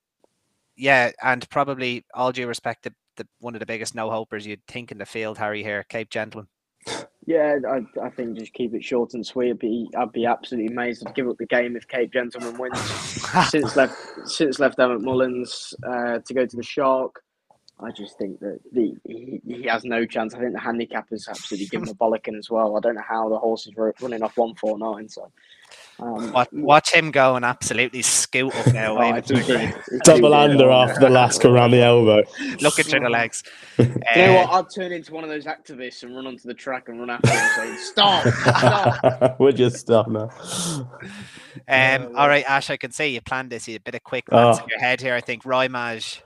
[0.77, 4.67] yeah, and probably all due respect to the, one of the biggest no hopers you'd
[4.67, 6.49] think in the field, Harry here, Cape Gentleman.
[7.25, 9.51] Yeah, I, I think just keep it short and sweet.
[9.51, 11.07] I'd be, I'd be absolutely amazed.
[11.07, 12.81] I'd give up the game if Cape Gentleman wins.
[13.49, 13.97] since left,
[14.29, 17.23] since left Emmett Mullins uh, to go to the Shark,
[17.83, 20.35] I just think that the he, he, has no chance.
[20.35, 22.77] I think the handicap handicappers absolutely give him a bollocking as well.
[22.77, 25.09] I don't know how the horse is running off one four nine.
[25.09, 25.31] So
[25.99, 28.97] um, watch, watch, him go and absolutely scoot up now.
[29.01, 29.21] oh,
[30.05, 32.23] Double under after the last around the elbow.
[32.61, 33.43] Look at the legs.
[33.79, 33.87] you
[34.17, 34.51] know what?
[34.51, 37.31] I'd turn into one of those activists and run onto the track and run after
[37.31, 38.27] him saying, "Stop!
[38.27, 40.31] Stop!" We're just stop now.
[41.69, 42.71] Um, all right, Ash.
[42.71, 43.69] I can see you planned this.
[43.69, 44.65] You a bit of quick glance oh.
[44.65, 45.15] in your head here.
[45.15, 46.23] I think Roy Maj.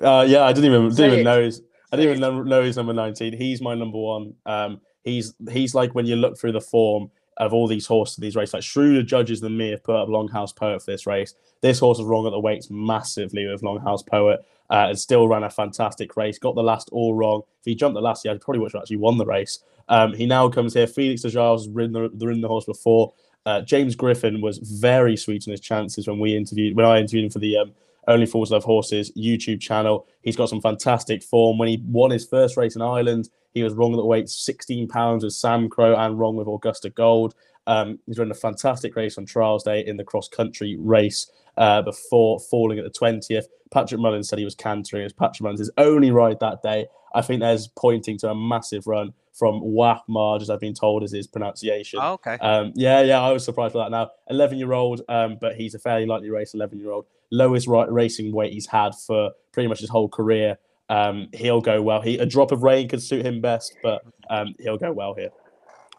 [0.00, 1.62] Uh, yeah, I didn't even didn't even know his.
[1.92, 3.32] I didn't even know he's number nineteen.
[3.32, 4.34] He's my number one.
[4.44, 8.36] Um, he's he's like when you look through the form of all these horses, these
[8.36, 8.54] races.
[8.54, 11.34] Like shrewder judges than me have put up Longhouse Poet for this race.
[11.60, 15.44] This horse was wrong at the weights massively with Longhouse Poet uh, and still ran
[15.44, 16.38] a fantastic race.
[16.38, 17.42] Got the last all wrong.
[17.60, 19.60] If he jumped the last, he probably would have actually won the race.
[19.88, 20.86] Um, he now comes here.
[20.86, 23.12] Felix de Giles has ridden the, ridden the horse before.
[23.44, 27.26] Uh, James Griffin was very sweet on his chances when we interviewed when I interviewed
[27.26, 27.72] him for the um,
[28.08, 30.06] Only Fools Love Horses YouTube channel.
[30.22, 31.56] He's got some fantastic form.
[31.56, 34.86] When he won his first race in Ireland, he was wrong at the weight, 16
[34.86, 37.34] pounds with Samcro and wrong with Augusta Gold.
[37.66, 41.80] Um, he's run a fantastic race on trials day in the cross country race uh,
[41.80, 43.46] before falling at the 20th.
[43.70, 45.00] Patrick Mullins said he was cantering.
[45.00, 46.86] It was Patrick Mullins' his only ride that day.
[47.14, 51.02] I think there's pointing to a massive run from Wah Marge, as I've been told
[51.02, 51.98] is his pronunciation.
[52.02, 52.36] Oh, okay.
[52.42, 54.10] Um, yeah, yeah, I was surprised for that now.
[54.28, 57.06] 11 year old, um, but he's a fairly lightly race 11 year old.
[57.30, 60.58] Lowest racing weight he's had for pretty much his whole career.
[60.88, 62.00] Um, he'll go well.
[62.00, 65.30] He A drop of rain could suit him best, but um, he'll go well here.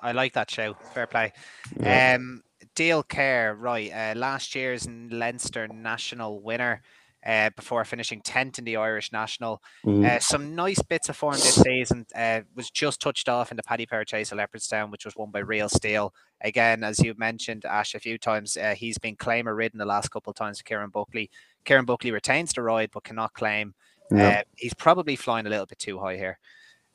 [0.02, 0.76] I like that show.
[0.94, 1.34] Fair play.
[1.80, 2.16] Yeah.
[2.16, 2.44] Um,
[2.76, 3.92] Diol Ker, right?
[3.92, 6.82] Uh, last year's Leinster national winner.
[7.26, 9.62] Uh, before finishing 10th in the Irish National.
[9.86, 10.06] Mm.
[10.06, 12.06] Uh, some nice bits of form this season.
[12.16, 15.32] Uh, was just touched off in the Paddy Power Chase at Leopardstown, which was won
[15.32, 16.14] by Real Steel.
[16.40, 20.10] Again, as you've mentioned, Ash, a few times, uh, he's been claimer ridden the last
[20.10, 20.60] couple of times.
[20.60, 21.30] to Kieran Buckley.
[21.66, 23.74] Kieran Buckley retains the ride but cannot claim.
[24.12, 26.40] Uh, he's probably flying a little bit too high here.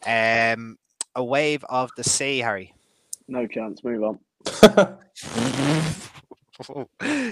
[0.06, 0.78] Um,
[1.14, 2.74] a wave of the sea, Harry.
[3.28, 3.84] No chance.
[3.84, 4.18] Move on.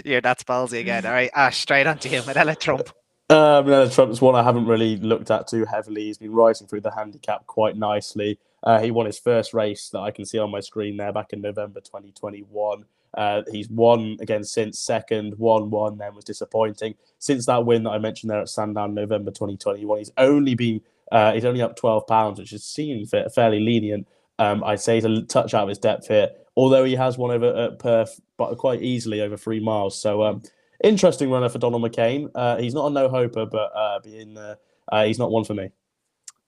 [0.04, 1.06] yeah, that's ballsy again.
[1.06, 2.22] All right, Ash, straight on to you.
[2.22, 2.90] Minella Trump.
[3.28, 6.04] Uh, Minella Trump's one I haven't really looked at too heavily.
[6.04, 8.38] He's been rising through the handicap quite nicely.
[8.62, 11.32] Uh, he won his first race that I can see on my screen there back
[11.32, 12.84] in November 2021.
[13.14, 16.94] Uh, he's won again since second, won one, then was disappointing.
[17.18, 20.80] Since that win that I mentioned there at Sandown, November 2021, he's only been
[21.10, 24.06] uh, he's only up 12 pounds, which is seeming fairly lenient.
[24.38, 27.30] Um, I'd say he's a touch out of his depth here, although he has won
[27.30, 30.00] over at Perth, but quite easily over three miles.
[30.00, 30.42] So um,
[30.82, 32.30] interesting runner for Donald McCain.
[32.34, 34.54] Uh, he's not a no hoper, but uh, being uh,
[34.90, 35.70] uh, he's not one for me.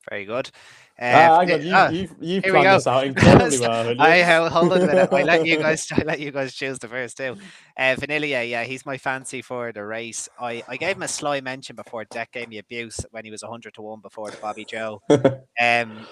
[0.08, 0.50] Very good.
[1.02, 4.00] Uh, ah, hang on, you, uh, you've, you've planned this out incredibly well.
[4.00, 5.12] I hold on a minute.
[5.12, 5.88] I let you guys.
[5.92, 7.36] I let you guys choose the first two.
[7.76, 10.28] Uh, Vanillier, yeah, he's my fancy for the race.
[10.38, 13.42] I, I gave him a sly mention before Deck gave me abuse when he was
[13.42, 15.00] hundred to one before the Bobbyjo.
[15.60, 16.06] Um,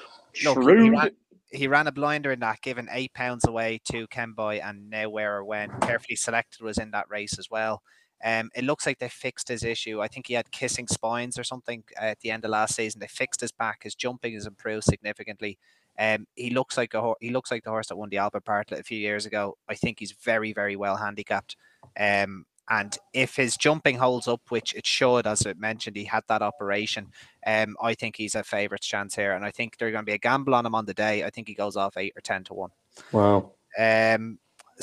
[0.44, 1.10] look, he ran,
[1.52, 5.36] he ran a blinder in that, giving eight pounds away to Kemboy and now where
[5.36, 5.70] or when.
[5.80, 7.82] Carefully selected was in that race as well.
[8.24, 10.00] Um, it looks like they fixed his issue.
[10.00, 13.00] I think he had kissing spines or something at the end of last season.
[13.00, 13.84] They fixed his back.
[13.84, 15.58] His jumping has improved significantly.
[15.98, 18.80] Um, he looks like a he looks like the horse that won the Albert Bartlett
[18.80, 19.56] a few years ago.
[19.68, 21.56] I think he's very very well handicapped.
[21.98, 26.22] Um, and if his jumping holds up, which it should, as I mentioned, he had
[26.28, 27.08] that operation.
[27.44, 30.14] Um, I think he's a favourite chance here, and I think there's going to be
[30.14, 31.24] a gamble on him on the day.
[31.24, 32.70] I think he goes off eight or ten to one.
[33.12, 33.52] Wow.
[33.78, 34.38] Um.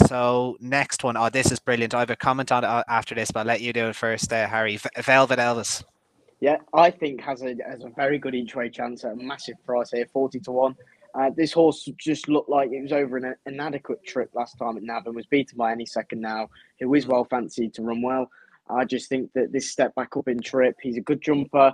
[0.06, 1.94] So next one, oh, this is brilliant.
[1.94, 3.96] I have a comment on it uh, after this, but I'll let you do it
[3.96, 4.78] first, uh, Harry.
[4.78, 5.84] Velvet Elvis.
[6.40, 9.56] Yeah, I think has a has a very good each way chance at a massive
[9.66, 10.76] price here, forty to one.
[11.16, 14.84] Uh, this horse just looked like it was over an inadequate trip last time at
[14.84, 16.48] Navan, was beaten by any second now,
[16.80, 18.30] who is well fancied to run well.
[18.70, 21.74] I just think that this step back up in trip, he's a good jumper.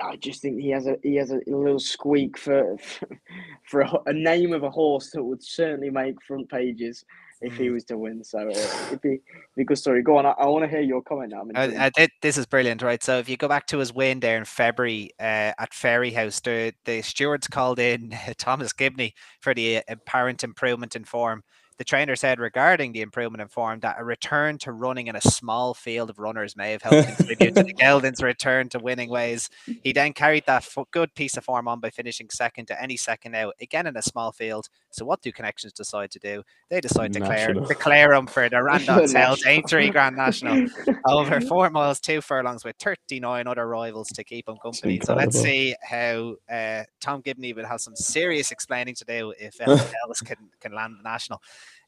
[0.00, 2.76] I just think he has a he has a little squeak for
[3.68, 7.04] for a, a name of a horse that would certainly make front pages
[7.40, 7.74] if he mm.
[7.74, 8.24] was to win.
[8.24, 9.20] So uh, it'd, be, it'd
[9.56, 10.02] be a good story.
[10.02, 10.26] Go on.
[10.26, 11.44] I, I want to hear your comment now.
[11.54, 13.02] Uh, uh, this is brilliant, right?
[13.02, 16.72] So if you go back to his win there in February uh, at Fairyhouse, the,
[16.84, 21.42] the stewards called in Thomas Gibney for the uh, apparent improvement in form
[21.78, 25.20] the trainer said regarding the improvement in form that a return to running in a
[25.20, 29.50] small field of runners may have helped contribute to the Geldings' return to winning ways.
[29.82, 33.34] He then carried that good piece of form on by finishing second to any second
[33.34, 34.68] out, again in a small field.
[34.94, 36.42] So what do connections decide to do?
[36.70, 40.68] They decide to declare, declare him for the Randox Health A3 Grand National
[41.08, 45.00] over four miles, two furlongs with 39 other rivals to keep him company.
[45.02, 49.58] So let's see how uh, Tom Gibney will have some serious explaining to do if
[49.58, 51.42] Elvis can, can land the national.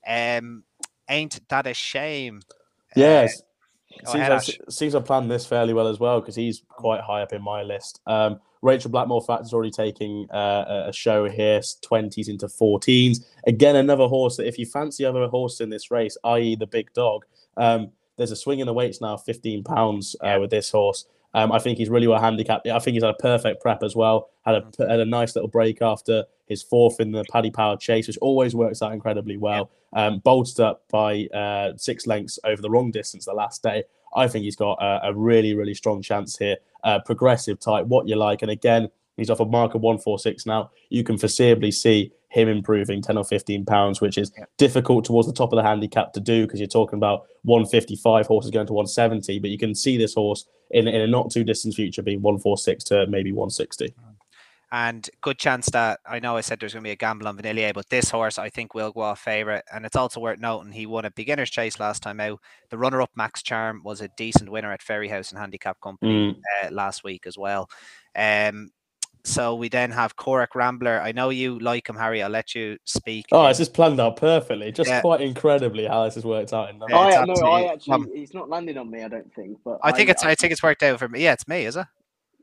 [0.06, 0.64] Um,
[1.08, 2.42] ain't that a shame?
[2.96, 3.40] Yes.
[4.04, 4.38] Uh, seems, ahead, I,
[4.68, 7.62] seems I planned this fairly well as well because he's quite high up in my
[7.62, 8.00] list.
[8.06, 13.24] Um, Rachael Blackmore Fact is already taking uh, a show here, 20s into 14s.
[13.46, 16.92] Again, another horse that if you fancy other horse in this race, i.e., the big
[16.92, 17.24] dog,
[17.56, 21.06] um, there's a swing in the weights now, 15 pounds uh, with this horse.
[21.34, 22.66] Um, I think he's really well handicapped.
[22.66, 24.30] I think he's had a perfect prep as well.
[24.46, 24.90] Had a mm.
[24.90, 28.54] had a nice little break after his fourth in the Paddy Power Chase, which always
[28.54, 29.70] works out incredibly well.
[29.92, 33.84] Um, bolted up by uh, six lengths over the wrong distance the last day.
[34.16, 36.56] I think he's got a, a really really strong chance here.
[36.82, 40.18] Uh, progressive type, what you like, and again, he's off a mark of one four
[40.18, 40.70] six now.
[40.88, 45.32] You can foreseeably see him improving 10 or 15 pounds, which is difficult towards the
[45.32, 49.38] top of the handicap to do because you're talking about 155 horses going to 170.
[49.38, 52.84] But you can see this horse in, in a not too distant future being 146
[52.84, 53.94] to maybe 160.
[54.72, 57.38] And good chance that I know I said there's going to be a gamble on
[57.38, 59.62] Vanillier, but this horse I think will go off favourite.
[59.72, 62.40] And it's also worth noting he won a beginner's chase last time out.
[62.70, 66.40] The runner up Max Charm was a decent winner at Fairyhouse and Handicap Company mm.
[66.64, 67.70] uh, last week as well.
[68.16, 68.70] Um,
[69.26, 71.01] so we then have Corach Rambler.
[71.01, 72.22] I know you like him, Harry.
[72.22, 73.26] I'll let you speak.
[73.32, 74.70] Oh, it's just planned out perfectly.
[74.70, 75.01] Just yeah.
[75.01, 76.70] quite incredibly how this has worked out.
[76.70, 79.02] In yeah, I, no, I actually, um, he's not landing on me.
[79.02, 79.59] I don't think.
[79.64, 80.24] But I think I, it's.
[80.24, 81.24] I, I think it's worked out for me.
[81.24, 81.66] Yeah, it's me.
[81.66, 81.86] Is it?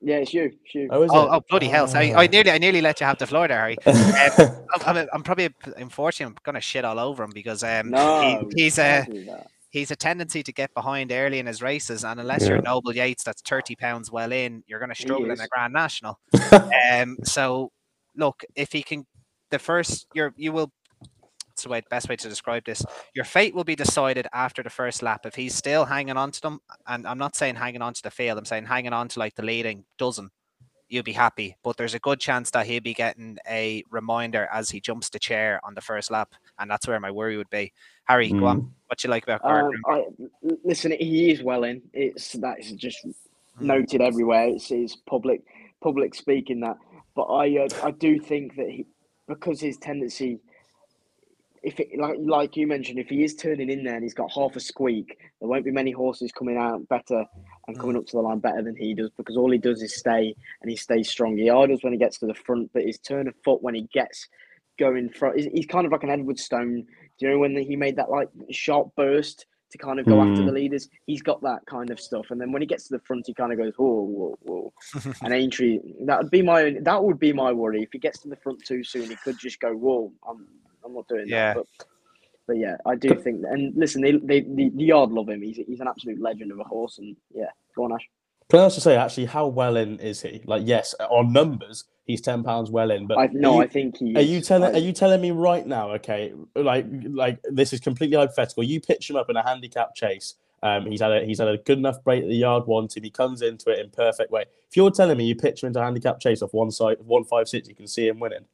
[0.05, 0.51] Yeah, it's you.
[0.65, 0.89] It's you.
[0.91, 1.87] Oh, oh, oh, bloody hell!
[1.87, 3.77] So I, I, nearly, I nearly let you have the floor there, Harry.
[3.85, 8.45] um, I'm, I'm, probably, unfortunately, I'm going to shit all over him because um, no,
[8.53, 9.07] he, he's a,
[9.69, 12.49] he's a tendency to get behind early in his races, and unless yeah.
[12.49, 15.71] you're Noble Yeats, that's thirty pounds well in, you're going to struggle in a Grand
[15.71, 16.19] National.
[16.91, 17.71] um, so
[18.17, 19.05] look, if he can,
[19.51, 20.71] the first, you're, you will
[21.63, 22.83] that's the way, best way to describe this.
[23.13, 25.25] Your fate will be decided after the first lap.
[25.25, 28.11] If he's still hanging on to them, and I'm not saying hanging on to the
[28.11, 30.29] field, I'm saying hanging on to like the leading dozen,
[30.89, 31.55] you'll be happy.
[31.63, 35.19] But there's a good chance that he'll be getting a reminder as he jumps the
[35.19, 37.71] chair on the first lap, and that's where my worry would be.
[38.05, 38.39] Harry, mm.
[38.39, 38.61] go on.
[38.61, 38.69] Mm.
[38.87, 40.03] What you like about um, I,
[40.63, 41.81] listen, he is well in.
[41.93, 43.13] It's that is just mm.
[43.59, 44.49] noted everywhere.
[44.49, 45.41] It's, his public
[45.81, 46.77] public speaking that.
[47.15, 48.85] But I uh, I do think that he
[49.27, 50.39] because his tendency
[51.63, 54.31] if it, like like you mentioned, if he is turning in there and he's got
[54.31, 57.25] half a squeak, there won't be many horses coming out better
[57.67, 59.97] and coming up to the line better than he does because all he does is
[59.97, 61.37] stay and he stays strong.
[61.37, 63.87] He idles when he gets to the front, but his turn of foot when he
[63.93, 64.27] gets
[64.77, 66.85] going front, he's kind of like an Edward Stone.
[67.17, 70.31] Do you know when he made that like sharp burst to kind of go mm.
[70.31, 70.89] after the leaders?
[71.07, 73.33] He's got that kind of stuff, and then when he gets to the front, he
[73.33, 74.73] kind of goes whoa whoa whoa.
[75.21, 78.27] and Aintree, that would be my that would be my worry if he gets to
[78.27, 79.09] the front too soon.
[79.09, 80.11] He could just go whoa.
[80.27, 80.45] I'm
[80.85, 81.53] I'm not doing yeah.
[81.53, 81.65] that.
[81.77, 81.87] But,
[82.47, 83.41] but yeah, I do think.
[83.41, 85.41] That, and listen, they, they, the, the yard love him.
[85.41, 86.97] He's he's an absolute legend of a horse.
[86.97, 88.07] And yeah, go on, Ash.
[88.49, 90.41] Can I also say actually how well in is he?
[90.45, 93.97] Like yes, on numbers he's ten pounds well in, but I, no, you, I think
[93.97, 94.15] he.
[94.15, 94.75] Are you telling?
[94.75, 95.91] I, are you telling me right now?
[95.91, 98.63] Okay, like like this is completely hypothetical.
[98.63, 100.35] You pitch him up in a handicap chase.
[100.61, 103.03] Um, he's had a he's had a good enough break at the yard wanted.
[103.03, 104.45] He comes into it in perfect way.
[104.69, 107.25] If you're telling me you pitch him into a handicap chase off one side, one
[107.25, 108.45] five six, you can see him winning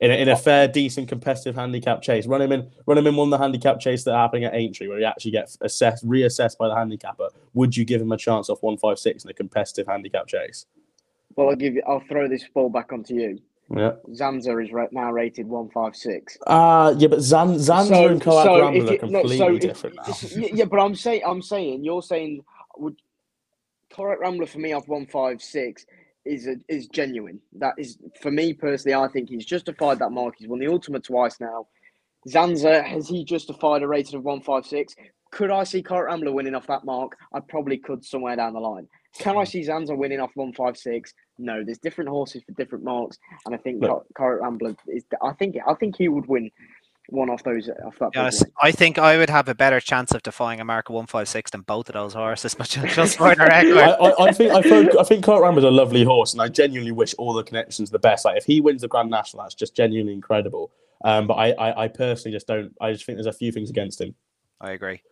[0.00, 2.26] in a, in a fair, decent, competitive handicap chase.
[2.26, 4.54] Run him in, run him in one of the handicap chase that are happening at
[4.54, 7.28] Aintree, where he actually gets assessed, reassessed by the handicapper.
[7.54, 10.66] Would you give him a chance off one five six in a competitive handicap chase?
[11.36, 11.82] Well, I'll give you.
[11.86, 13.40] I'll throw this ball back onto you.
[13.74, 13.92] Yeah.
[14.10, 16.36] Zanza is right now rated one five six.
[16.46, 19.58] Ah, uh, yeah, but Zan, Zanza so, and Coab so Ramble are completely no, so
[19.58, 20.42] different if, now.
[20.52, 22.44] Yeah, but I'm saying, I'm saying, you're saying,
[22.76, 23.00] would
[23.90, 25.86] Corach Rambler for me off one five six
[26.24, 27.40] is a, is genuine.
[27.58, 28.94] That is for me personally.
[28.94, 30.34] I think he's justified that mark.
[30.38, 31.66] He's won the ultimate twice now.
[32.28, 34.94] Zanza has he justified a rating of one five six?
[35.30, 37.16] Could I see Corach Rambler winning off that mark?
[37.32, 38.88] I probably could somewhere down the line.
[39.18, 41.12] Can I see Zanza winning off one five six?
[41.38, 41.62] No.
[41.64, 45.04] There's different horses for different marks, and I think Corach Rambler is.
[45.22, 46.50] I think I think he would win
[47.08, 48.10] one off those off that.
[48.14, 51.28] Yes, I think I would have a better chance of defying a mark one five
[51.28, 52.54] six than both of those horses.
[52.54, 55.58] But just for the record, I, I, I, think I think I think Kurt Ram
[55.58, 58.24] is a lovely horse, and I genuinely wish all the connections the best.
[58.24, 60.70] Like if he wins the Grand National, that's just genuinely incredible.
[61.04, 62.74] Um, but I, I, I personally just don't.
[62.80, 64.14] I just think there's a few things against him.
[64.60, 65.02] I agree.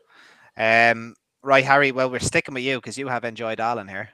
[0.56, 1.92] Um, right, Harry.
[1.92, 4.08] Well, we're sticking with you because you have Enjoy D'Allen here.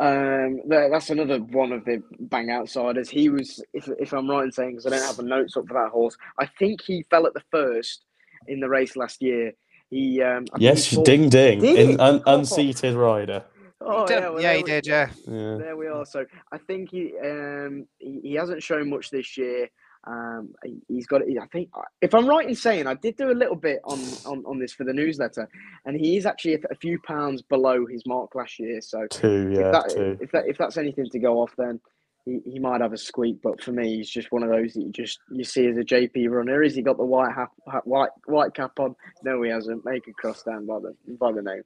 [0.00, 3.10] Um, that's another one of the bang outsiders.
[3.10, 5.68] He was, if, if I'm right in saying, because I don't have the notes up
[5.68, 8.06] for that horse, I think he fell at the first
[8.48, 9.52] in the race last year.
[9.90, 13.44] He um, yes, he ding ding, in un- unseated rider.
[13.82, 14.86] Oh yeah, well, yeah, he did.
[14.86, 15.10] Yeah.
[15.26, 16.06] yeah, there we are.
[16.06, 19.68] So I think he um he, he hasn't shown much this year.
[20.04, 20.54] Um,
[20.88, 21.22] he's got.
[21.22, 21.70] I think
[22.00, 24.72] if I'm right in saying, I did do a little bit on on, on this
[24.72, 25.48] for the newsletter,
[25.84, 28.80] and he is actually a, a few pounds below his mark last year.
[28.80, 30.18] So two, yeah, if that, two.
[30.20, 31.80] If that if that's anything to go off, then
[32.24, 33.42] he, he might have a squeak.
[33.42, 35.84] But for me, he's just one of those that you just you see as a
[35.84, 36.62] JP runner.
[36.62, 37.50] Is he got the white hat,
[37.84, 38.96] white white cap on?
[39.22, 39.84] No, he hasn't.
[39.84, 41.62] Make a cross down by the by the name.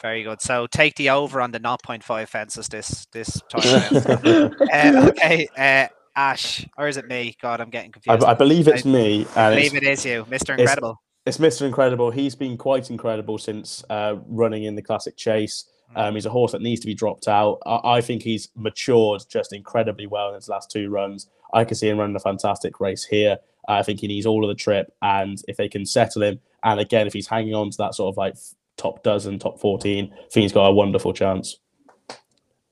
[0.00, 0.40] Very good.
[0.40, 4.54] So take the over on the 0.5 fences this this time.
[4.72, 5.48] uh, okay.
[5.56, 7.36] Uh, Ash, or is it me?
[7.40, 8.24] God, I'm getting confused.
[8.24, 9.26] I, I believe it's I, me.
[9.36, 10.58] I believe it is you, Mr.
[10.58, 11.00] Incredible.
[11.26, 11.66] It's, it's Mr.
[11.66, 12.10] Incredible.
[12.10, 15.64] He's been quite incredible since uh, running in the classic chase.
[15.92, 15.98] Hmm.
[15.98, 17.58] Um, he's a horse that needs to be dropped out.
[17.66, 21.28] I, I, think he's matured just incredibly well in his last two runs.
[21.52, 23.38] I can see him running a fantastic race here.
[23.68, 26.80] I think he needs all of the trip, and if they can settle him, and
[26.80, 28.36] again, if he's hanging on to that sort of like
[28.76, 31.58] top dozen, top 14, I think he's got a wonderful chance.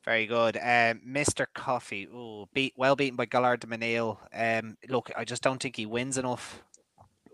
[0.05, 0.57] Very good.
[0.57, 1.47] Um, Mr.
[1.55, 4.19] Coffee, ooh, beat well beaten by Gaillard Du Mesnil.
[4.35, 6.61] Um, look, I just don't think he wins enough.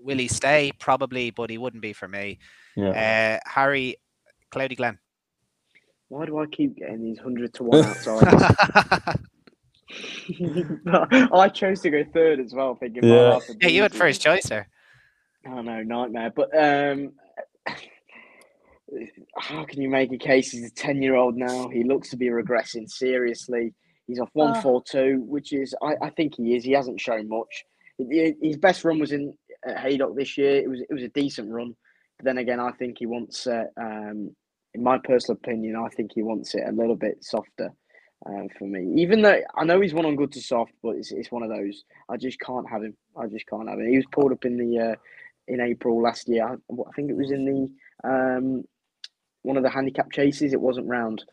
[0.00, 0.72] Will he stay?
[0.78, 2.38] Probably, but he wouldn't be for me.
[2.76, 3.40] Yeah.
[3.44, 3.96] Uh, Harry,
[4.50, 4.98] Cloudy Glen.
[6.08, 8.28] Why do I keep getting these hundred to one outside?
[11.32, 13.04] I chose to go third as well, thinking.
[13.04, 14.68] Yeah, yeah you had first choice there.
[15.46, 16.32] Oh know, nightmare.
[16.34, 17.12] But um,
[19.36, 20.50] how can you make a case?
[20.50, 21.68] He's a 10 year old now.
[21.68, 23.74] He looks to be regressing seriously.
[24.06, 24.60] He's off uh.
[24.62, 26.64] four two, which is I, I think he is.
[26.64, 27.64] He hasn't shown much.
[27.98, 29.34] His best run was in
[29.66, 30.56] at Haydock this year.
[30.56, 31.74] It was it was a decent run,
[32.16, 34.34] but then again, I think he wants uh, um,
[34.74, 37.72] in my personal opinion, I think he wants it a little bit softer
[38.26, 39.00] uh, for me.
[39.02, 41.50] Even though I know he's one on good to soft, but it's, it's one of
[41.50, 42.96] those I just can't have him.
[43.16, 43.88] I just can't have him.
[43.88, 44.94] He was pulled up in the uh,
[45.48, 46.46] in April last year.
[46.46, 48.64] I, I, think it was in the um,
[49.42, 50.52] one of the handicap chases.
[50.52, 51.24] It wasn't round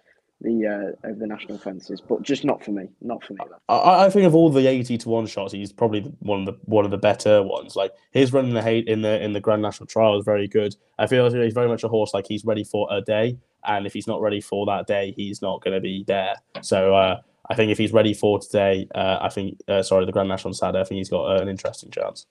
[0.41, 0.68] the
[1.03, 2.90] uh, over the national fences, but just not for me.
[3.02, 3.40] Not for me.
[3.69, 6.60] I, I, think of all the eighty to one shots, he's probably one of the
[6.65, 7.76] one of the better ones.
[7.76, 10.48] Like his run in the hate in the in the Grand National Trial is very
[10.48, 10.76] good.
[10.99, 13.86] I feel like he's very much a horse like he's ready for a day, and
[13.86, 16.36] if he's not ready for that day, he's not going to be there.
[16.61, 20.11] So uh, I think if he's ready for today, uh, I think uh, sorry the
[20.11, 22.26] Grand National Saturday, I think he's got an interesting chance.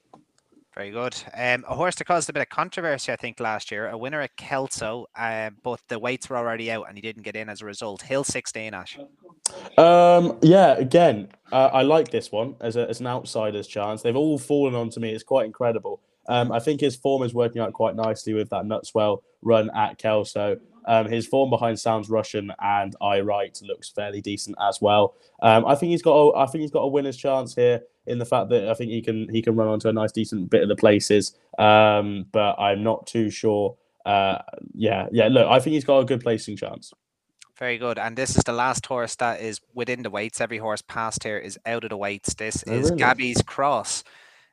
[0.74, 1.14] Very good.
[1.34, 3.88] Um, a horse that caused a bit of controversy, I think, last year.
[3.88, 7.36] A winner at Kelso, uh, but the weights were already out and he didn't get
[7.36, 8.02] in as a result.
[8.02, 8.98] Hill 16, Ash.
[9.78, 14.02] Um, yeah, again, uh, I like this one as, a, as an outsider's chance.
[14.02, 15.12] They've all fallen onto me.
[15.12, 16.00] It's quite incredible.
[16.28, 19.98] Um, I think his form is working out quite nicely with that Nutswell run at
[19.98, 20.58] Kelso.
[20.86, 25.14] Um, his form behind Sounds Russian and I Right looks fairly decent as well.
[25.42, 28.18] Um, I think he's got a, I think he's got a winner's chance here in
[28.18, 30.62] the fact that I think he can he can run onto a nice decent bit
[30.62, 31.36] of the places.
[31.58, 33.76] Um, but I'm not too sure.
[34.04, 34.38] Uh,
[34.74, 35.28] yeah, yeah.
[35.28, 36.92] Look, I think he's got a good placing chance.
[37.58, 37.98] Very good.
[37.98, 40.40] And this is the last horse that is within the weights.
[40.40, 42.34] Every horse past here is out of the weights.
[42.34, 42.98] This oh, is really?
[42.98, 44.04] Gabby's Cross.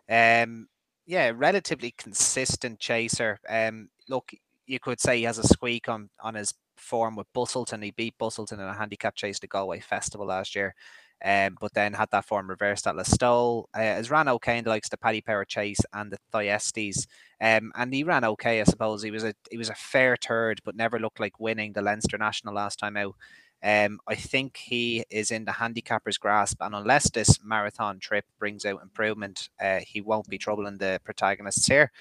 [0.07, 0.67] Um,
[1.07, 3.39] yeah, relatively consistent chaser.
[3.49, 4.31] Um, look,
[4.67, 7.83] you could say he has a squeak on on his form with Busselton.
[7.83, 10.75] He beat Busselton in a handicap chase to Galway Festival last year.
[11.23, 13.65] Um, but then had that form reversed at Listowel.
[13.75, 17.05] Uh, as ran okay in the likes of the Paddy Power Chase and the Thyestes.
[17.39, 19.03] Um, and he ran okay, I suppose.
[19.03, 22.17] He was a he was a fair third, but never looked like winning the Leinster
[22.17, 23.15] National last time out.
[23.63, 28.65] Um, I think he is in the handicapper's grasp, and unless this marathon trip brings
[28.65, 31.91] out improvement, uh, he won't be troubling the protagonists here.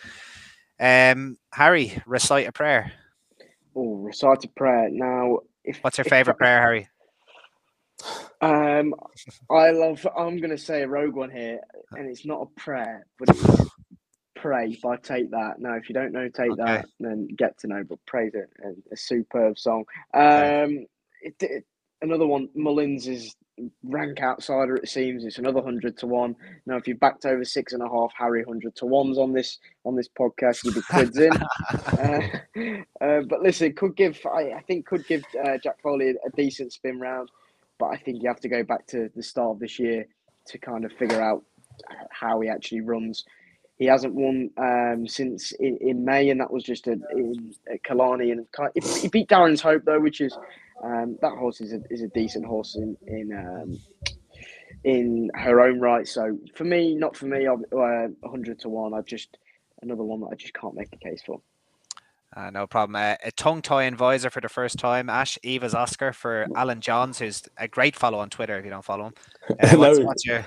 [0.80, 2.92] Um, Harry, recite a prayer.
[3.76, 4.88] Oh, recite a prayer.
[4.90, 6.88] Now, if what's your favorite prayer, Harry?
[8.40, 8.94] Um,
[9.50, 10.06] I love.
[10.16, 11.60] I'm going to say a rogue one here,
[11.92, 13.70] and it's not a prayer, but it's
[14.34, 15.58] "Pray" by Take That.
[15.58, 16.62] Now, if you don't know Take okay.
[16.62, 17.84] That, then get to know.
[17.86, 19.84] But "Praise" it, a, a superb song.
[20.14, 20.86] Um, okay.
[21.22, 21.64] it, it,
[22.00, 22.48] another one.
[22.54, 23.36] Mullins is
[23.84, 24.76] rank outsider.
[24.76, 26.36] It seems it's another hundred to one.
[26.66, 29.58] Now, if you backed over six and a half Harry hundred to ones on this
[29.84, 31.32] on this podcast, you'd be quids in.
[31.72, 34.18] uh, uh, but listen, could give.
[34.26, 37.30] I, I think could give uh, Jack Foley a, a decent spin round
[37.80, 40.06] but I think you have to go back to the start of this year
[40.46, 41.42] to kind of figure out
[42.10, 43.24] how he actually runs.
[43.78, 47.82] He hasn't won um, since in, in, May, and that was just a, in at
[47.82, 48.30] Killarney.
[48.30, 48.46] And
[49.00, 50.36] he beat Darren's Hope though, which is
[50.82, 53.78] um, that horse is a, is a decent horse in in um,
[54.84, 56.06] in her own right.
[56.06, 58.94] So for me, not for me, uh, hundred to one.
[58.94, 59.36] I just
[59.82, 61.40] another one that I just can't make a case for.
[62.36, 62.94] Uh, no problem.
[62.94, 65.10] Uh, a tongue tie advisor for the first time.
[65.10, 68.84] Ash Eva's Oscar for Alan Johns, who's a great follow on Twitter if you don't
[68.84, 69.14] follow him.
[69.50, 70.46] Uh, what's, no, what's your...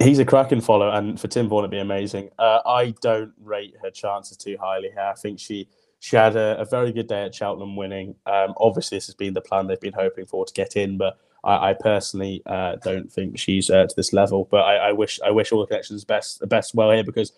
[0.00, 2.30] He's a cracking follow, and for Tim Vaughan, it'd be amazing.
[2.38, 5.00] Uh, I don't rate her chances too highly here.
[5.00, 5.68] I think she
[6.00, 8.14] she had a, a very good day at Cheltenham winning.
[8.26, 11.18] Um, obviously, this has been the plan they've been hoping for to get in, but
[11.44, 14.46] I, I personally uh, don't think she's uh, to this level.
[14.50, 17.32] But I, I, wish I wish all the connections best the best well here because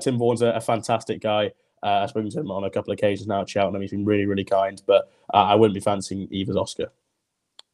[0.00, 1.52] Tim Vaughan's a, a fantastic guy.
[1.82, 3.80] Uh, I've spoken to him on a couple of occasions now at Cheltenham.
[3.80, 6.90] He's been really, really kind, but uh, I wouldn't be fancying Eva's Oscar.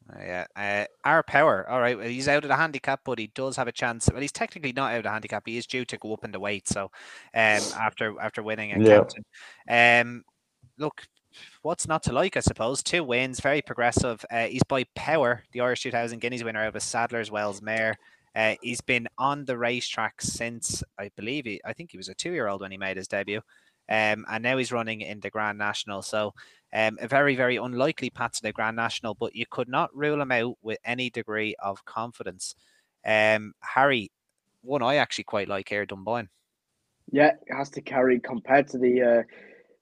[0.09, 1.67] Uh, yeah, uh, our power.
[1.69, 4.09] All right, well, he's out of the handicap, but he does have a chance.
[4.11, 5.43] Well, he's technically not out of the handicap.
[5.45, 6.67] He is due to go up in the weight.
[6.67, 6.91] So,
[7.33, 8.97] um, after after winning a yeah.
[8.97, 9.23] captain,
[9.69, 10.23] um,
[10.77, 11.03] look,
[11.61, 12.37] what's not to like?
[12.37, 14.23] I suppose two wins, very progressive.
[14.31, 17.95] Uh, he's by power, the Irish 2000 Guineas winner out of Sadler's Wells Mare.
[18.35, 21.61] Uh, he's been on the racetrack since I believe he.
[21.65, 23.41] I think he was a two-year-old when he made his debut.
[23.89, 26.01] Um, and now he's running in the Grand National.
[26.01, 26.33] So
[26.73, 30.21] um, a very, very unlikely path to the Grand National, but you could not rule
[30.21, 32.55] him out with any degree of confidence.
[33.05, 34.09] Um, Harry,
[34.61, 36.29] one I actually quite like here, Dunboyne.
[37.11, 39.23] Yeah, it has to carry compared to the uh,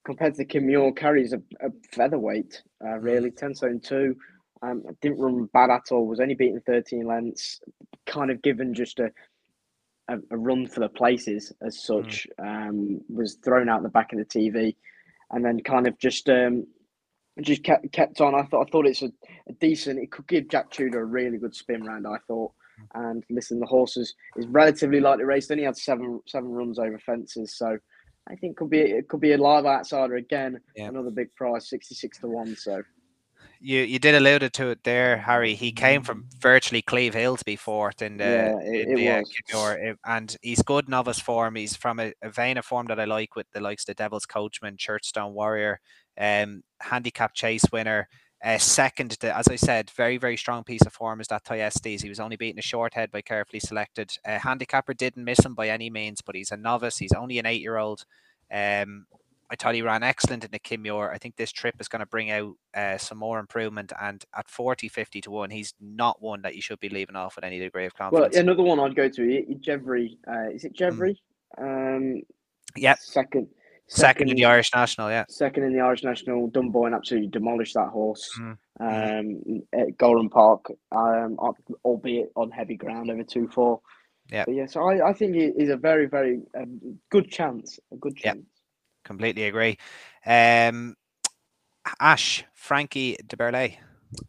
[0.05, 3.03] compared to the Kim carries a, a featherweight, uh, mm.
[3.03, 4.15] really ten stone two.
[4.63, 6.05] Um, didn't run bad at all.
[6.05, 7.61] Was only beaten thirteen lengths.
[8.05, 9.11] Kind of given just a
[10.09, 11.81] a, a run for the places as mm.
[11.81, 12.27] such.
[12.39, 12.69] Mm.
[12.69, 14.75] Um, was thrown out the back of the TV,
[15.31, 16.65] and then kind of just um,
[17.41, 18.35] just kept kept on.
[18.35, 19.11] I thought I thought it's a,
[19.49, 19.99] a, decent.
[19.99, 22.07] It could give Jack Tudor a really good spin round.
[22.07, 22.51] I thought.
[22.95, 25.51] And listen, the horse is, is relatively lightly raced.
[25.51, 27.77] Only had seven seven runs over fences, so
[28.29, 30.59] I think could be it could be a live outsider again.
[30.75, 30.87] Yeah.
[30.87, 32.55] Another big price, sixty six to one.
[32.55, 32.83] So
[33.61, 35.53] you you did allude to it there, Harry.
[35.53, 39.07] He came from virtually Cleve Hill to be fourth in the, yeah, it, in the
[39.07, 41.55] it uh, and he's good novice form.
[41.55, 43.93] He's from a, a, vein of form that I like with the likes of the
[43.93, 45.79] Devil's Coachman, Churchstone Warrior,
[46.17, 48.07] um, handicap chase winner.
[48.43, 52.01] Uh, second, to, as I said, very, very strong piece of form is that Thyestes.
[52.01, 54.11] He was only beaten a short head by carefully selected.
[54.25, 56.97] Uh, handicapper didn't miss him by any means, but he's a novice.
[56.97, 58.05] He's only an eight year old.
[58.51, 59.05] Um,
[59.51, 61.11] I thought he ran excellent in the Kim Muir.
[61.11, 63.91] I think this trip is going to bring out uh, some more improvement.
[64.01, 67.35] And at 40, 50 to 1, he's not one that you should be leaving off
[67.35, 68.33] with any degree of confidence.
[68.33, 70.17] Well, another one I'd go to, Gevrey.
[70.25, 71.17] Uh, is it Gevrey?
[71.59, 71.97] Mm.
[72.17, 72.21] Um,
[72.77, 72.95] yeah.
[72.97, 73.49] Second,
[73.91, 74.27] second.
[74.27, 75.25] Second in the Irish National, yeah.
[75.29, 76.47] Second in the Irish National.
[76.47, 78.57] Dunboyne absolutely demolished that horse mm.
[78.79, 81.37] um, at Gowran Park, um,
[81.83, 83.81] albeit on heavy ground over 2 4.
[84.31, 84.45] Yeah.
[84.45, 87.79] But yeah, so I, I think it is a very, very um, good chance.
[87.91, 88.37] A good chance.
[88.37, 88.45] Yep
[89.03, 89.77] completely agree.
[90.25, 90.95] Um,
[91.99, 93.77] Ash, Francky du Berlais.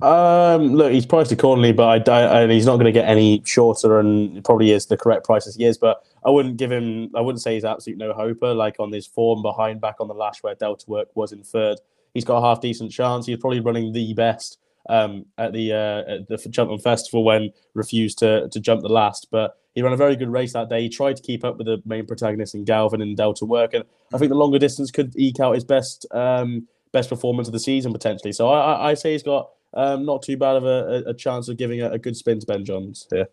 [0.01, 3.99] Um, look, he's priced accordingly, but I, I, he's not going to get any shorter,
[3.99, 5.79] and probably is the correct price as he is.
[5.79, 7.11] But I wouldn't give him.
[7.17, 8.55] I wouldn't say he's absolute no hoper.
[8.55, 11.79] Like on his form behind back on the lash where Delta Work was in third,
[12.15, 13.27] he's got a half decent chance.
[13.27, 18.19] He's probably running the best um, at the uh, at the Cheltenham Festival when refused
[18.19, 20.83] to to jump the last, but he ran a very good race that day.
[20.83, 23.85] He tried to keep up with the main protagonists in Galvin and Delta Work, and
[24.13, 27.61] I think the longer distance could eke out his best um, best performance of the
[27.61, 28.33] season potentially.
[28.33, 31.49] So I, I, I say he's got um, not too bad of a, a chance
[31.49, 33.29] of giving a, a, good spin to Ben Jones here.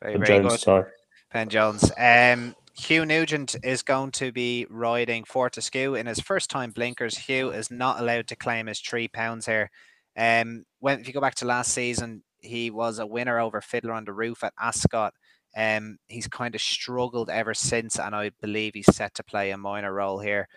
[0.00, 0.60] Very, ben very Jones, good.
[0.60, 0.90] Sorry.
[1.32, 1.92] Ben Jones.
[1.96, 7.16] Um, Hugh Nugent is going to be riding Fortescue in his first time blinkers.
[7.16, 9.70] Hugh is not allowed to claim his three pounds here.
[10.16, 13.92] Um, when if you go back to last season, he was a winner over Fiddler
[13.92, 15.14] on the Roof at Ascot.
[15.56, 19.58] Um, he's kind of struggled ever since, and I believe he's set to play a
[19.58, 20.48] minor role here.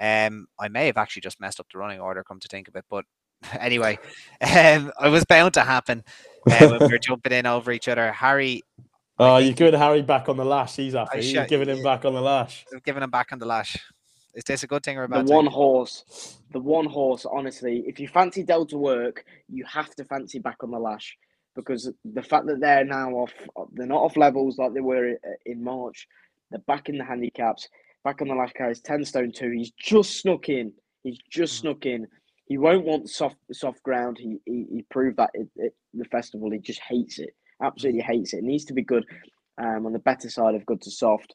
[0.00, 2.76] Um, I may have actually just messed up the running order, come to think of
[2.76, 3.04] it, but
[3.60, 3.98] anyway,
[4.40, 6.04] um, it was bound to happen
[6.50, 8.12] uh, when we were jumping in over each other.
[8.12, 8.62] Harry.
[9.18, 10.76] Oh, you're giving Harry back on the lash.
[10.76, 11.22] He's happy.
[11.22, 12.64] Sh- you're giving him back on the lash.
[12.84, 13.76] Giving him back on the lash.
[14.34, 15.36] Is this a good thing or a bad the thing?
[15.36, 17.24] one horse, the one horse.
[17.24, 21.16] Honestly, if you fancy Delta work, you have to fancy back on the lash
[21.54, 23.32] because the fact that they're now off,
[23.72, 25.16] they're not off levels like they were
[25.46, 26.08] in March.
[26.50, 27.68] They're back in the handicaps,
[28.02, 29.50] back on the lash carries, ten stone two.
[29.50, 30.72] He's just snuck in.
[31.04, 31.60] He's just mm.
[31.60, 32.06] snuck in.
[32.46, 34.18] He won't want soft soft ground.
[34.18, 36.50] He he, he proved that at, the festival.
[36.50, 37.30] He just hates it.
[37.62, 38.38] Absolutely hates it.
[38.38, 39.04] it needs to be good
[39.58, 41.34] um, on the better side of good to soft.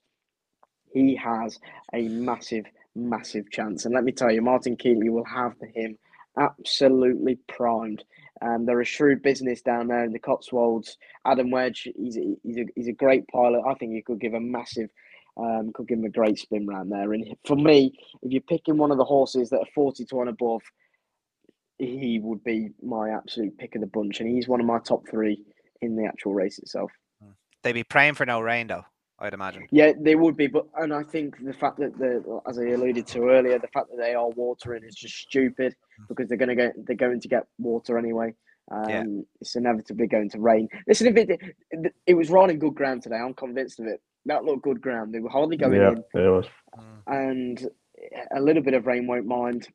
[0.94, 1.60] He has
[1.94, 2.66] a massive
[2.96, 3.86] massive chance.
[3.86, 5.98] And let me tell you, Martin Keighley will have him
[6.38, 8.04] absolutely primed.
[8.42, 10.98] Um, they're a shrewd business down there in the Cotswolds.
[11.26, 13.64] Adam Wedge, he's a, he's a, he's a great pilot.
[13.68, 14.90] I think he could give a massive,
[15.38, 17.14] um, could give him a great spin round there.
[17.14, 20.28] And for me, if you're picking one of the horses that are 40 to 1
[20.30, 20.62] above,
[21.80, 24.20] he would be my absolute pick of the bunch.
[24.20, 25.44] And he's one of my top three
[25.82, 26.92] in the actual race itself.
[27.64, 28.86] They'd be praying for no rain, though.
[29.22, 29.68] I'd imagine.
[29.70, 33.06] Yeah, they would be, but and I think the fact that the, as I alluded
[33.08, 36.08] to earlier, the fact that they are watering is just stupid mm.
[36.08, 38.34] because they're going to get they're going to get water anyway.
[38.72, 39.04] Um, yeah.
[39.42, 40.70] It's inevitably going to rain.
[40.88, 41.56] Listen, if it,
[42.06, 44.02] it was running good ground today, I'm convinced of it.
[44.26, 45.14] That looked good ground.
[45.14, 46.04] They were hardly going yeah, in.
[46.14, 46.46] it was.
[47.08, 47.68] And
[48.36, 49.68] a little bit of rain won't mind.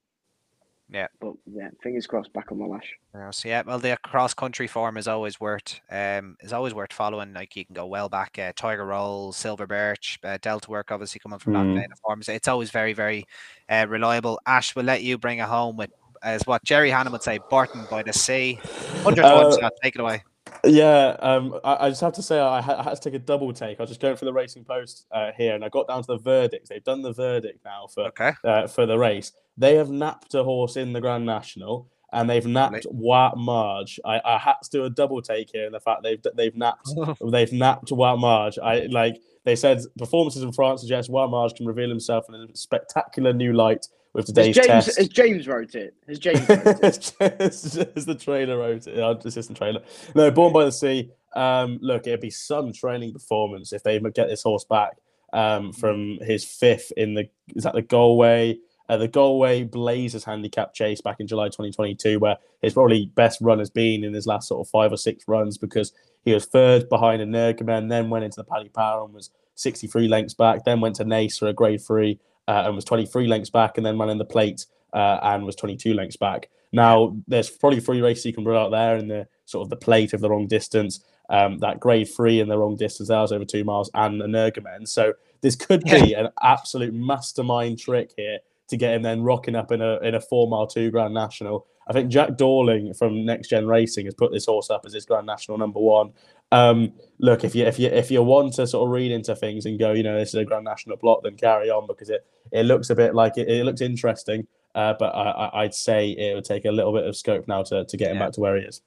[0.90, 1.06] Yeah.
[1.20, 2.94] But yeah, fingers crossed back on the lash.
[3.14, 6.92] Yeah, so yeah, well the cross country form is always worth um is always worth
[6.92, 7.32] following.
[7.32, 11.20] Like you can go well back, uh, Tiger Roll, Silver Birch, uh, Delta Work obviously
[11.20, 11.74] coming from mm.
[11.74, 12.28] that vein of forms.
[12.28, 13.24] It's always very, very
[13.68, 14.38] uh, reliable.
[14.46, 15.90] Ash will let you bring it home with
[16.22, 18.58] as what Jerry Hannon would say, Barton by the sea.
[19.02, 20.22] Hundred uh, shot, take it away.
[20.66, 23.18] Yeah, um, I, I, just have to say I had, I had, to take a
[23.18, 23.78] double take.
[23.78, 26.06] I was just going for the Racing Post uh, here, and I got down to
[26.06, 26.68] the verdict.
[26.68, 28.32] They've done the verdict now for okay.
[28.44, 29.32] uh, for the race.
[29.56, 34.00] They have napped a horse in the Grand National, and they've napped Roi Mage.
[34.04, 36.88] I, I had to do a double take here in the fact they've they've napped
[37.30, 38.58] they've napped Roi Mage.
[38.62, 42.56] I like they said performances in France suggest Roi Mage can reveal himself in a
[42.56, 44.98] spectacular new light with today's as James, test.
[44.98, 45.94] As James wrote it.
[46.08, 47.92] As James wrote it.
[47.96, 48.96] as the trailer wrote it.
[48.96, 49.82] Yeah, assistant trailer.
[50.14, 51.10] No, Born by the Sea.
[51.34, 54.96] Um, look, it'd be some training performance if they get this horse back
[55.32, 58.56] um, from his fifth in the is that the Galway
[58.88, 63.58] uh, the Galway Blazers handicap chase back in July 2022, where his probably best run
[63.58, 65.92] has been in his last sort of five or six runs because
[66.24, 70.06] he was third behind a Nergamen, then went into the Paddy Power and was 63
[70.08, 72.18] lengths back, then went to Naas for a grade three
[72.48, 75.56] uh, and was 23 lengths back, and then ran in the plate uh, and was
[75.56, 76.48] 22 lengths back.
[76.72, 79.76] Now, there's probably three races you can run out there in the sort of the
[79.76, 81.04] plate of the wrong distance.
[81.30, 84.26] Um, that grade three in the wrong distance, that was over two miles, and a
[84.26, 84.86] Nergamen.
[84.88, 88.38] So this could be an absolute mastermind trick here
[88.68, 91.66] to get him then rocking up in a in a four mile two Grand National.
[91.86, 95.04] I think Jack Dorling from Next Gen Racing has put this horse up as his
[95.04, 96.12] Grand National number one.
[96.52, 99.66] Um, look, if you if you if you want to sort of read into things
[99.66, 102.26] and go, you know, this is a Grand National plot, then carry on because it
[102.52, 104.46] it looks a bit like it, it looks interesting.
[104.74, 107.84] Uh, but I, would say it would take a little bit of scope now to,
[107.84, 108.24] to get him yeah.
[108.24, 108.82] back to where he is.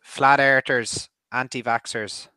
[0.00, 2.28] Flat earthers, anti vaxxers,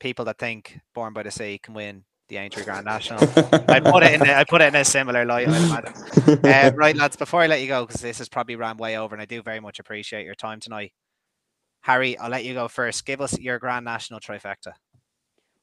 [0.00, 3.20] people that think Born by the Sea can win the Aintree Grand National.
[3.68, 4.28] I put it in.
[4.28, 5.48] A, I put it in a similar light.
[6.28, 7.16] Uh, right, lads.
[7.16, 9.42] Before I let you go, because this has probably ran way over, and I do
[9.42, 10.92] very much appreciate your time tonight.
[11.82, 13.04] Harry, I'll let you go first.
[13.06, 14.72] Give us your Grand National trifecta.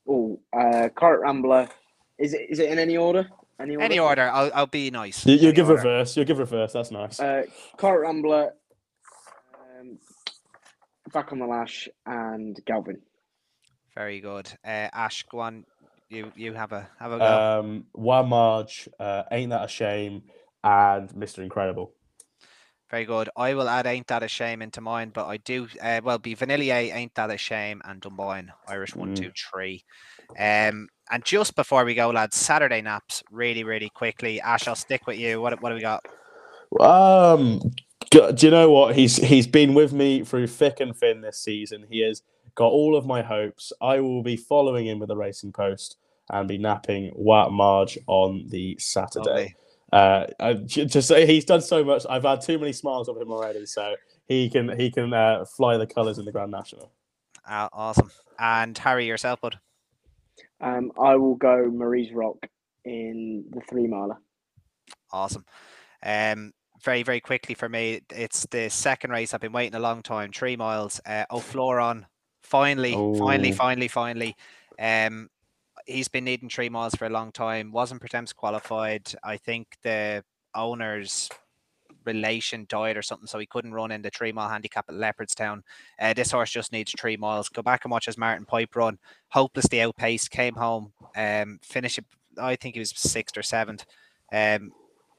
[0.08, 1.70] Oh, uh, Corach Rambler.
[2.18, 3.30] Is it is it in any order?
[3.60, 3.86] Any order?
[3.86, 4.22] Any order.
[4.24, 5.26] I'll, I'll be nice.
[5.26, 5.82] You, you give order.
[5.82, 6.16] reverse.
[6.16, 6.74] You give reverse.
[6.74, 7.20] That's nice.
[7.20, 7.44] Uh,
[7.78, 8.54] Corach Rambler,
[9.80, 9.98] um,
[11.14, 13.02] Back on the Lash, and Galvin.
[13.96, 14.52] Very good.
[14.64, 15.66] Uh, Ash, go on
[16.10, 17.60] you you have a have a go.
[17.60, 20.24] Um, Roi Mage, uh, ain't that a shame,
[20.64, 21.40] and Mr.
[21.40, 21.94] Incredible.
[22.92, 23.30] Very good.
[23.36, 26.36] I will add Ain't That a Shame into mine, but I do uh, well be
[26.36, 29.16] Vanillier, Ain't That a Shame, and Dunboyne, Irish one, mm.
[29.16, 29.84] two, three.
[30.38, 34.40] Um, and just before we go, lads, Saturday naps really, really quickly.
[34.42, 35.42] Ash, I'll stick with you.
[35.42, 36.06] What what do we got?
[36.80, 37.60] Um,
[38.12, 38.96] do you know what?
[38.96, 41.86] He's he's been with me through thick and thin this season.
[41.90, 42.22] He has
[42.54, 43.74] got all of my hopes.
[43.82, 45.98] I will be following him with the Racing Post
[46.30, 49.56] and be napping Roi Mage on the Saturday.
[49.92, 50.26] Uh,
[50.66, 53.96] just say he's done so much, I've had too many smiles of him already, so
[54.28, 56.92] he can he can uh, fly the colours in the Grand National.
[57.48, 58.12] Uh, awesome.
[58.40, 59.60] And Harry, yourself, bud.
[60.60, 62.38] Um, I will go Marie's Rock
[62.84, 64.18] in the three miler.
[65.12, 65.46] Awesome.
[66.04, 66.52] Um,
[66.84, 69.34] very very quickly for me, it's the second race.
[69.34, 70.32] I've been waiting a long time.
[70.32, 71.00] Three miles.
[71.06, 72.06] Uh, O'Floron
[72.46, 73.16] Finally, oh.
[73.16, 74.36] finally, finally, finally.
[74.80, 75.30] Um,
[75.86, 77.72] he's been needing three miles for a long time.
[77.72, 79.14] Wasn't Pretemps qualified.
[79.24, 81.30] I think the owner's
[82.06, 85.62] relation died or something, so he couldn't run in the three mile handicap at Leopardstown.
[86.00, 87.50] Uh, this horse just needs three miles.
[87.50, 89.00] Go back and watch his Martin Pipe run.
[89.30, 92.00] Hopelessly outpaced, came home, um, finished.
[92.40, 93.86] I think he was sixth or seventh.
[94.32, 94.72] Um,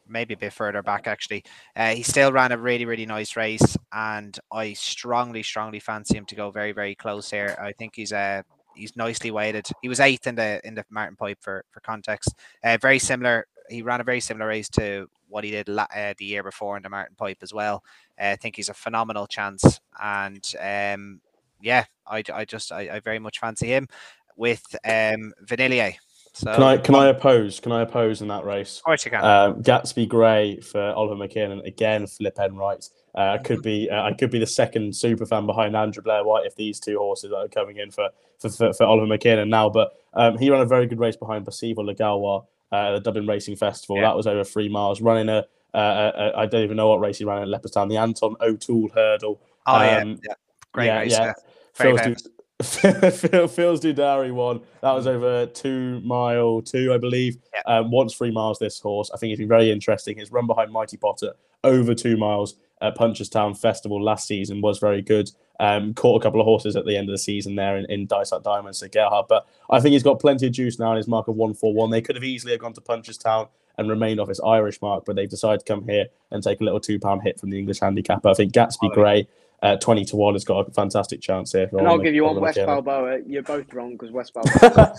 [0.09, 1.45] maybe a bit further back actually.
[1.75, 6.27] Uh, he still ran a really really nice race, and I strongly strongly fancy him
[6.27, 7.57] to go very very close here.
[7.61, 8.43] I think he's uh
[8.77, 9.67] he's nicely weighted.
[9.83, 12.35] He was eighth in the in the Martin Pipe for for context.
[12.63, 13.47] Uh, very similar.
[13.69, 16.77] He ran a very similar race to what he did la- uh, the year before
[16.77, 17.83] in the Martin Pipe as well.
[18.21, 21.21] Uh, I think he's a phenomenal chance, and um,
[21.61, 23.89] yeah, I, I just I, I very much fancy him
[24.37, 25.95] with um, Vanillier.
[26.33, 27.61] So, can I can I oppose?
[27.61, 28.79] Can I oppose in that race?
[28.79, 29.25] Of course you can.
[29.25, 32.07] Um, Gatsby Gray for Oliver McKiernan again.
[32.07, 32.89] Flip Enright.
[33.17, 36.45] Uh, could be uh, I could be the second super fan behind Andrew Blair White
[36.45, 39.71] if these two horses are coming in for for, for, for Oliver McKiernan now.
[39.71, 43.27] But um, he ran a very good race behind Percival Legalwa uh, at the Dublin
[43.27, 43.97] Racing Festival.
[43.97, 44.03] Yeah.
[44.03, 45.01] That was over three miles.
[45.01, 47.89] Running a, a, a I don't even know what race he ran at Leopardstown.
[47.89, 49.41] The Anton O'Toole Hurdle.
[49.67, 50.35] Oh um, yeah, yeah,
[50.73, 51.13] great yeah, race.
[51.13, 51.33] Yeah.
[51.81, 52.13] yeah.
[52.63, 54.61] Phil, Phil's Dudari one.
[54.81, 57.37] That was over two mile two, I believe.
[57.53, 57.61] Yeah.
[57.67, 59.11] Um, once three miles, this horse.
[59.13, 60.17] I think it's been very interesting.
[60.17, 61.35] His run behind Mighty Potter
[61.65, 65.31] over two miles at Punchestown Festival last season was very good.
[65.61, 68.07] Um, caught a couple of horses at the end of the season there in, in
[68.07, 69.27] Dysart Diamonds to Gerhard.
[69.29, 71.91] But I think he's got plenty of juice now in his mark of 141.
[71.91, 75.17] They could have easily have gone to Punchestown and remained off his Irish mark, but
[75.17, 77.81] they've decided to come here and take a little two pound hit from the English
[77.81, 78.29] handicapper.
[78.29, 79.29] I think Gatsby Gray
[79.63, 81.69] uh, 20 to 1 has got a fantastic chance here.
[81.73, 83.21] And I'll give you one West Balboa.
[83.27, 84.95] You're both wrong because West Balboa.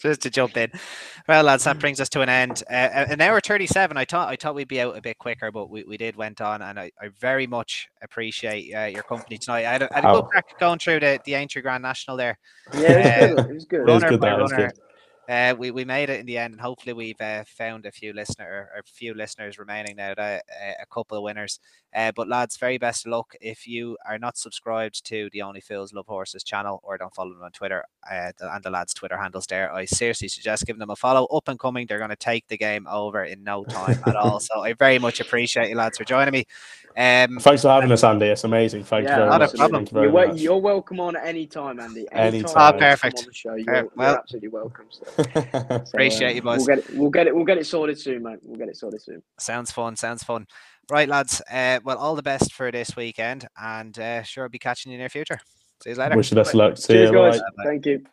[0.00, 0.70] Just to jump in.
[1.28, 2.62] Well, lads, that brings us to an end.
[2.70, 3.96] Uh, an hour 37.
[3.96, 6.40] I thought I thought we'd be out a bit quicker, but we, we did went
[6.40, 9.64] on, and I, I very much appreciate uh, your company tonight.
[9.64, 12.16] I had a, I had a good crack going through the, the Aintree Grand National
[12.16, 12.38] there.
[12.74, 13.50] Yeah, it was uh, good.
[13.50, 13.78] It was good.
[13.78, 14.72] Runner it was good, by runner,
[15.28, 18.12] uh, we, we made it in the end, and hopefully we've uh, found a few
[18.12, 20.12] listener or a few listeners remaining now.
[20.12, 20.38] Uh,
[20.80, 21.58] a couple of winners.
[21.96, 23.34] Uh, but lads, very best of luck.
[23.40, 27.32] If you are not subscribed to the Only Fools Love Horses channel or don't follow
[27.32, 30.90] them on Twitter uh, and the lads' Twitter handles there, I seriously suggest giving them
[30.90, 31.24] a follow.
[31.26, 34.40] Up and coming, they're going to take the game over in no time at all.
[34.40, 36.44] So I very much appreciate you lads for joining me.
[36.98, 38.26] Um, Thanks for having us, Andy.
[38.26, 38.84] It's amazing.
[38.84, 39.54] Thank yeah, you very not much.
[39.54, 39.86] A problem.
[39.92, 42.06] You you're, you're, welcome on any time, Andy.
[42.12, 42.74] Any time.
[42.74, 43.18] Oh, perfect.
[43.18, 44.86] On the show, you're, well, you're absolutely welcome.
[44.90, 45.04] So.
[45.34, 46.66] so appreciate um, you, boys.
[46.66, 47.36] We'll get, it, we'll get it.
[47.36, 48.38] We'll get it sorted soon, mate.
[48.42, 49.22] We'll get it sorted soon.
[49.38, 49.96] Sounds fun.
[49.96, 50.46] Sounds fun.
[50.88, 51.42] Right, lads.
[51.50, 54.96] Uh, well, all the best for this weekend, and uh, sure, I'll be catching you
[54.96, 55.40] in the near future.
[55.82, 56.16] See you later.
[56.16, 56.76] Wish you best luck.
[56.76, 57.16] See Cheers, you.
[57.16, 57.40] guys.
[57.40, 57.64] Bye.
[57.64, 58.04] Thank you.